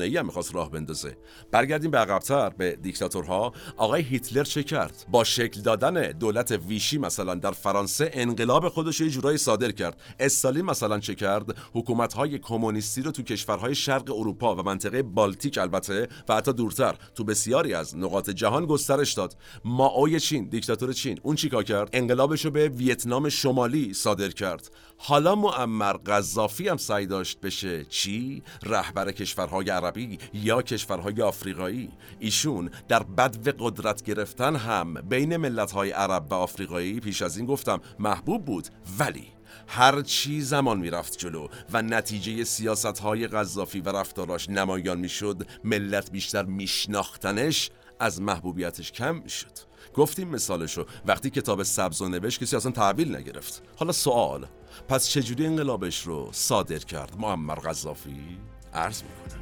ای 0.02 0.18
هم 0.18 0.26
می‌خواست 0.26 0.56
راه 0.56 0.72
بندازه. 0.72 1.18
برگردیم 1.52 1.92
به 1.92 1.98
عقبتر 1.98 2.50
به 2.50 2.76
دیکتاتورها. 2.82 3.54
آقای 3.78 4.02
هیتلر 4.02 4.44
چه 4.44 4.64
کرد؟ 4.64 5.06
با 5.12 5.24
شکل 5.24 5.62
دادن 5.62 6.12
دولت 6.12 6.52
ویشی 6.52 6.98
مثلا 6.98 7.36
در 7.36 7.52
فرانسه 7.52 8.10
انقلاب 8.14 8.70
خودش 8.70 9.02
یه 9.02 9.10
جورایی 9.10 9.38
صادر 9.38 9.72
کرد. 9.72 10.02
استالین 10.20 10.66
مثلا 10.66 11.00
چه 11.00 11.16
کرد؟ 11.16 11.58
حکومت 11.74 12.14
های 12.14 12.40
کمونیستی 12.40 13.02
رو 13.02 13.12
تو 13.12 13.24
کشورهای 13.24 13.76
شرق 13.76 14.12
اروپا 14.16 14.56
و 14.56 14.64
منطقه 14.64 15.04
بالتیک 15.04 15.58
البته 15.58 16.08
و 16.30 16.36
حتی 16.36 16.54
دورتر 16.54 16.96
تو 17.16 17.24
بسیاری 17.24 17.74
از 17.74 17.98
نقاط 17.98 18.30
جهان 18.30 18.66
گسترش 18.66 19.14
داد. 19.14 19.36
ماوی 19.66 20.20
چین 20.20 20.50
دیکتاتور 20.50 20.94
چین 20.94 21.20
اون 21.24 21.36
چیکار 21.36 21.64
کرد؟ 21.64 21.90
انقلابش 21.94 22.46
رو 22.46 22.52
به 22.52 22.75
ویتنام 22.78 23.30
شمالی 23.30 23.94
صادر 23.94 24.30
کرد. 24.30 24.72
حالا 24.98 25.36
معمر 25.36 25.94
قذافی 25.94 26.68
هم 26.68 26.78
سعی 26.78 27.06
داشت 27.06 27.40
بشه 27.40 27.86
چی؟ 27.86 28.44
رهبر 28.64 29.12
کشورهای 29.12 29.70
عربی 29.70 30.18
یا 30.34 30.62
کشورهای 30.62 31.22
آفریقایی؟ 31.22 31.90
ایشون 32.20 32.70
در 32.88 33.04
بد 33.04 33.56
قدرت 33.60 34.04
گرفتن 34.04 34.56
هم 34.56 34.94
بین 34.94 35.38
ملتهای 35.38 35.92
عرب 35.92 36.32
و 36.32 36.34
آفریقایی 36.34 37.00
پیش 37.00 37.22
از 37.22 37.38
این 37.38 37.46
گفتم 37.46 37.82
محبوب 38.00 38.46
بود. 38.46 38.68
ولی 39.00 39.28
هر 39.68 40.02
چی 40.02 40.42
زمان 40.42 40.80
می‌رفت 40.80 41.18
جلو 41.18 41.48
و 41.74 41.82
نتیجه 41.82 42.44
سیاست 42.44 43.00
های 43.00 43.28
غذافی 43.28 43.80
و 43.80 43.90
رفتاراش 43.90 44.50
نمایان 44.50 45.00
می‌شد 45.00 45.48
ملت 45.64 46.12
بیشتر 46.12 46.44
میشناختنش 46.44 47.70
از 48.00 48.22
محبوبیتش 48.22 48.92
کم 48.92 49.16
می‌شد. 49.16 49.75
گفتیم 49.96 50.28
مثالشو. 50.28 50.86
وقتی 51.06 51.30
کتاب 51.30 51.64
سبز 51.64 52.02
و 52.02 52.08
نوشت 52.08 52.44
کسی 52.44 52.56
اصلا 52.56 52.72
تحویل 52.72 53.16
نگرفت. 53.16 53.64
حالا 53.78 53.92
سوال 53.92 54.46
پس 54.88 55.08
چجوری 55.08 55.46
انقلابش 55.46 56.02
رو 56.02 56.30
صادر 56.32 56.78
کرد؟ 56.78 57.16
معمر 57.18 57.56
قذافی 57.56 58.38
عرض 58.74 59.04
می‌کنه. 59.04 59.42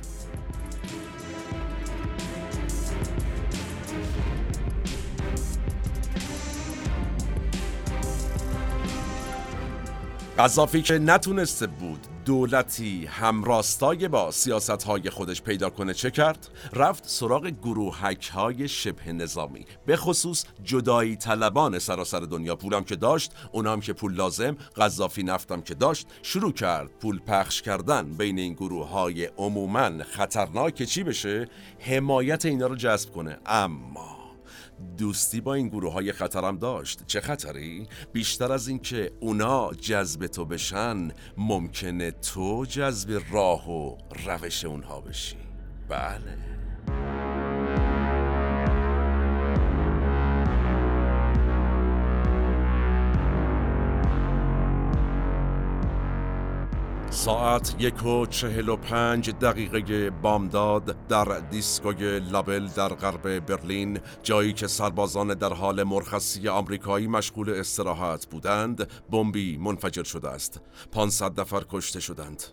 قذافی 10.39 10.81
که 10.81 10.99
نتونسته 10.99 11.67
بود 11.67 12.07
دولتی 12.25 13.05
همراستای 13.05 14.07
با 14.07 14.31
سیاست 14.31 14.83
های 14.83 15.09
خودش 15.09 15.41
پیدا 15.41 15.69
کنه 15.69 15.93
چه 15.93 16.11
کرد؟ 16.11 16.47
رفت 16.73 17.07
سراغ 17.07 17.47
گروهک 17.47 18.29
های 18.29 18.67
شبه 18.67 19.13
نظامی. 19.13 19.65
به 19.85 19.95
خصوص 19.97 20.45
جدایی 20.63 21.15
طلبان 21.15 21.79
سراسر 21.79 22.19
دنیا. 22.19 22.55
پولم 22.55 22.83
که 22.83 22.95
داشت 22.95 23.31
اونام 23.51 23.79
که 23.79 23.93
پول 23.93 24.13
لازم 24.13 24.57
قذافی 24.75 25.23
نفتم 25.23 25.61
که 25.61 25.73
داشت. 25.73 26.07
شروع 26.21 26.51
کرد 26.51 26.89
پول 27.01 27.19
پخش 27.19 27.61
کردن 27.61 28.13
بین 28.13 28.39
این 28.39 28.53
گروه 28.53 28.89
های 28.89 29.25
عموما. 29.25 30.03
خطرناک 30.03 30.83
چی 30.83 31.03
بشه؟ 31.03 31.47
حمایت 31.79 32.45
اینا 32.45 32.67
رو 32.67 32.75
جذب 32.75 33.11
کنه. 33.11 33.37
اما 33.45 34.12
دوستی 34.97 35.41
با 35.41 35.53
این 35.53 35.67
گروه 35.67 35.93
های 35.93 36.11
خطرم 36.11 36.57
داشت. 36.57 37.03
چه 37.07 37.21
خطری؟ 37.21 37.87
بیشتر 38.13 38.51
از 38.51 38.67
اینکه 38.67 39.11
اونا 39.19 39.71
جذب 39.73 40.27
تو 40.27 40.45
بشن 40.45 41.11
ممکنه 41.37 42.11
تو 42.11 42.65
جذب 42.65 43.21
راه 43.31 43.71
و 43.71 43.97
روش 44.25 44.65
اونها 44.65 45.01
بشی. 45.01 45.37
بله. 45.89 46.37
ساعت 57.13 57.75
یک 57.79 58.05
و 58.05 58.25
چهل 58.25 58.69
و 58.69 58.75
پنج 58.75 59.29
دقیقه 59.29 60.09
بامداد 60.09 61.07
در 61.07 61.39
دیسکوی 61.39 62.19
لابل 62.19 62.67
در 62.67 62.89
غرب 62.89 63.39
برلین 63.39 63.99
جایی 64.23 64.53
که 64.53 64.67
سربازان 64.67 65.33
در 65.33 65.53
حال 65.53 65.83
مرخصی 65.83 66.47
آمریکایی 66.47 67.07
مشغول 67.07 67.49
استراحت 67.49 68.25
بودند 68.25 68.87
بمبی 69.11 69.57
منفجر 69.57 70.03
شده 70.03 70.29
است. 70.29 70.61
500 70.91 71.39
نفر 71.39 71.63
کشته 71.69 71.99
شدند. 71.99 72.43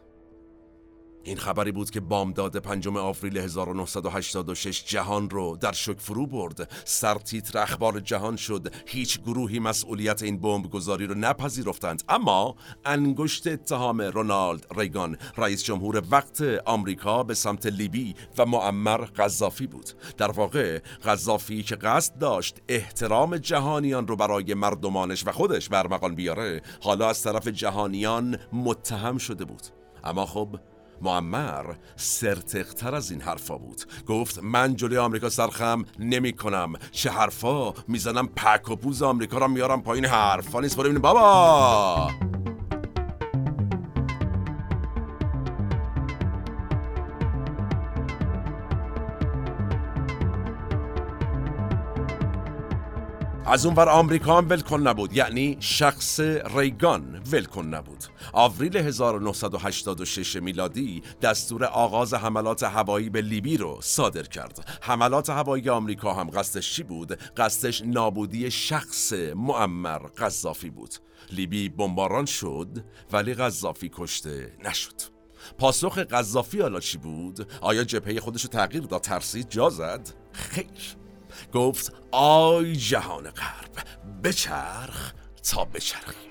این 1.25 1.37
خبری 1.37 1.73
بود 1.73 1.91
که 1.91 2.01
بامداد 2.01 2.57
پنجم 2.57 2.97
آوریل 2.97 3.39
1986 3.39 4.85
جهان 4.85 5.31
رو 5.31 5.57
در 5.61 5.73
شک 5.73 5.99
فرو 5.99 6.27
برد. 6.27 6.73
سرتیتر 6.85 7.59
اخبار 7.59 8.01
جهان 8.01 8.37
شد. 8.37 8.75
هیچ 8.87 9.21
گروهی 9.21 9.59
مسئولیت 9.59 10.23
این 10.23 10.41
بمب 10.41 10.71
گذاری 10.71 11.07
رو 11.07 11.15
نپذیرفتند. 11.15 12.03
اما 12.09 12.57
انگشت 12.85 13.47
اتهام 13.47 14.01
رونالد 14.01 14.67
ریگان 14.77 15.17
رئیس 15.37 15.65
جمهور 15.65 16.03
وقت 16.11 16.43
آمریکا 16.67 17.23
به 17.23 17.35
سمت 17.35 17.67
لیبی 17.67 18.15
و 18.39 18.47
معمر 18.47 18.99
قذافی 18.99 19.67
بود. 19.67 19.91
در 20.17 20.31
واقع 20.31 20.79
قذافی 21.05 21.63
که 21.63 21.77
قصد 21.77 22.19
داشت 22.19 22.59
احترام 22.69 23.37
جهانیان 23.37 24.07
رو 24.07 24.17
برای 24.17 24.55
مردمانش 24.55 25.27
و 25.27 25.33
خودش 25.33 25.69
برمغان 25.69 26.15
بیاره 26.15 26.63
حالا 26.83 27.09
از 27.09 27.23
طرف 27.23 27.49
جهانیان 27.49 28.39
متهم 28.53 29.19
شده 29.19 29.45
بود. 29.45 29.63
اما 30.05 30.27
خب 30.27 30.57
معمر 31.03 31.65
سرتقتر 31.97 32.95
از 32.95 33.11
این 33.11 33.21
حرفا 33.21 33.59
بود. 33.59 33.83
گفت 34.07 34.39
من 34.43 34.77
جلوی 34.77 34.99
آمریکا 34.99 35.29
سرخم 35.29 35.85
نمی 35.99 36.33
کنم 36.33 36.73
چه 36.91 37.11
حرفا؟ 37.11 37.73
می‌زنم 37.89 38.29
پک 38.37 38.71
و 38.71 38.77
پوز 38.77 39.03
آمریکا 39.03 39.39
را 39.39 39.49
میارم 39.49 39.83
پایین. 39.83 40.05
حرفا 40.05 40.61
نیست. 40.61 40.77
برو 40.77 41.01
بابا! 41.01 42.11
از 53.53 53.67
اونور 53.67 53.89
آمریکا 53.89 54.39
هم 54.39 54.49
ولکن 54.49 54.81
نبود. 54.81 55.17
یعنی 55.17 55.57
شخص 55.61 56.21
ریگان 56.55 57.23
ولکن 57.33 57.67
نبود. 57.67 58.05
آوریل 58.33 58.77
1986 58.77 60.37
میلادی 60.37 61.03
دستور 61.23 61.65
آغاز 61.65 62.15
حملات 62.15 62.63
هوایی 62.63 63.11
به 63.11 63.21
لیبی 63.21 63.57
رو 63.57 63.79
صادر 63.83 64.23
کرد. 64.23 64.79
حملات 64.83 65.31
هوایی 65.31 65.69
آمریکا 65.69 66.15
هم 66.15 66.31
قصدش 66.31 66.75
چی 66.75 66.83
بود؟ 66.83 67.13
قصدش 67.37 67.83
نابودی 67.87 68.51
شخص 68.51 69.13
معمر 69.37 69.99
قذافی 69.99 70.71
بود. 70.71 70.95
لیبی 71.33 71.69
بمباران 71.69 72.27
شد 72.27 72.85
ولی 73.13 73.35
قذافی 73.35 73.91
کشته 73.95 74.53
نشد. 74.65 75.01
پاسخ 75.59 75.99
قذافی 75.99 76.61
حالا 76.61 76.81
چی 76.81 76.99
بود؟ 76.99 77.53
آیا 77.61 77.85
جبهه 77.85 78.21
خودش 78.21 78.43
رو 78.43 78.51
تغییر 78.51 78.83
داد؟ 78.83 79.01
ترسید؟ 79.01 79.51
جا 79.51 79.71
زد؟ 79.71 80.09
خیر. 80.33 81.00
گفت 81.53 81.93
آی 82.13 82.77
جهان 82.77 83.25
غرب 83.25 83.87
بچرخ 84.25 85.13
تا 85.43 85.65
بچرخیم. 85.65 86.31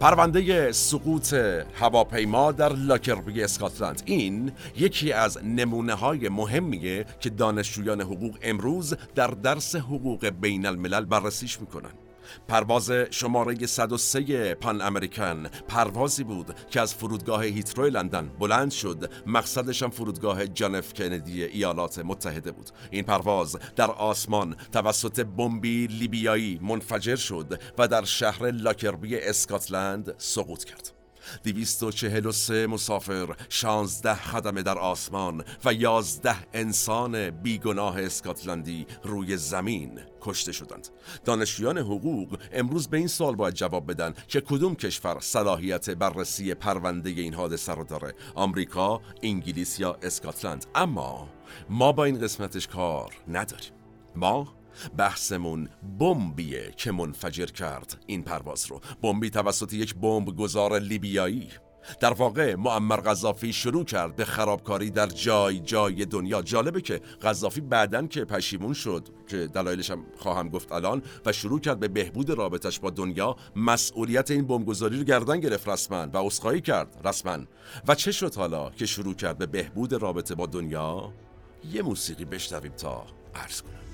پرونده 0.00 0.72
سقوط 0.72 1.34
هواپیما 1.74 2.52
در 2.52 2.72
لاکربی 2.72 3.42
اسکاتلند. 3.42 4.02
این 4.06 4.52
یکی 4.76 5.12
از 5.12 5.44
نمونه 5.44 5.94
های 5.94 6.28
مهمیه 6.28 7.06
که 7.20 7.30
دانشجویان 7.30 8.00
حقوق 8.00 8.38
امروز 8.42 8.94
در 9.14 9.26
درس 9.26 9.76
حقوق 9.76 10.26
بین 10.26 10.66
الملل 10.66 11.04
بررسیش 11.04 11.60
می‌کنن 11.60 11.90
پرواز 12.48 12.90
شماره 12.90 13.66
103 13.66 14.54
پان 14.54 14.80
امریکن. 14.80 15.46
پروازی 15.68 16.24
بود 16.24 16.54
که 16.70 16.80
از 16.80 16.94
فرودگاه 16.94 17.44
هیتروی 17.44 17.90
لندن 17.90 18.30
بلند 18.38 18.70
شد. 18.70 19.10
مقصدش 19.26 19.84
فرودگاه 19.84 20.46
جانف 20.46 20.94
کندی 20.94 21.44
ایالات 21.44 21.98
متحده 21.98 22.52
بود. 22.52 22.70
این 22.90 23.04
پرواز 23.04 23.56
در 23.76 23.90
آسمان 23.90 24.56
توسط 24.72 25.20
بمبی 25.20 25.86
لیبیایی 25.86 26.58
منفجر 26.62 27.16
شد 27.16 27.60
و 27.78 27.88
در 27.88 28.04
شهر 28.04 28.50
لاکربی 28.50 29.16
اسکاتلند 29.16 30.14
سقوط 30.18 30.64
کرد. 30.64 31.01
243 31.44 32.66
مسافر 32.66 33.36
16 33.48 34.14
خدمه 34.14 34.62
در 34.62 34.78
آسمان 34.78 35.44
و 35.64 35.74
11 35.74 36.36
انسان 36.52 37.30
بیگناه 37.30 38.00
اسکاتلندی 38.02 38.86
روی 39.04 39.36
زمین 39.36 40.00
کشته 40.20 40.52
شدند. 40.52 40.88
دانشجویان 41.24 41.78
حقوق 41.78 42.38
امروز 42.52 42.88
به 42.88 42.96
این 42.96 43.06
سال 43.06 43.36
باید 43.36 43.54
جواب 43.54 43.90
بدن 43.90 44.14
که 44.28 44.40
کدوم 44.40 44.74
کشور 44.74 45.20
صلاحیت 45.20 45.90
بررسی 45.90 46.54
پرونده 46.54 47.10
این 47.10 47.34
حادثه 47.34 47.72
رو 47.72 47.84
داره 47.84 48.14
آمریکا، 48.34 49.00
انگلیس 49.22 49.80
یا 49.80 49.98
اسکاتلند؟ 50.02 50.66
اما 50.74 51.28
ما 51.70 51.92
با 51.92 52.04
این 52.04 52.20
قسمتش 52.20 52.66
کار 52.66 53.12
نداریم. 53.28 53.72
ما 54.16 54.61
بحثمون 54.96 55.68
بمبیه 55.98 56.74
که 56.76 56.92
منفجر 56.92 57.46
کرد 57.46 58.04
این 58.06 58.22
پرواز 58.22 58.66
رو. 58.66 58.80
بمبی 59.02 59.30
توسط 59.30 59.72
یک 59.72 59.94
بمب 59.94 60.36
گذار 60.36 60.78
لیبیایی. 60.78 61.48
در 62.00 62.12
واقع 62.12 62.54
معمر 62.54 62.96
قذافی 62.96 63.52
شروع 63.52 63.84
کرد 63.84 64.16
به 64.16 64.24
خرابکاری 64.24 64.90
در 64.90 65.06
جای 65.06 65.60
جای 65.60 66.04
دنیا. 66.04 66.42
جالبه 66.42 66.80
که 66.80 67.00
قذافی 67.22 67.60
بعدن 67.60 68.06
که 68.06 68.24
پشیمون 68.24 68.72
شد 68.72 69.08
که 69.28 69.46
دلایلش 69.46 69.90
هم 69.90 70.06
خواهم 70.18 70.48
گفت 70.48 70.72
الان 70.72 71.02
و 71.26 71.32
شروع 71.32 71.60
کرد 71.60 71.80
به 71.80 71.88
بهبود 71.88 72.30
رابطش 72.30 72.80
با 72.80 72.90
دنیا 72.90 73.36
مسئولیت 73.56 74.30
این 74.30 74.46
بمبگذاری 74.46 74.98
رو 74.98 75.04
گردن 75.04 75.40
گرفت 75.40 75.68
رسما 75.68 76.06
و 76.12 76.18
عذرخواهی 76.18 76.60
کرد 76.60 77.00
رسما. 77.04 77.38
و 77.88 77.94
چه 77.94 78.12
شد 78.12 78.34
حالا 78.34 78.70
که 78.70 78.86
شروع 78.86 79.14
کرد 79.14 79.38
به 79.38 79.46
بهبود 79.46 79.92
رابطه 79.92 80.34
با 80.34 80.46
دنیا؟ 80.46 81.12
یه 81.72 81.82
موسیقی 81.82 82.24
بشنویم 82.24 82.72
تا 82.72 83.06
عرض 83.34 83.62
کنم. 83.62 83.91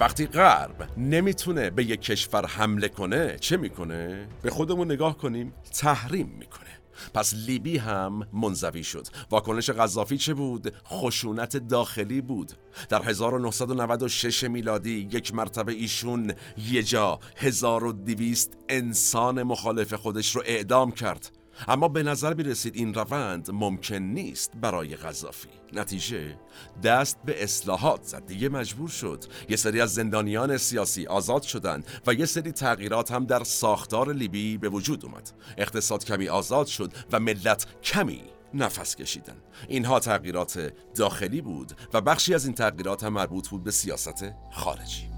وقتی 0.00 0.26
غرب 0.26 0.88
نمی‌تونه 0.98 1.70
به 1.70 1.84
یک 1.84 2.00
کشور 2.00 2.46
حمله 2.46 2.88
کنه 2.88 3.36
چه 3.40 3.56
می‌کنه؟ 3.56 4.28
به 4.42 4.50
خودمون 4.50 4.92
نگاه 4.92 5.18
کنیم 5.18 5.52
تحریم 5.78 6.36
می‌کنه. 6.38 6.80
پس 7.14 7.34
لیبی 7.34 7.78
هم 7.78 8.26
منزوی 8.32 8.84
شد. 8.84 9.06
واکنش 9.30 9.70
قذافی 9.70 10.18
چه 10.18 10.34
بود؟ 10.34 10.74
خشونت 10.86 11.56
داخلی 11.56 12.20
بود. 12.20 12.52
در 12.88 13.02
1996 13.02 14.44
میلادی 14.44 15.08
یک 15.12 15.34
مرتبه 15.34 15.72
ایشون 15.72 16.32
یه 16.70 16.82
جا 16.82 17.18
1200 17.36 18.56
انسان 18.68 19.42
مخالف 19.42 19.94
خودش 19.94 20.36
رو 20.36 20.42
اعدام 20.46 20.92
کرد. 20.92 21.39
اما 21.68 21.88
به 21.88 22.02
نظر 22.02 22.34
می 22.34 22.42
رسید 22.42 22.76
این 22.76 22.94
روند 22.94 23.50
ممکن 23.50 23.94
نیست 23.94 24.52
برای 24.60 24.96
غذافی 24.96 25.48
نتیجه 25.72 26.36
دست 26.82 27.18
به 27.24 27.42
اصلاحات 27.42 28.02
زد. 28.02 28.26
دیگه 28.26 28.48
مجبور 28.48 28.88
شد. 28.88 29.24
یه 29.48 29.56
سری 29.56 29.80
از 29.80 29.94
زندانیان 29.94 30.56
سیاسی 30.56 31.06
آزاد 31.06 31.42
شدند 31.42 31.86
و 32.06 32.14
یه 32.14 32.26
سری 32.26 32.52
تغییرات 32.52 33.12
هم 33.12 33.24
در 33.24 33.44
ساختار 33.44 34.12
لیبی 34.12 34.58
به 34.58 34.68
وجود 34.68 35.04
اومد. 35.04 35.30
اقتصاد 35.58 36.04
کمی 36.04 36.28
آزاد 36.28 36.66
شد 36.66 36.92
و 37.12 37.20
ملت 37.20 37.66
کمی 37.82 38.22
نفس 38.54 38.96
کشیدن. 38.96 39.36
اینها 39.68 40.00
تغییرات 40.00 40.72
داخلی 40.96 41.40
بود 41.40 41.72
و 41.92 42.00
بخشی 42.00 42.34
از 42.34 42.44
این 42.44 42.54
تغییرات 42.54 43.04
هم 43.04 43.12
مربوط 43.12 43.48
بود 43.48 43.64
به 43.64 43.70
سیاست 43.70 44.32
خارجی. 44.52 45.10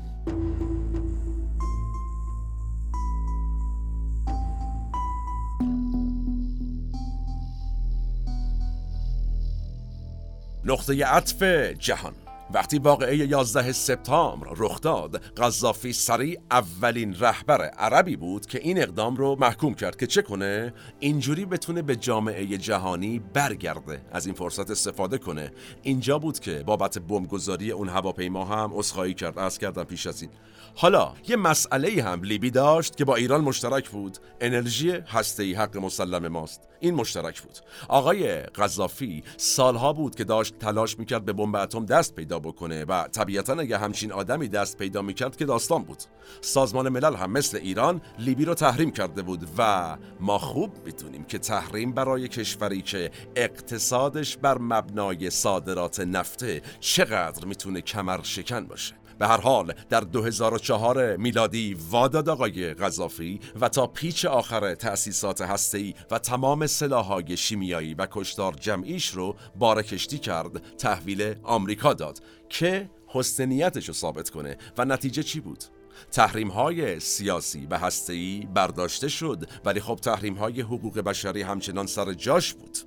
نقطه 10.64 11.04
عطف 11.04 11.42
جهان. 11.78 12.14
وقتی 12.54 12.78
واقعه 12.78 13.16
11 13.16 13.72
سپتامبر 13.72 14.46
رخ 14.56 14.80
داد 14.80 15.16
قذافی 15.16 15.92
سریع 15.92 16.40
اولین 16.50 17.16
رهبر 17.20 17.62
عربی 17.62 18.16
بود 18.16 18.46
که 18.46 18.58
این 18.58 18.82
اقدام 18.82 19.16
رو 19.16 19.36
محکوم 19.40 19.74
کرد 19.74 19.96
که 19.96 20.06
چه 20.06 20.22
کنه؟ 20.22 20.74
اینجوری 21.00 21.44
بتونه 21.44 21.82
به 21.82 21.96
جامعه 21.96 22.58
جهانی 22.58 23.18
برگرده. 23.18 24.00
از 24.12 24.26
این 24.26 24.34
فرصت 24.34 24.70
استفاده 24.70 25.18
کنه. 25.18 25.52
اینجا 25.82 26.18
بود 26.18 26.38
که 26.38 26.62
بابت 26.66 26.98
بمبگذاری 26.98 27.70
اون 27.70 27.88
هواپیما 27.88 28.44
هم 28.44 28.72
اسخایی 28.72 29.14
کرد. 29.14 29.38
از 29.38 29.58
کردم 29.58 29.84
پیش 29.84 30.06
از 30.06 30.22
این. 30.22 30.30
حالا 30.74 31.12
یه 31.28 31.36
مسئله 31.36 32.02
هم 32.02 32.22
لیبی 32.22 32.50
داشت 32.50 32.96
که 32.96 33.04
با 33.04 33.16
ایران 33.16 33.40
مشترک 33.40 33.90
بود. 33.90 34.18
انرژی 34.40 34.90
هسته‌ای 34.90 35.54
حق 35.54 35.76
مسلم 35.76 36.28
ماست. 36.28 36.71
این 36.82 36.94
مشترک 36.94 37.42
بود. 37.42 37.58
آقای 37.88 38.42
قذافی 38.42 39.24
سالها 39.36 39.92
بود 39.92 40.14
که 40.14 40.24
داشت 40.24 40.58
تلاش 40.58 40.98
می‌کرد 40.98 41.24
به 41.24 41.32
بمب 41.32 41.56
اتم 41.56 41.86
دست 41.86 42.14
پیدا 42.14 42.38
بکنه 42.38 42.84
و 42.84 43.08
طبیعتا 43.08 43.52
اگه 43.52 43.78
همچین 43.78 44.12
آدمی 44.12 44.48
دست 44.48 44.78
پیدا 44.78 45.02
می‌کرد 45.02 45.36
که 45.36 45.44
داستان 45.44 45.82
بود. 45.82 46.02
سازمان 46.40 46.88
ملل 46.88 47.14
هم 47.14 47.30
مثل 47.30 47.58
ایران 47.58 48.02
لیبی 48.18 48.44
رو 48.44 48.54
تحریم 48.54 48.90
کرده 48.90 49.22
بود 49.22 49.48
و 49.58 49.96
ما 50.20 50.38
خوب 50.38 50.70
می‌دونیم 50.84 51.24
که 51.24 51.38
تحریم 51.38 51.92
برای 51.92 52.28
کشوری 52.28 52.82
که 52.82 53.10
اقتصادش 53.36 54.36
بر 54.36 54.58
مبنای 54.58 55.30
صادرات 55.30 56.00
نفته 56.00 56.62
چقدر 56.80 57.44
می‌تونه 57.44 57.80
کمر 57.80 58.22
شکن 58.22 58.66
باشه. 58.66 59.01
به 59.22 59.28
هر 59.28 59.40
حال 59.40 59.74
در 59.88 60.00
2004 60.00 61.16
میلادی 61.16 61.76
واداد 61.90 62.28
آقای 62.28 62.74
غذافی 62.74 63.40
و 63.60 63.68
تا 63.68 63.86
پیچ 63.86 64.24
آخر 64.24 64.74
تأسیسات 64.74 65.40
هسته‌ای 65.40 65.94
و 66.10 66.18
تمام 66.18 66.66
سلاحهای 66.66 67.36
شیمیایی 67.36 67.94
و 67.94 68.06
کشتار 68.10 68.54
جمعیش 68.54 69.08
رو 69.08 69.36
بارکشتی 69.56 70.18
کرد 70.18 70.76
تحویل 70.76 71.34
آمریکا 71.42 71.94
داد 71.94 72.18
که 72.48 72.90
حسنیتش 73.06 73.88
رو 73.88 73.94
ثابت 73.94 74.30
کنه 74.30 74.56
و 74.78 74.84
نتیجه 74.84 75.22
چی 75.22 75.40
بود؟ 75.40 75.64
تحریم 76.12 76.48
های 76.48 77.00
سیاسی 77.00 77.66
و 77.70 77.78
هسته‌ای 77.78 78.48
برداشته 78.54 79.08
شد 79.08 79.44
ولی 79.64 79.80
خب 79.80 79.98
تحریم 80.02 80.34
های 80.34 80.60
حقوق 80.60 81.00
بشری 81.00 81.42
همچنان 81.42 81.86
سر 81.86 82.12
جاش 82.12 82.54
بود 82.54 82.78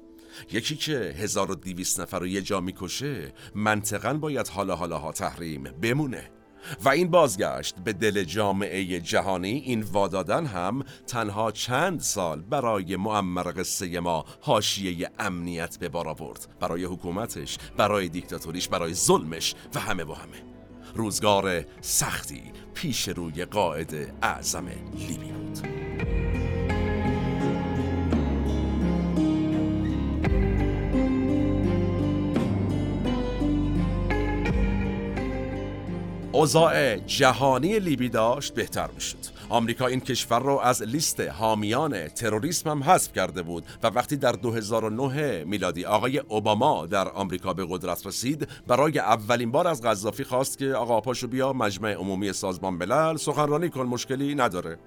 یکی 0.51 0.75
که 0.75 0.95
1200 1.17 1.99
نفر 1.99 2.19
رو 2.19 2.27
یه 2.27 2.41
جا 2.41 2.61
می‌کشه 2.61 3.33
منطقا 3.55 4.13
باید 4.13 4.47
حالا 4.47 4.75
حالاها 4.75 5.11
تحریم 5.11 5.63
بمونه. 5.63 6.31
و 6.83 6.89
این 6.89 7.11
بازگشت 7.11 7.75
به 7.75 7.93
دل 7.93 8.23
جامعه 8.23 8.99
جهانی 8.99 9.49
این 9.49 9.81
وادادن 9.81 10.45
هم 10.45 10.83
تنها 11.07 11.51
چند 11.51 11.99
سال 11.99 12.41
برای 12.41 12.95
معمر 12.95 13.51
قصه 13.57 13.99
ما 13.99 14.25
حاشیه 14.41 15.09
امنیت 15.19 15.77
به 15.79 15.89
بار 15.89 16.07
آورد. 16.07 16.47
برای 16.59 16.83
حکومتش 16.83 17.57
برای 17.77 18.09
دیکتاتوریش 18.09 18.67
برای 18.67 18.93
ظلمش 18.93 19.55
و 19.75 19.79
همه 19.79 20.03
و 20.03 20.13
همه. 20.13 20.43
روزگار 20.95 21.65
سختی 21.81 22.43
پیش 22.73 23.07
روی 23.07 23.45
قاعد 23.45 23.93
اعظم 24.21 24.67
لیبی 25.07 25.31
بود. 25.31 26.34
اوضاع 36.35 36.95
جهانی 36.97 37.79
لیبی 37.79 38.09
داشت 38.09 38.53
بهتر 38.53 38.87
می‌شد. 38.95 39.34
آمریکا 39.49 39.87
این 39.87 39.99
کشور 39.99 40.39
را 40.39 40.61
از 40.61 40.81
لیست 40.81 41.19
حامیان 41.19 42.07
تروریسم 42.07 42.69
هم 42.69 42.83
حذف 42.83 43.13
کرده 43.13 43.41
بود 43.41 43.65
و 43.83 43.87
وقتی 43.87 44.17
در 44.17 44.31
2009 44.31 45.43
میلادی 45.43 45.85
آقای 45.85 46.17
اوباما 46.19 46.85
در 46.85 47.09
آمریکا 47.09 47.53
به 47.53 47.65
قدرت 47.69 48.07
رسید 48.07 48.47
برای 48.67 48.99
اولین 48.99 49.51
بار 49.51 49.67
از 49.67 49.81
قذافی 49.81 50.23
خواست 50.23 50.57
که 50.57 50.73
آقا 50.73 51.01
پاشو 51.01 51.27
بیا 51.27 51.53
مجمع 51.53 51.93
عمومی 51.93 52.33
سازمان 52.33 52.73
ملل 52.73 53.17
سخنرانی 53.17 53.69
کن 53.69 53.81
مشکلی 53.81 54.35
نداره. 54.35 54.77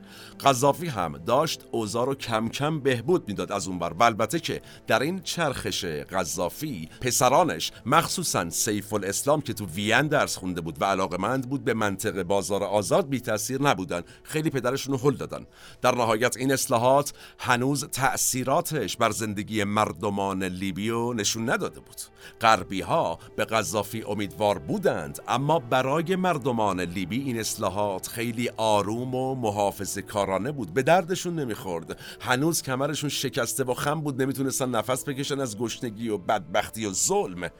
قذافی 0.44 0.86
هم 0.86 1.18
داشت 1.18 1.64
اوضاع 1.70 2.06
رو 2.06 2.14
کم 2.14 2.48
کم 2.48 2.80
بهبود 2.80 3.28
می‌داد 3.28 3.52
از 3.52 3.68
اون 3.68 3.78
بر 3.78 3.92
البته 4.00 4.40
که 4.40 4.62
در 4.86 5.02
این 5.02 5.20
چرخش 5.20 5.84
قذافی 5.84 6.88
پسرانش 7.00 7.72
مخصوصا 7.86 8.50
سیف 8.50 8.92
الاسلام 8.92 9.40
که 9.40 9.52
تو 9.52 9.66
وین 9.66 10.06
درس 10.06 10.36
خونده 10.36 10.60
بود 10.60 10.82
و 10.82 10.84
علاقمند 10.84 11.48
بود 11.48 11.64
به 11.64 11.74
منطقه 11.74 12.24
بازار 12.24 12.64
آزاد 12.64 13.08
بی 13.08 13.20
تاثیر 13.20 13.62
نبودن. 13.62 14.02
خیلی 14.22 14.47
پدرشون 14.50 14.98
رو 14.98 15.10
دادن. 15.10 15.46
در 15.82 15.94
نهایت 15.94 16.36
این 16.36 16.52
اصلاحات 16.52 17.12
هنوز 17.38 17.84
تأثیراتش 17.84 18.96
بر 18.96 19.10
زندگی 19.10 19.64
مردمان 19.64 20.42
لیبیو 20.42 21.12
نشون 21.12 21.50
نداده 21.50 21.80
بود. 21.80 21.96
غربی 22.40 22.80
ها 22.80 23.18
به 23.36 23.44
قذافی 23.44 24.02
امیدوار 24.02 24.58
بودند 24.58 25.18
اما 25.28 25.58
برای 25.58 26.16
مردمان 26.16 26.80
لیبی 26.80 27.22
این 27.22 27.40
اصلاحات 27.40 28.06
خیلی 28.06 28.50
آروم 28.56 29.14
و 29.14 29.34
محافظ 29.34 29.98
کارانه 29.98 30.52
بود. 30.52 30.74
به 30.74 30.82
دردشون 30.82 31.38
نمی‌خورد. 31.38 32.00
هنوز 32.20 32.62
کمرشون 32.62 33.10
شکسته 33.10 33.64
و 33.64 33.74
خم 33.74 34.00
بود 34.00 34.22
نمی‌تونستن 34.22 34.70
نفس 34.70 35.04
بکشن 35.04 35.40
از 35.40 35.58
گشنگی 35.58 36.08
و 36.08 36.18
بدبختی 36.18 36.86
و 36.86 36.92
ظلم. 36.92 37.50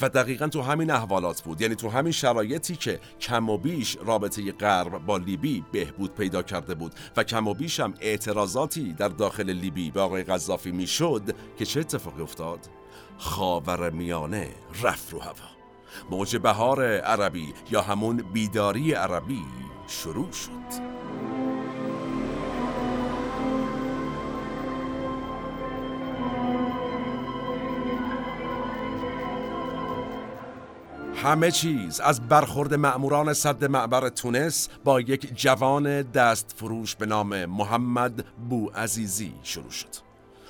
و 0.00 0.08
دقیقا 0.08 0.48
تو 0.48 0.62
همین 0.62 0.90
احوالات 0.90 1.42
بود. 1.42 1.60
یعنی 1.60 1.74
تو 1.74 1.88
همین 1.88 2.12
شرایطی 2.12 2.76
که 2.76 3.00
کم 3.20 3.50
و 3.50 3.58
بیش 3.58 3.96
رابطه 4.04 4.52
غرب 4.52 5.06
با 5.06 5.16
لیبی 5.16 5.64
بهبود 5.72 6.14
پیدا 6.14 6.42
کرده 6.42 6.74
بود 6.74 6.92
و 7.16 7.24
کم 7.24 7.48
و 7.48 7.54
بیش 7.54 7.80
هم 7.80 7.94
اعتراضاتی 8.00 8.92
در 8.92 9.08
داخل 9.08 9.50
لیبی 9.50 9.90
به 9.90 10.00
آقای 10.00 10.22
قذافی 10.22 10.72
می‌شد 10.72 11.22
که 11.58 11.64
چه 11.64 11.80
اتفاقی 11.80 12.22
افتاد؟ 12.22 12.58
خاور 13.18 13.90
میانه 13.90 14.48
رفت 14.82 15.12
رو 15.12 15.20
هوا. 15.20 15.56
موج 16.10 16.36
بهار 16.36 16.98
عربی 16.98 17.54
یا 17.70 17.82
همون 17.82 18.16
بیداری 18.16 18.92
عربی 18.92 19.44
شروع 19.88 20.32
شد. 20.32 20.95
همه 31.26 31.50
چیز 31.50 32.00
از 32.00 32.28
برخورد 32.28 32.74
معموران 32.74 33.32
صد 33.34 33.64
معبر 33.64 34.08
تونس 34.08 34.68
با 34.84 35.00
یک 35.00 35.34
جوان 35.34 36.02
دست 36.02 36.54
فروش 36.56 36.96
به 36.96 37.06
نام 37.06 37.44
محمد 37.44 38.24
بو 38.48 38.70
عزیزی 38.70 39.32
شروع 39.42 39.70
شد. 39.70 40.05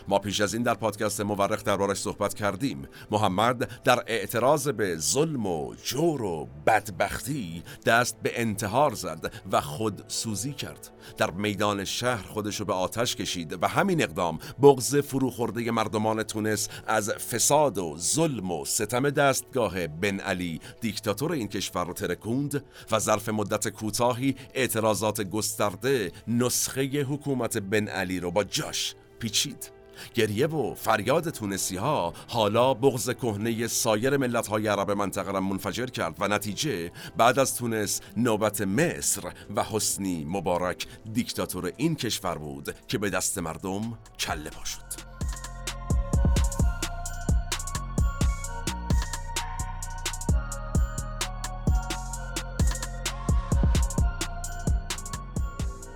ما 0.08 0.18
پیش 0.18 0.40
از 0.40 0.54
این 0.54 0.62
در 0.62 0.74
پادکست 0.74 1.20
مورخ 1.20 1.64
دربارش 1.64 1.96
صحبت 1.98 2.34
کردیم. 2.34 2.88
محمد 3.10 3.82
در 3.82 4.04
اعتراض 4.06 4.68
به 4.68 4.96
ظلم 4.96 5.46
و 5.46 5.74
جور 5.74 6.22
و 6.22 6.48
بدبختی 6.66 7.62
دست 7.86 8.16
به 8.22 8.40
انتحار 8.40 8.94
زد 8.94 9.32
و 9.52 9.60
خود 9.60 10.04
سوزی 10.08 10.52
کرد. 10.52 10.90
در 11.16 11.30
میدان 11.30 11.84
شهر 11.84 12.26
خودشو 12.26 12.64
به 12.64 12.72
آتش 12.72 13.16
کشید 13.16 13.62
و 13.62 13.68
همین 13.68 14.02
اقدام 14.02 14.38
بغض 14.62 14.96
فروخورده 14.96 15.70
مردمان 15.70 16.22
تونس 16.22 16.68
از 16.86 17.10
فساد 17.10 17.78
و 17.78 17.96
ظلم 17.98 18.50
و 18.50 18.64
ستم 18.64 19.10
دستگاه 19.10 19.86
بن 19.86 20.20
علی 20.20 20.60
دیکتاتور 20.80 21.32
این 21.32 21.48
کشور 21.48 21.86
را 21.86 21.92
ترکوند 21.92 22.64
و 22.90 22.98
ظرف 22.98 23.28
مدت 23.28 23.68
کوتاهی 23.68 24.36
اعتراضات 24.54 25.20
گسترده 25.20 26.12
نسخه 26.28 27.02
حکومت 27.02 27.58
بن 27.58 27.88
علی 27.88 28.20
رو 28.20 28.30
با 28.30 28.44
جاش 28.44 28.94
پیچید. 29.18 29.75
گریه 30.14 30.46
و 30.46 30.74
فریاد 30.74 31.30
تونسی 31.30 31.76
ها 31.76 32.14
حالا 32.28 32.74
بغض 32.74 33.10
کهنه 33.10 33.66
سایر 33.66 34.16
ملت 34.16 34.46
های 34.46 34.68
عرب 34.68 34.90
منطقه 34.90 35.32
را 35.32 35.40
منفجر 35.40 35.86
کرد 35.86 36.16
و 36.20 36.28
نتیجه 36.28 36.90
بعد 37.16 37.38
از 37.38 37.56
تونس 37.56 38.00
نوبت 38.16 38.60
مصر 38.60 39.32
و 39.56 39.62
حسنی 39.62 40.24
مبارک 40.24 40.86
دیکتاتور 41.12 41.72
این 41.76 41.94
کشور 41.94 42.38
بود 42.38 42.74
که 42.88 42.98
به 42.98 43.10
دست 43.10 43.38
مردم 43.38 43.98
کله 44.18 44.50
پا 44.50 44.64
شد. 44.64 45.16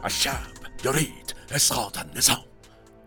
الشعب 0.05 0.41
يريد 0.85 1.35
اسقاط 1.51 1.99
النظام. 1.99 2.50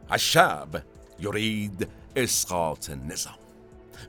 الشعب 0.10 0.84
یرید 1.20 1.88
اسقاط 2.16 2.90
نظام 2.90 3.34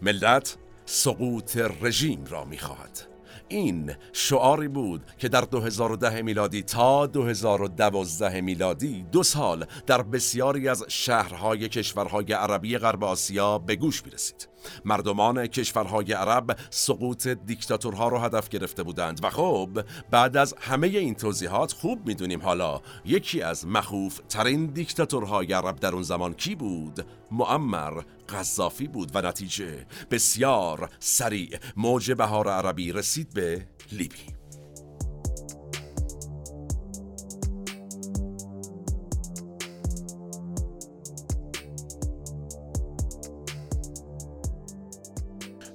ملت 0.03 0.57
سقوط 0.87 1.57
رژیم 1.57 2.25
را 2.25 2.45
می‌خواهد 2.45 3.15
این 3.49 3.95
شعاری 4.13 4.69
بود 4.69 5.03
که 5.19 5.29
در 5.29 5.41
2010 5.41 6.23
میلادی 6.23 6.63
تا 6.63 7.07
2012 7.07 8.41
میلادی 8.41 9.07
دو 9.13 9.23
سال 9.23 9.67
در 9.87 10.03
بسیاری 10.03 10.69
از 10.69 10.85
شهرهای 10.89 11.69
کشورهای 11.69 12.33
عربی 12.33 12.79
غرب 12.79 13.05
آسیا 13.05 13.59
به 13.59 13.77
گوش 13.77 14.05
می 14.05 14.11
رسید. 14.11 14.54
مردمان 14.85 15.47
کشورهای 15.47 16.13
عرب 16.13 16.59
سقوط 16.71 17.29
دیکتاتورها 17.29 18.09
رو 18.09 18.19
هدف 18.19 18.49
گرفته 18.49 18.83
بودند 18.83 19.25
و 19.25 19.31
خب 19.31 19.69
بعد 20.11 20.37
از 20.37 20.55
همه 20.61 20.87
این 20.87 21.15
توضیحات 21.15 21.73
خوب 21.73 22.07
می‌دونیم 22.07 22.43
حالا 22.43 22.81
یکی 23.05 23.43
از 23.43 23.67
مخوف 23.67 24.21
ترین 24.29 24.67
دیکتاتورهای 24.67 25.53
عرب 25.53 25.81
در 25.81 25.93
اون 25.93 26.03
زمان 26.03 26.35
کی 26.35 26.55
بود؟ 26.55 27.07
معمر 27.31 28.03
قذافی 28.29 28.87
بود 28.89 29.11
و 29.15 29.23
نتیجه 29.23 29.87
بسیار 30.11 30.91
سریع 30.99 31.59
موج 31.77 32.13
بهار 32.13 32.49
عربی 32.49 32.93
رسید 32.93 33.35
به 33.35 33.67
لیبی 33.93 34.34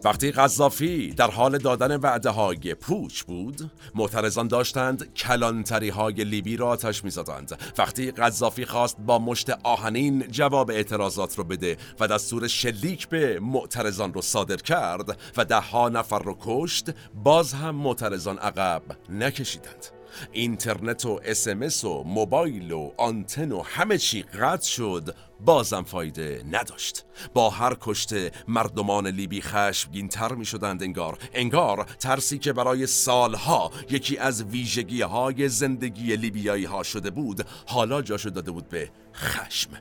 وقتی 0.04 0.32
قذافی 0.32 1.12
در 1.12 1.32
حال 1.32 1.58
دادن 1.58 1.96
وعده 1.96 2.30
های 2.30 2.74
پوچ 2.74 3.22
بود 3.24 3.72
معترضان 3.96 4.48
داشتند 4.48 5.14
کلانتری 5.14 5.90
های 5.90 6.24
لیبی 6.24 6.58
را 6.58 6.68
آتش 6.68 7.04
می‌زدند. 7.04 7.62
وقتی 7.78 8.12
قذافی 8.12 8.66
خواست 8.66 8.98
با 9.00 9.20
مشت 9.20 9.50
آهنین 9.50 10.28
جواب 10.28 10.70
اعتراضات 10.72 11.36
رو 11.36 11.44
بده 11.44 11.78
و 12.00 12.08
دستور 12.08 12.48
شلیک 12.48 13.10
به 13.10 13.40
معترضان 13.40 14.14
رو 14.14 14.22
صادر 14.22 14.58
کرد 14.58 15.18
و 15.38 15.46
ده 15.46 15.60
ها 15.60 15.90
نفر 15.90 16.20
رو 16.20 16.38
کشت 16.42 16.90
باز 17.24 17.54
هم 17.54 17.76
معترضان 17.76 18.38
عقب 18.38 18.82
نکشیدند. 19.10 19.99
اینترنت 20.32 21.06
و 21.06 21.20
اسمس 21.26 21.86
و 21.86 22.04
موبایل 22.04 22.72
و 22.72 22.92
آنتن 22.98 23.52
و 23.52 23.62
همه 23.62 23.98
چی 23.98 24.22
قطع 24.22 24.68
شد 24.68 25.16
بازم 25.46 25.84
فایده 25.84 26.44
نداشت. 26.52 27.06
با 27.34 27.50
هر 27.50 27.78
کشته 27.82 28.32
مردمان 28.48 29.08
لیبی 29.08 29.42
خشمگین 29.42 30.08
تر 30.08 30.34
می 30.34 30.46
شدند 30.46 30.84
انگار. 30.84 31.18
انگار 31.34 31.84
ترسی 32.00 32.38
که 32.38 32.54
برای 32.54 32.88
سالها 32.88 33.72
یکی 33.90 34.18
از 34.18 34.44
ویژگی 34.44 35.02
های 35.02 35.50
زندگی 35.50 36.16
لیبیایی 36.16 36.66
ها 36.66 36.84
شده 36.84 37.10
بود 37.10 37.46
حالا 37.68 38.02
جاشو 38.02 38.30
داده 38.30 38.52
بود 38.52 38.70
به 38.70 38.90
خشم. 39.14 39.72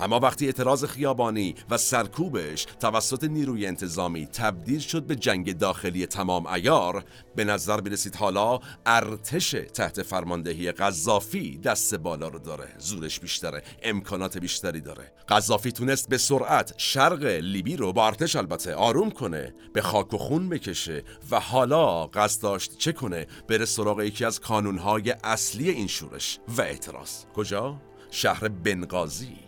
اما 0.00 0.20
وقتی 0.20 0.46
اعتراض 0.46 0.84
خیابانی 0.84 1.54
و 1.70 1.76
سرکوبش 1.76 2.66
توسط 2.80 3.24
نیروی 3.24 3.66
انتظامی 3.66 4.26
تبدیل 4.26 4.80
شد 4.80 5.02
به 5.02 5.16
جنگ 5.16 5.58
داخلی 5.58 6.06
تمام 6.06 6.46
ایار 6.46 7.04
به 7.36 7.44
نظر 7.44 7.80
برسید 7.80 8.16
حالا 8.16 8.60
ارتش 8.86 9.50
تحت 9.50 10.02
فرماندهی 10.02 10.72
قذافی 10.72 11.58
دست 11.58 11.94
بالا 11.94 12.28
رو 12.28 12.38
داره 12.38 12.68
زورش 12.78 13.20
بیشتره 13.20 13.62
امکانات 13.82 14.38
بیشتری 14.38 14.80
داره. 14.80 15.12
قذافی 15.28 15.72
تونست 15.72 16.08
به 16.08 16.18
سرعت 16.18 16.74
شرق 16.76 17.22
لیبی 17.24 17.76
رو 17.76 17.92
با 17.92 18.06
ارتش 18.06 18.36
البته 18.36 18.74
آروم 18.74 19.10
کنه 19.10 19.54
به 19.72 19.82
خاک 19.82 20.14
و 20.14 20.18
خون 20.18 20.48
بکشه 20.48 21.04
و 21.30 21.40
حالا 21.40 22.06
قصد 22.06 22.42
داشت 22.42 22.78
چه 22.78 22.92
کنه 22.92 23.26
بره 23.48 23.64
سراغ 23.64 24.00
یکی 24.00 24.24
از 24.24 24.40
کانونهای 24.40 25.14
اصلی 25.24 25.70
این 25.70 25.86
شورش. 25.86 26.38
و 26.48 26.60
اعتراض. 26.60 27.24
کجا؟ 27.34 27.80
شهر 28.10 28.48
بنغازی. 28.48 29.47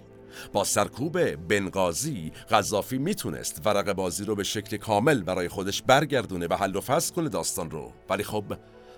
با 0.53 0.65
سرکوب 0.65 1.35
بنغازی 1.35 2.33
قذافی 2.51 2.99
می‌تونست 2.99 3.67
ورق 3.67 3.93
بازی 3.93 4.25
رو 4.25 4.35
به 4.35 4.45
شکل 4.45 4.77
کامل 4.77 5.23
برای 5.23 5.49
خودش 5.49 5.83
برگردونه 5.83 6.47
و 6.47 6.55
حل 6.55 6.77
و 6.77 6.81
فصل 6.81 7.15
کنه 7.15 7.29
داستان 7.29 7.71
رو. 7.71 7.93
ولی 8.11 8.25
خب 8.25 8.45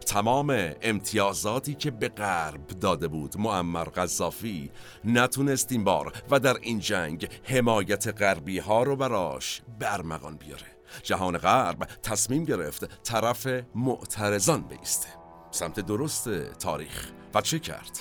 تمام 0.07 0.71
امتیازاتی 0.83 1.75
که 1.75 1.91
به 1.91 2.09
غرب 2.09 2.67
داده 2.67 3.09
بود 3.09 3.37
معمر 3.39 3.85
قذافی 3.85 4.71
نتونست 5.05 5.73
این 5.73 5.85
بار 5.85 6.13
و 6.31 6.41
در 6.41 6.57
این 6.63 6.79
جنگ 6.79 7.29
حمایت 7.45 8.23
غربی 8.23 8.59
ها 8.59 8.83
رو 8.83 8.97
براش 8.97 9.63
برمغان 9.79 10.37
بیاره. 10.37 10.67
جهان 11.03 11.39
غرب 11.39 11.89
تصمیم 12.03 12.45
گرفت 12.45 13.03
طرف 13.03 13.47
معترضان 13.75 14.63
بیسته. 14.63 15.09
سمت 15.51 15.81
درست 15.81 16.29
تاریخ. 16.59 17.11
و 17.35 17.41
چه 17.41 17.59
کرد؟ 17.59 17.99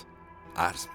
عرض 0.55 0.85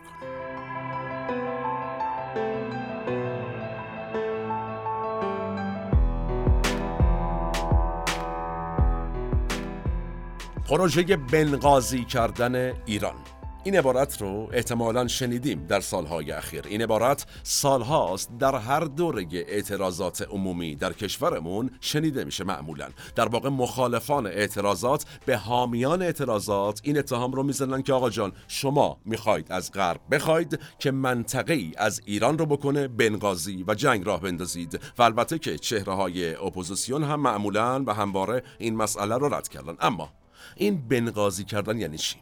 پروژه 10.68 11.16
بنغازی 11.16 12.04
کردن 12.04 12.72
ایران. 12.86 13.14
این 13.64 13.76
عبارت 13.76 14.22
رو 14.22 14.48
احتمالا 14.52 15.08
شنیدیم 15.08 15.66
در 15.66 15.80
سالهای 15.80 16.32
اخیر. 16.32 16.64
این 16.66 16.82
عبارت 16.82 17.26
سالهاست 17.42 18.30
در 18.38 18.54
هر 18.54 18.80
دوره 18.80 19.26
اعتراضات 19.32 20.22
عمومی 20.22 20.74
در 20.74 20.92
کشورمون 20.92 21.70
شنیده 21.80 22.24
میشه 22.24 22.44
معمولا. 22.44 22.88
در 23.14 23.28
واقع 23.28 23.48
مخالفان 23.48 24.26
اعتراضات 24.26 25.04
به 25.26 25.36
حامیان 25.36 26.02
اعتراضات 26.02 26.80
این 26.84 26.98
اتهام 26.98 27.32
رو 27.32 27.42
می‌زنن 27.42 27.82
که 27.82 27.92
آقا 27.92 28.10
جان 28.10 28.32
شما 28.48 29.00
می‌خواید 29.04 29.52
از 29.52 29.72
غرب 29.72 30.00
بخواید 30.10 30.60
که 30.78 30.90
منطقه 30.90 31.54
ای 31.54 31.72
از 31.76 32.00
ایران 32.04 32.38
رو 32.38 32.46
بکنه 32.46 32.88
بنغازی 32.88 33.64
و 33.68 33.74
جنگ 33.74 34.06
راه 34.06 34.20
بندازید. 34.20 34.80
و 34.98 35.02
البته 35.02 35.38
که 35.38 35.58
چهره 35.58 35.92
های 35.92 36.34
اپوزیسیون 36.34 37.04
هم 37.04 37.20
معمولا 37.20 37.84
و 37.86 37.94
همواره 37.94 38.42
این 38.58 38.76
مسئله 38.76 39.14
رو 39.16 39.34
رد 39.34 39.48
کردن. 39.48 39.76
اما 39.80 40.08
این 40.56 40.88
بنغازی 40.88 41.44
کردن 41.44 41.78
یعنی 41.78 41.98
چی؟ 41.98 42.16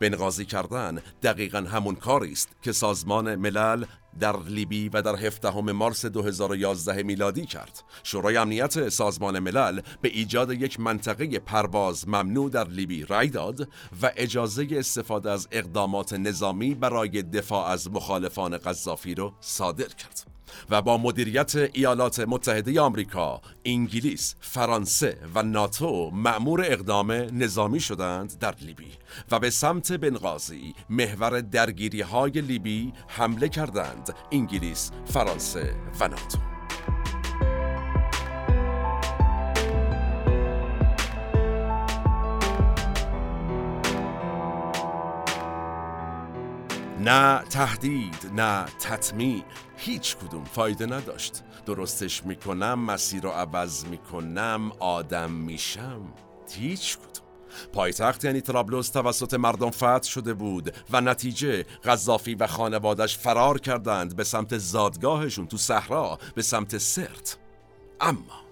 بنغازی 0.00 0.44
کردن 0.44 1.02
دقیقا 1.22 1.58
همون 1.58 1.94
کاری 1.94 2.32
است 2.32 2.48
که 2.62 2.72
سازمان 2.72 3.34
ملل 3.34 3.84
در 4.20 4.42
لیبی 4.42 4.88
و 4.88 5.02
در 5.02 5.16
17 5.16 5.60
مارس 5.60 6.06
2011 6.06 7.02
میلادی 7.02 7.46
کرد. 7.46 7.82
شورای 8.02 8.36
امنیت 8.36 8.88
سازمان 8.88 9.38
ملل 9.38 9.80
به 10.02 10.08
ایجاد 10.08 10.52
یک 10.52 10.80
منطقه 10.80 11.38
پرواز 11.38 12.08
ممنوع 12.08 12.50
در 12.50 12.68
لیبی 12.68 13.04
رای 13.04 13.28
داد 13.28 13.68
و 14.02 14.10
اجازه 14.16 14.68
استفاده 14.70 15.30
از 15.30 15.48
اقدامات 15.50 16.12
نظامی 16.12 16.74
برای 16.74 17.22
دفاع 17.22 17.66
از 17.66 17.90
مخالفان 17.90 18.58
قذافی 18.58 19.14
را 19.14 19.34
صادر 19.40 19.88
کرد. 19.88 20.35
و 20.70 20.82
با 20.82 20.98
مدیریت 20.98 21.56
ایالات 21.56 22.20
متحده 22.20 22.80
آمریکا، 22.80 23.40
انگلیس، 23.64 24.34
فرانسه 24.40 25.18
و 25.34 25.42
ناتو 25.42 26.10
مأمور 26.10 26.60
اقدام 26.64 27.12
نظامی 27.12 27.80
شدند 27.80 28.38
در 28.38 28.54
لیبی 28.60 28.92
و 29.30 29.38
به 29.38 29.50
سمت 29.50 29.92
بنغازی 29.92 30.74
محور 30.90 31.40
درگیری 31.40 32.00
های 32.00 32.40
لیبی 32.40 32.92
حمله 33.08 33.48
کردند 33.48 34.14
انگلیس، 34.32 34.90
فرانسه 35.06 35.74
و 36.00 36.08
ناتو. 36.08 36.38
نه 47.06 47.42
تهدید 47.50 48.30
نه 48.34 48.64
تطمیع 48.64 49.42
هیچ 49.76 50.16
کدوم 50.16 50.44
فایده 50.44 50.86
نداشت. 50.86 51.42
درستش 51.66 52.24
می‌کنم 52.24 52.78
مسیر 52.78 53.22
رو 53.22 53.30
عوض 53.30 53.84
می‌کنم 53.84 54.72
آدم 54.78 55.30
میشم. 55.32 56.00
هیچ 56.50 56.98
کدوم. 56.98 57.26
پایتخت 57.72 58.24
یعنی 58.24 58.40
ترابلوس 58.40 58.88
توسط 58.88 59.34
مردم 59.34 59.70
فتح 59.70 60.02
شده 60.02 60.34
بود 60.34 60.74
و 60.90 61.00
نتیجه 61.00 61.62
قذافی 61.84 62.34
و 62.34 62.46
خانوادش 62.46 63.18
فرار 63.18 63.60
کردند 63.60 64.16
به 64.16 64.24
سمت 64.24 64.58
زادگاهشون 64.58 65.46
تو 65.46 65.56
صحرا 65.56 66.18
به 66.34 66.42
سمت 66.42 66.78
سرت. 66.78 67.38
اما 68.00 68.45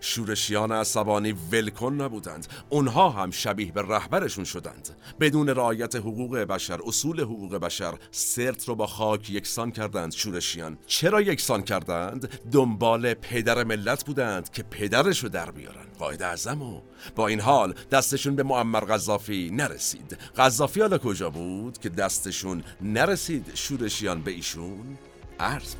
شورشیان 0.00 0.72
عصبانی 0.72 1.32
ولکن 1.32 1.94
نبودند. 1.94 2.46
اونها 2.68 3.10
هم 3.10 3.30
شبیه 3.30 3.72
به 3.72 3.82
رهبرشون 3.82 4.44
شدند. 4.44 4.88
بدون 5.20 5.48
رعایت 5.48 5.96
حقوق 5.96 6.36
بشر 6.38 6.78
اصول 6.86 7.20
حقوق 7.20 7.54
بشر 7.56 7.94
سرت 8.10 8.68
رو 8.68 8.74
با 8.74 8.86
خاک 8.86 9.30
یکسان 9.30 9.70
کردند 9.70 10.12
شورشیان 10.12 10.78
چرا 10.86 11.20
یکسان 11.20 11.62
کردند؟ 11.62 12.28
دنبال 12.52 13.14
پدر 13.14 13.64
ملت 13.64 14.04
بودند 14.04 14.50
که 14.50 14.62
پدرش 14.62 15.22
رو 15.22 15.28
در 15.28 15.50
بیارن. 15.50 15.86
قاید 15.98 16.22
اعظم 16.22 16.62
و 16.62 16.80
با 17.16 17.28
این 17.28 17.40
حال 17.40 17.74
دستشون 17.90 18.36
به 18.36 18.42
معمر 18.42 18.80
قذافی 18.80 19.50
نرسید. 19.52 20.18
قذافی 20.36 20.80
حالا 20.80 20.98
کجا 20.98 21.30
بود 21.30 21.78
که 21.78 21.88
دستشون 21.88 22.62
نرسید؟ 22.80 23.50
شورشیان 23.54 24.22
به 24.22 24.30
ایشون؟ 24.30 24.98
عرض 25.40 25.74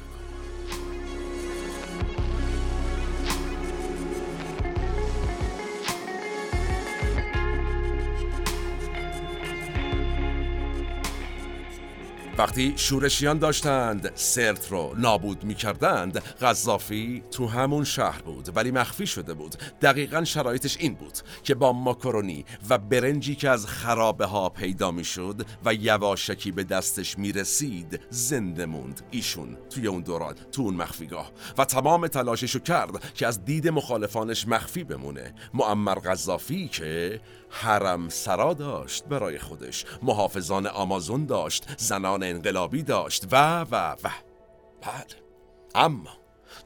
وقتی 12.39 12.74
شورشیان 12.76 13.39
داشتند 13.39 14.12
سرت 14.14 14.72
رو 14.72 14.95
نابود 14.97 15.44
می 15.44 15.55
کردند 15.55 16.19
غذافی 16.19 17.23
تو 17.31 17.47
همون 17.47 17.85
شهر 17.85 18.23
بود 18.23 18.56
ولی 18.56 18.70
مخفی 18.70 19.06
شده 19.06 19.35
بود. 19.35 19.56
دقیقا 19.82 20.24
شرایطش 20.24 20.77
این 20.77 20.94
بود 20.94 21.19
که 21.43 21.55
با 21.55 21.73
ماکرونی 21.73 22.44
و 22.70 22.78
برنجی 22.78 23.35
که 23.35 23.51
از 23.51 23.66
خرابه 23.66 24.27
ها 24.27 24.48
پیدا 24.48 24.90
می 24.90 25.05
شد 25.05 25.47
و 25.65 25.74
یواشکی 25.74 26.52
به 26.52 26.65
دستش 26.65 27.19
می 27.19 27.32
رسید 27.32 28.01
زنده 28.10 28.66
موند. 28.66 29.01
ایشون 29.10 29.56
توی 29.70 29.86
اون 29.86 30.02
دوران 30.02 30.35
تو 30.52 30.62
اون 30.62 30.74
مخفیگاه. 30.74 31.32
و 31.59 31.65
تمام 31.65 32.06
تلاششو 32.06 32.59
کرد 32.59 33.15
که 33.15 33.27
از 33.27 33.44
دید 33.44 33.69
مخالفانش 33.69 34.48
مخفی 34.48 34.85
بمونه. 34.85 35.35
معمر 35.55 35.94
غذافی 35.94 36.69
که 36.69 37.20
حرم 37.51 38.09
سرا 38.09 38.55
داشت 38.55 39.05
برای 39.05 39.39
خودش. 39.39 39.85
محافظان 40.02 40.66
آمازون 40.66 41.27
داشت. 41.27 41.65
زنان 41.78 42.27
انقلابی 42.30 42.82
داشت. 42.82 43.24
و 43.32 43.60
و 43.60 43.92
و. 43.92 44.10
بله. 44.82 45.22
اما 45.74 46.10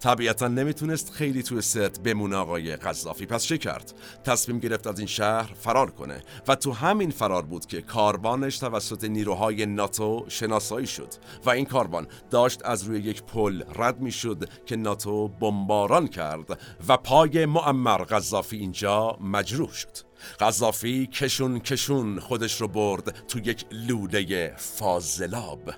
طبیعتا 0.00 0.48
نمی‌تونست 0.48 1.10
خیلی 1.10 1.42
توی 1.42 1.62
ست 1.62 2.00
بمونه 2.02 2.36
آقای 2.36 2.76
قذافی. 2.76 3.26
پس 3.26 3.44
چه 3.44 3.58
کرد؟ 3.58 3.92
تصمیم 4.24 4.58
گرفت 4.58 4.86
از 4.86 4.98
این 4.98 5.08
شهر 5.08 5.54
فرار 5.54 5.90
کنه. 5.90 6.22
و 6.48 6.54
تو 6.54 6.72
همین 6.72 7.10
فرار 7.10 7.42
بود 7.42 7.66
که 7.66 7.82
کاروانش 7.82 8.58
توسط 8.58 9.04
نیروهای 9.04 9.66
ناتو 9.66 10.24
شناسایی 10.28 10.86
شد. 10.86 11.08
و 11.44 11.50
این 11.50 11.64
کاروان 11.64 12.06
داشت 12.30 12.60
از 12.64 12.82
روی 12.82 13.00
یک 13.00 13.22
پل 13.22 13.62
رد 13.76 14.00
می‌شد 14.00 14.48
که 14.66 14.76
ناتو 14.76 15.28
بمباران 15.28 16.08
کرد 16.08 16.58
و 16.88 16.96
پای 16.96 17.46
معمر 17.46 17.98
قذافی 17.98 18.56
اینجا 18.56 19.18
مجروح 19.20 19.72
شد. 19.72 20.11
قذافی 20.40 21.06
کشون 21.06 21.60
کشون 21.60 22.20
خودش 22.20 22.60
رو 22.60 22.68
برد 22.68 23.26
تو 23.26 23.38
یک 23.38 23.64
لوله 23.70 24.54
فاضلاب 24.56 25.72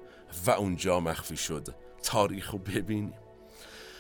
و 0.47 0.51
اونجا 0.51 1.01
مخفی 1.01 1.37
شد. 1.37 1.69
تاریخ 2.03 2.51
رو 2.51 2.59
ببینیم. 2.59 3.15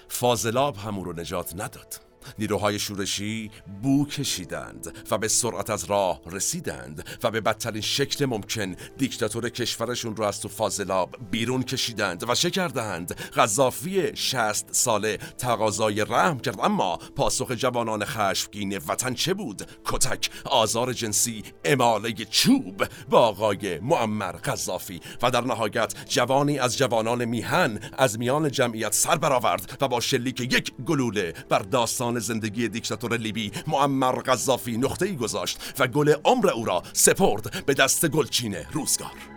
فاضلاب 0.08 0.76
همون 0.76 1.04
رو 1.04 1.12
نجات 1.20 1.54
نداد. 1.54 2.00
نیروهای 2.38 2.78
شورشی 2.78 3.50
بو 3.82 4.06
کشیدند 4.06 4.94
و 5.10 5.18
به 5.18 5.28
سرعت 5.28 5.70
از 5.70 5.84
راه 5.84 6.20
رسیدند 6.30 7.08
و 7.22 7.30
به 7.30 7.40
بدترین 7.40 7.82
شکل 7.82 8.26
ممکن 8.26 8.74
دیکتاتور 8.98 9.48
کشورشون 9.48 10.16
رو 10.16 10.24
از 10.24 10.40
تو 10.40 10.48
فاضلاب 10.48 11.16
بیرون 11.30 11.62
کشیدند 11.62 12.28
و 12.28 12.34
چه 12.34 12.50
کردند 12.50 13.14
غذافی 13.36 14.16
شست 14.16 14.68
ساله 14.70 15.16
تقاضای 15.16 16.04
رحم 16.04 16.38
کرد. 16.40 16.60
اما 16.60 16.96
پاسخ 16.96 17.50
جوانان 17.50 18.04
خشمگین 18.04 18.76
وطن 18.76 19.14
چه 19.14 19.34
بود؟ 19.34 19.62
کتک 19.84 20.30
آزار 20.44 20.92
جنسی 20.92 21.42
اماله 21.64 22.12
چوب 22.12 22.84
با 23.08 23.18
آقای 23.18 23.78
معمر 23.78 24.32
غذافی 24.32 25.00
و 25.22 25.30
در 25.30 25.40
نهایت 25.40 25.94
جوانی 26.08 26.58
از 26.58 26.78
جوانان 26.78 27.24
میهن 27.24 27.80
از 27.98 28.18
میان 28.18 28.50
جمعیت 28.50 28.94
سر 28.94 29.16
برآورد 29.16 29.78
و 29.80 29.88
با 29.88 30.00
شلیک 30.00 30.40
یک 30.40 30.72
گلوله 30.86 31.34
بر 31.48 31.58
داستان 31.58 32.13
زندگی 32.18 32.68
دیکتاتور 32.68 33.16
لیبی 33.16 33.52
معمر 33.66 34.12
قذافی 34.12 34.76
نقطه 34.76 35.06
ای 35.06 35.16
گذاشت 35.16 35.74
و 35.78 35.86
گل 35.86 36.14
عمر 36.24 36.50
او 36.50 36.64
را 36.64 36.82
سپرد 36.92 37.64
به 37.66 37.74
دست 37.74 38.08
گلچین 38.08 38.56
روزگار. 38.72 39.34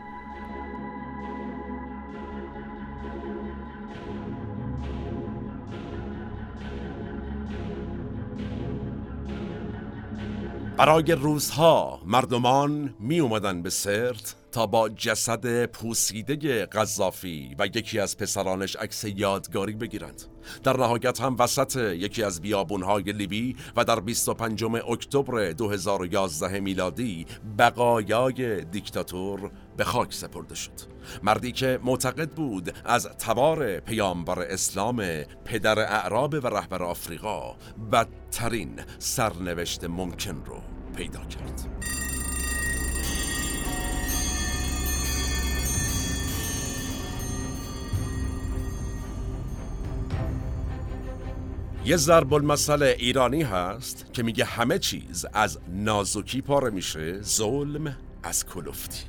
برای 10.78 11.12
روزها 11.12 12.02
مردمان 12.06 12.94
می 13.00 13.20
اومدن 13.20 13.62
به 13.62 13.70
سرت 13.70 14.36
تا 14.58 14.68
با 14.68 14.90
جسد 14.90 15.66
پوسیده 15.66 16.66
قذافی 16.66 17.56
و 17.60 17.66
یکی 17.66 18.00
از 18.00 18.18
پسرانش 18.18 18.76
عکس 18.76 19.04
یادگاری 19.04 19.74
بگیرند. 19.74 20.24
در 20.64 20.78
نهایت 20.78 21.22
هم 21.22 21.36
وسط 21.40 21.76
یکی 21.76 22.24
از 22.24 22.42
بیابونهای 22.42 23.04
لیبی 23.04 23.56
و 23.76 23.84
در 23.84 24.00
25 24.00 24.64
اکتبر 24.64 25.52
2011 25.52 26.60
میلادی 26.60 27.26
بقایای 27.60 28.66
دیکتاتور 28.66 29.52
به 29.78 29.84
خاک 29.84 30.14
سپرده 30.14 30.56
شد. 30.56 30.72
مردی 31.24 31.52
که 31.52 31.80
معتقد 31.84 32.30
بود 32.30 32.74
از 32.86 33.08
تبار 33.08 33.80
پیامبر 33.80 34.40
اسلام 34.40 35.04
پدر 35.46 35.80
اعراب 35.80 36.34
و 36.34 36.48
رهبر 36.48 36.84
آفریقا 36.84 37.56
بدترین 37.92 38.80
سرنوشت 39.00 39.84
ممکن 39.84 40.44
رو 40.46 40.62
پیدا 40.96 41.20
کرد. 41.26 42.07
یه 51.88 51.98
ضرب 51.98 52.34
المثل 52.34 52.84
ایرانی 52.84 53.44
هست 53.44 54.06
که 54.14 54.24
میگه 54.24 54.46
همه 54.46 54.80
چیز 54.80 55.26
از 55.34 55.60
نازکی 55.68 56.42
پاره 56.42 56.70
میشه 56.70 57.22
ظلم 57.22 57.98
از 58.24 58.46
کلفتی. 58.46 59.04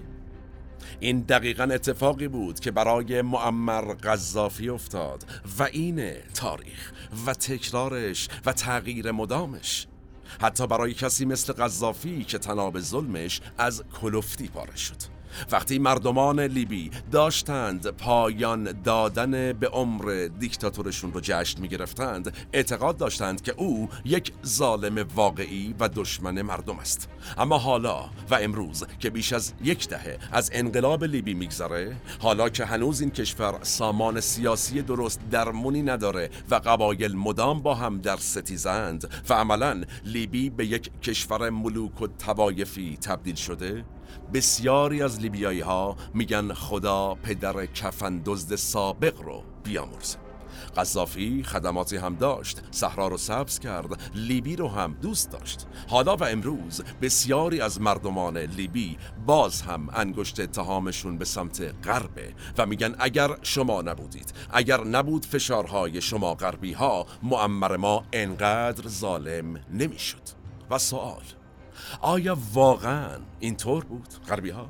این 1.00 1.20
دقیقا 1.20 1.62
اتفاقی 1.62 2.28
بود 2.28 2.60
که 2.60 2.70
برای 2.70 3.22
معمر 3.22 3.94
قذافی 3.94 4.68
افتاد 4.68 5.24
و 5.58 5.62
این 5.62 6.12
تاریخ 6.34 6.92
و 7.26 7.34
تکرارش 7.34 8.28
و 8.46 8.52
تغییر 8.52 9.12
مدامش. 9.12 9.86
حتی 10.40 10.66
برای 10.66 10.94
کسی 10.94 11.24
مثل 11.24 11.52
قذافی 11.52 12.24
که 12.24 12.38
تناب 12.38 12.80
ظلمش 12.80 13.40
از 13.58 13.84
کلفتی 14.00 14.48
پاره 14.48 14.76
شد. 14.76 15.17
وقتی 15.52 15.78
مردمان 15.78 16.40
لیبی 16.40 16.90
داشتند 17.12 17.86
پایان 17.86 18.82
دادن 18.84 19.52
به 19.52 19.68
عمر 19.68 20.28
دیکتاتورشون 20.38 21.12
رو 21.12 21.20
جشن 21.20 21.60
می 21.60 21.68
گرفتند 21.68 22.36
اعتقاد 22.52 22.96
داشتند 22.96 23.42
که 23.42 23.54
او 23.56 23.88
یک 24.04 24.32
ظالم 24.46 25.06
واقعی 25.14 25.74
و 25.80 25.88
دشمن 25.88 26.42
مردم 26.42 26.78
است. 26.78 27.08
اما 27.38 27.58
حالا 27.58 28.10
و 28.30 28.34
امروز 28.34 28.84
که 28.98 29.10
بیش 29.10 29.32
از 29.32 29.52
یک 29.62 29.88
دهه 29.88 30.18
از 30.32 30.50
انقلاب 30.52 31.04
لیبی 31.04 31.34
میگذره 31.34 31.96
حالا 32.18 32.48
که 32.48 32.64
هنوز 32.64 33.00
این 33.00 33.10
کشور 33.10 33.58
سامان 33.62 34.20
سیاسی 34.20 34.82
درست 34.82 35.20
درمونی 35.30 35.82
نداره 35.82 36.30
و 36.50 36.54
قبایل 36.54 37.16
مدام 37.16 37.62
با 37.62 37.74
هم 37.74 37.98
در 37.98 38.16
ستیزند 38.16 39.10
و 39.28 39.34
عملا 39.34 39.84
لیبی 40.04 40.50
به 40.50 40.66
یک 40.66 40.90
کشور 41.02 41.50
ملوک 41.50 42.02
و 42.02 42.06
توایفی 42.06 42.96
تبدیل 42.96 43.34
شده 43.34 43.84
بسیاری 44.34 45.02
از 45.02 45.20
لیبیایی 45.20 45.60
ها 45.60 45.96
میگن 46.14 46.52
خدا 46.52 47.14
پدر 47.14 47.66
کفن 47.66 48.22
دزد 48.24 48.56
سابق 48.56 49.22
رو 49.22 49.44
بیامرزه 49.64 50.18
قذافی 50.76 51.42
خدماتی 51.42 51.96
هم 51.96 52.14
داشت 52.14 52.60
صحرا 52.70 53.08
رو 53.08 53.16
سبز 53.16 53.58
کرد 53.58 54.10
لیبی 54.14 54.56
رو 54.56 54.68
هم 54.68 54.92
دوست 55.02 55.30
داشت. 55.30 55.66
حالا 55.88 56.16
و 56.16 56.24
امروز 56.24 56.82
بسیاری 57.02 57.60
از 57.60 57.80
مردمان 57.80 58.38
لیبی 58.38 58.98
باز 59.26 59.62
هم 59.62 59.88
انگشت 59.92 60.40
اتهامشون 60.40 61.18
به 61.18 61.24
سمت 61.24 61.74
غربه 61.86 62.34
و 62.58 62.66
میگن 62.66 62.94
اگر 62.98 63.30
شما 63.42 63.82
نبودید 63.82 64.32
اگر 64.52 64.84
نبود 64.84 65.26
فشارهای 65.26 66.00
شما 66.00 66.34
غربی 66.34 66.72
ها 66.72 67.06
معمر 67.22 67.76
ما 67.76 68.04
انقدر 68.12 68.88
ظالم 68.88 69.60
نمی‌شد. 69.70 70.22
و 70.70 70.78
سوال 70.78 71.22
آیا 72.00 72.36
واقعا 72.52 73.18
اینطور 73.40 73.84
بود 73.84 74.08
غربی 74.28 74.50
ها؟ 74.50 74.68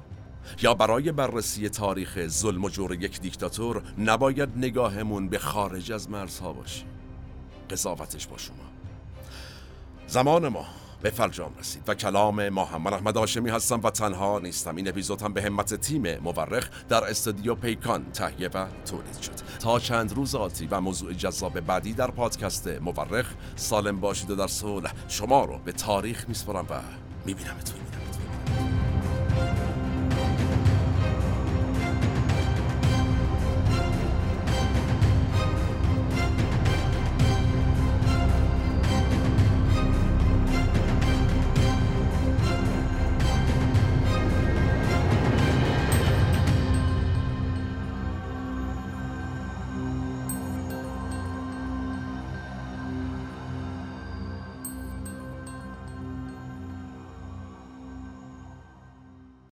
یا 0.62 0.74
برای 0.74 1.12
بررسی 1.12 1.68
تاریخ 1.68 2.26
ظلم 2.26 2.64
و 2.64 2.68
جور 2.68 2.94
یک 2.94 3.20
دیکتاتور 3.20 3.82
نباید 3.98 4.48
نگاهمون 4.56 5.28
به 5.28 5.38
خارج 5.38 5.92
از 5.92 6.10
مرزها 6.10 6.52
باشه 6.52 6.84
قضاوتش 7.70 8.26
با 8.26 8.36
شما. 8.36 8.56
زمان 10.06 10.48
ما 10.48 10.66
به 11.02 11.10
فرجام 11.10 11.52
رسید 11.58 11.82
و 11.88 11.94
کلام 11.94 12.48
من 12.48 12.92
احمد 12.92 13.16
هاشمی 13.16 13.50
هستم 13.50 13.80
و 13.82 13.90
تنها 13.90 14.38
نیستم. 14.38 14.76
این 14.76 14.88
اپیزود 14.88 15.22
هم 15.22 15.32
به 15.32 15.42
همت 15.42 15.74
تیم 15.74 16.18
مورخ 16.18 16.68
در 16.88 17.04
استودیو 17.04 17.54
پیکان 17.54 18.12
تهیه 18.12 18.48
و 18.48 18.66
تولید 18.86 19.20
شد. 19.22 19.58
تا 19.60 19.78
چند 19.78 20.12
روز 20.12 20.34
آتی 20.34 20.66
و 20.66 20.80
موضوع 20.80 21.12
جذاب 21.12 21.60
بعدی 21.60 21.92
در 21.92 22.10
پادکست 22.10 22.68
مورخ 22.68 23.34
سالم 23.56 24.00
باشید 24.00 24.30
و 24.30 24.34
در 24.34 24.46
صلح 24.46 24.92
شما 25.08 25.44
رو 25.44 25.58
به 25.58 25.72
تاریخ 25.72 26.28
میسپرم 26.28 26.66
و 26.70 27.07
میبینمتون. 27.28 27.78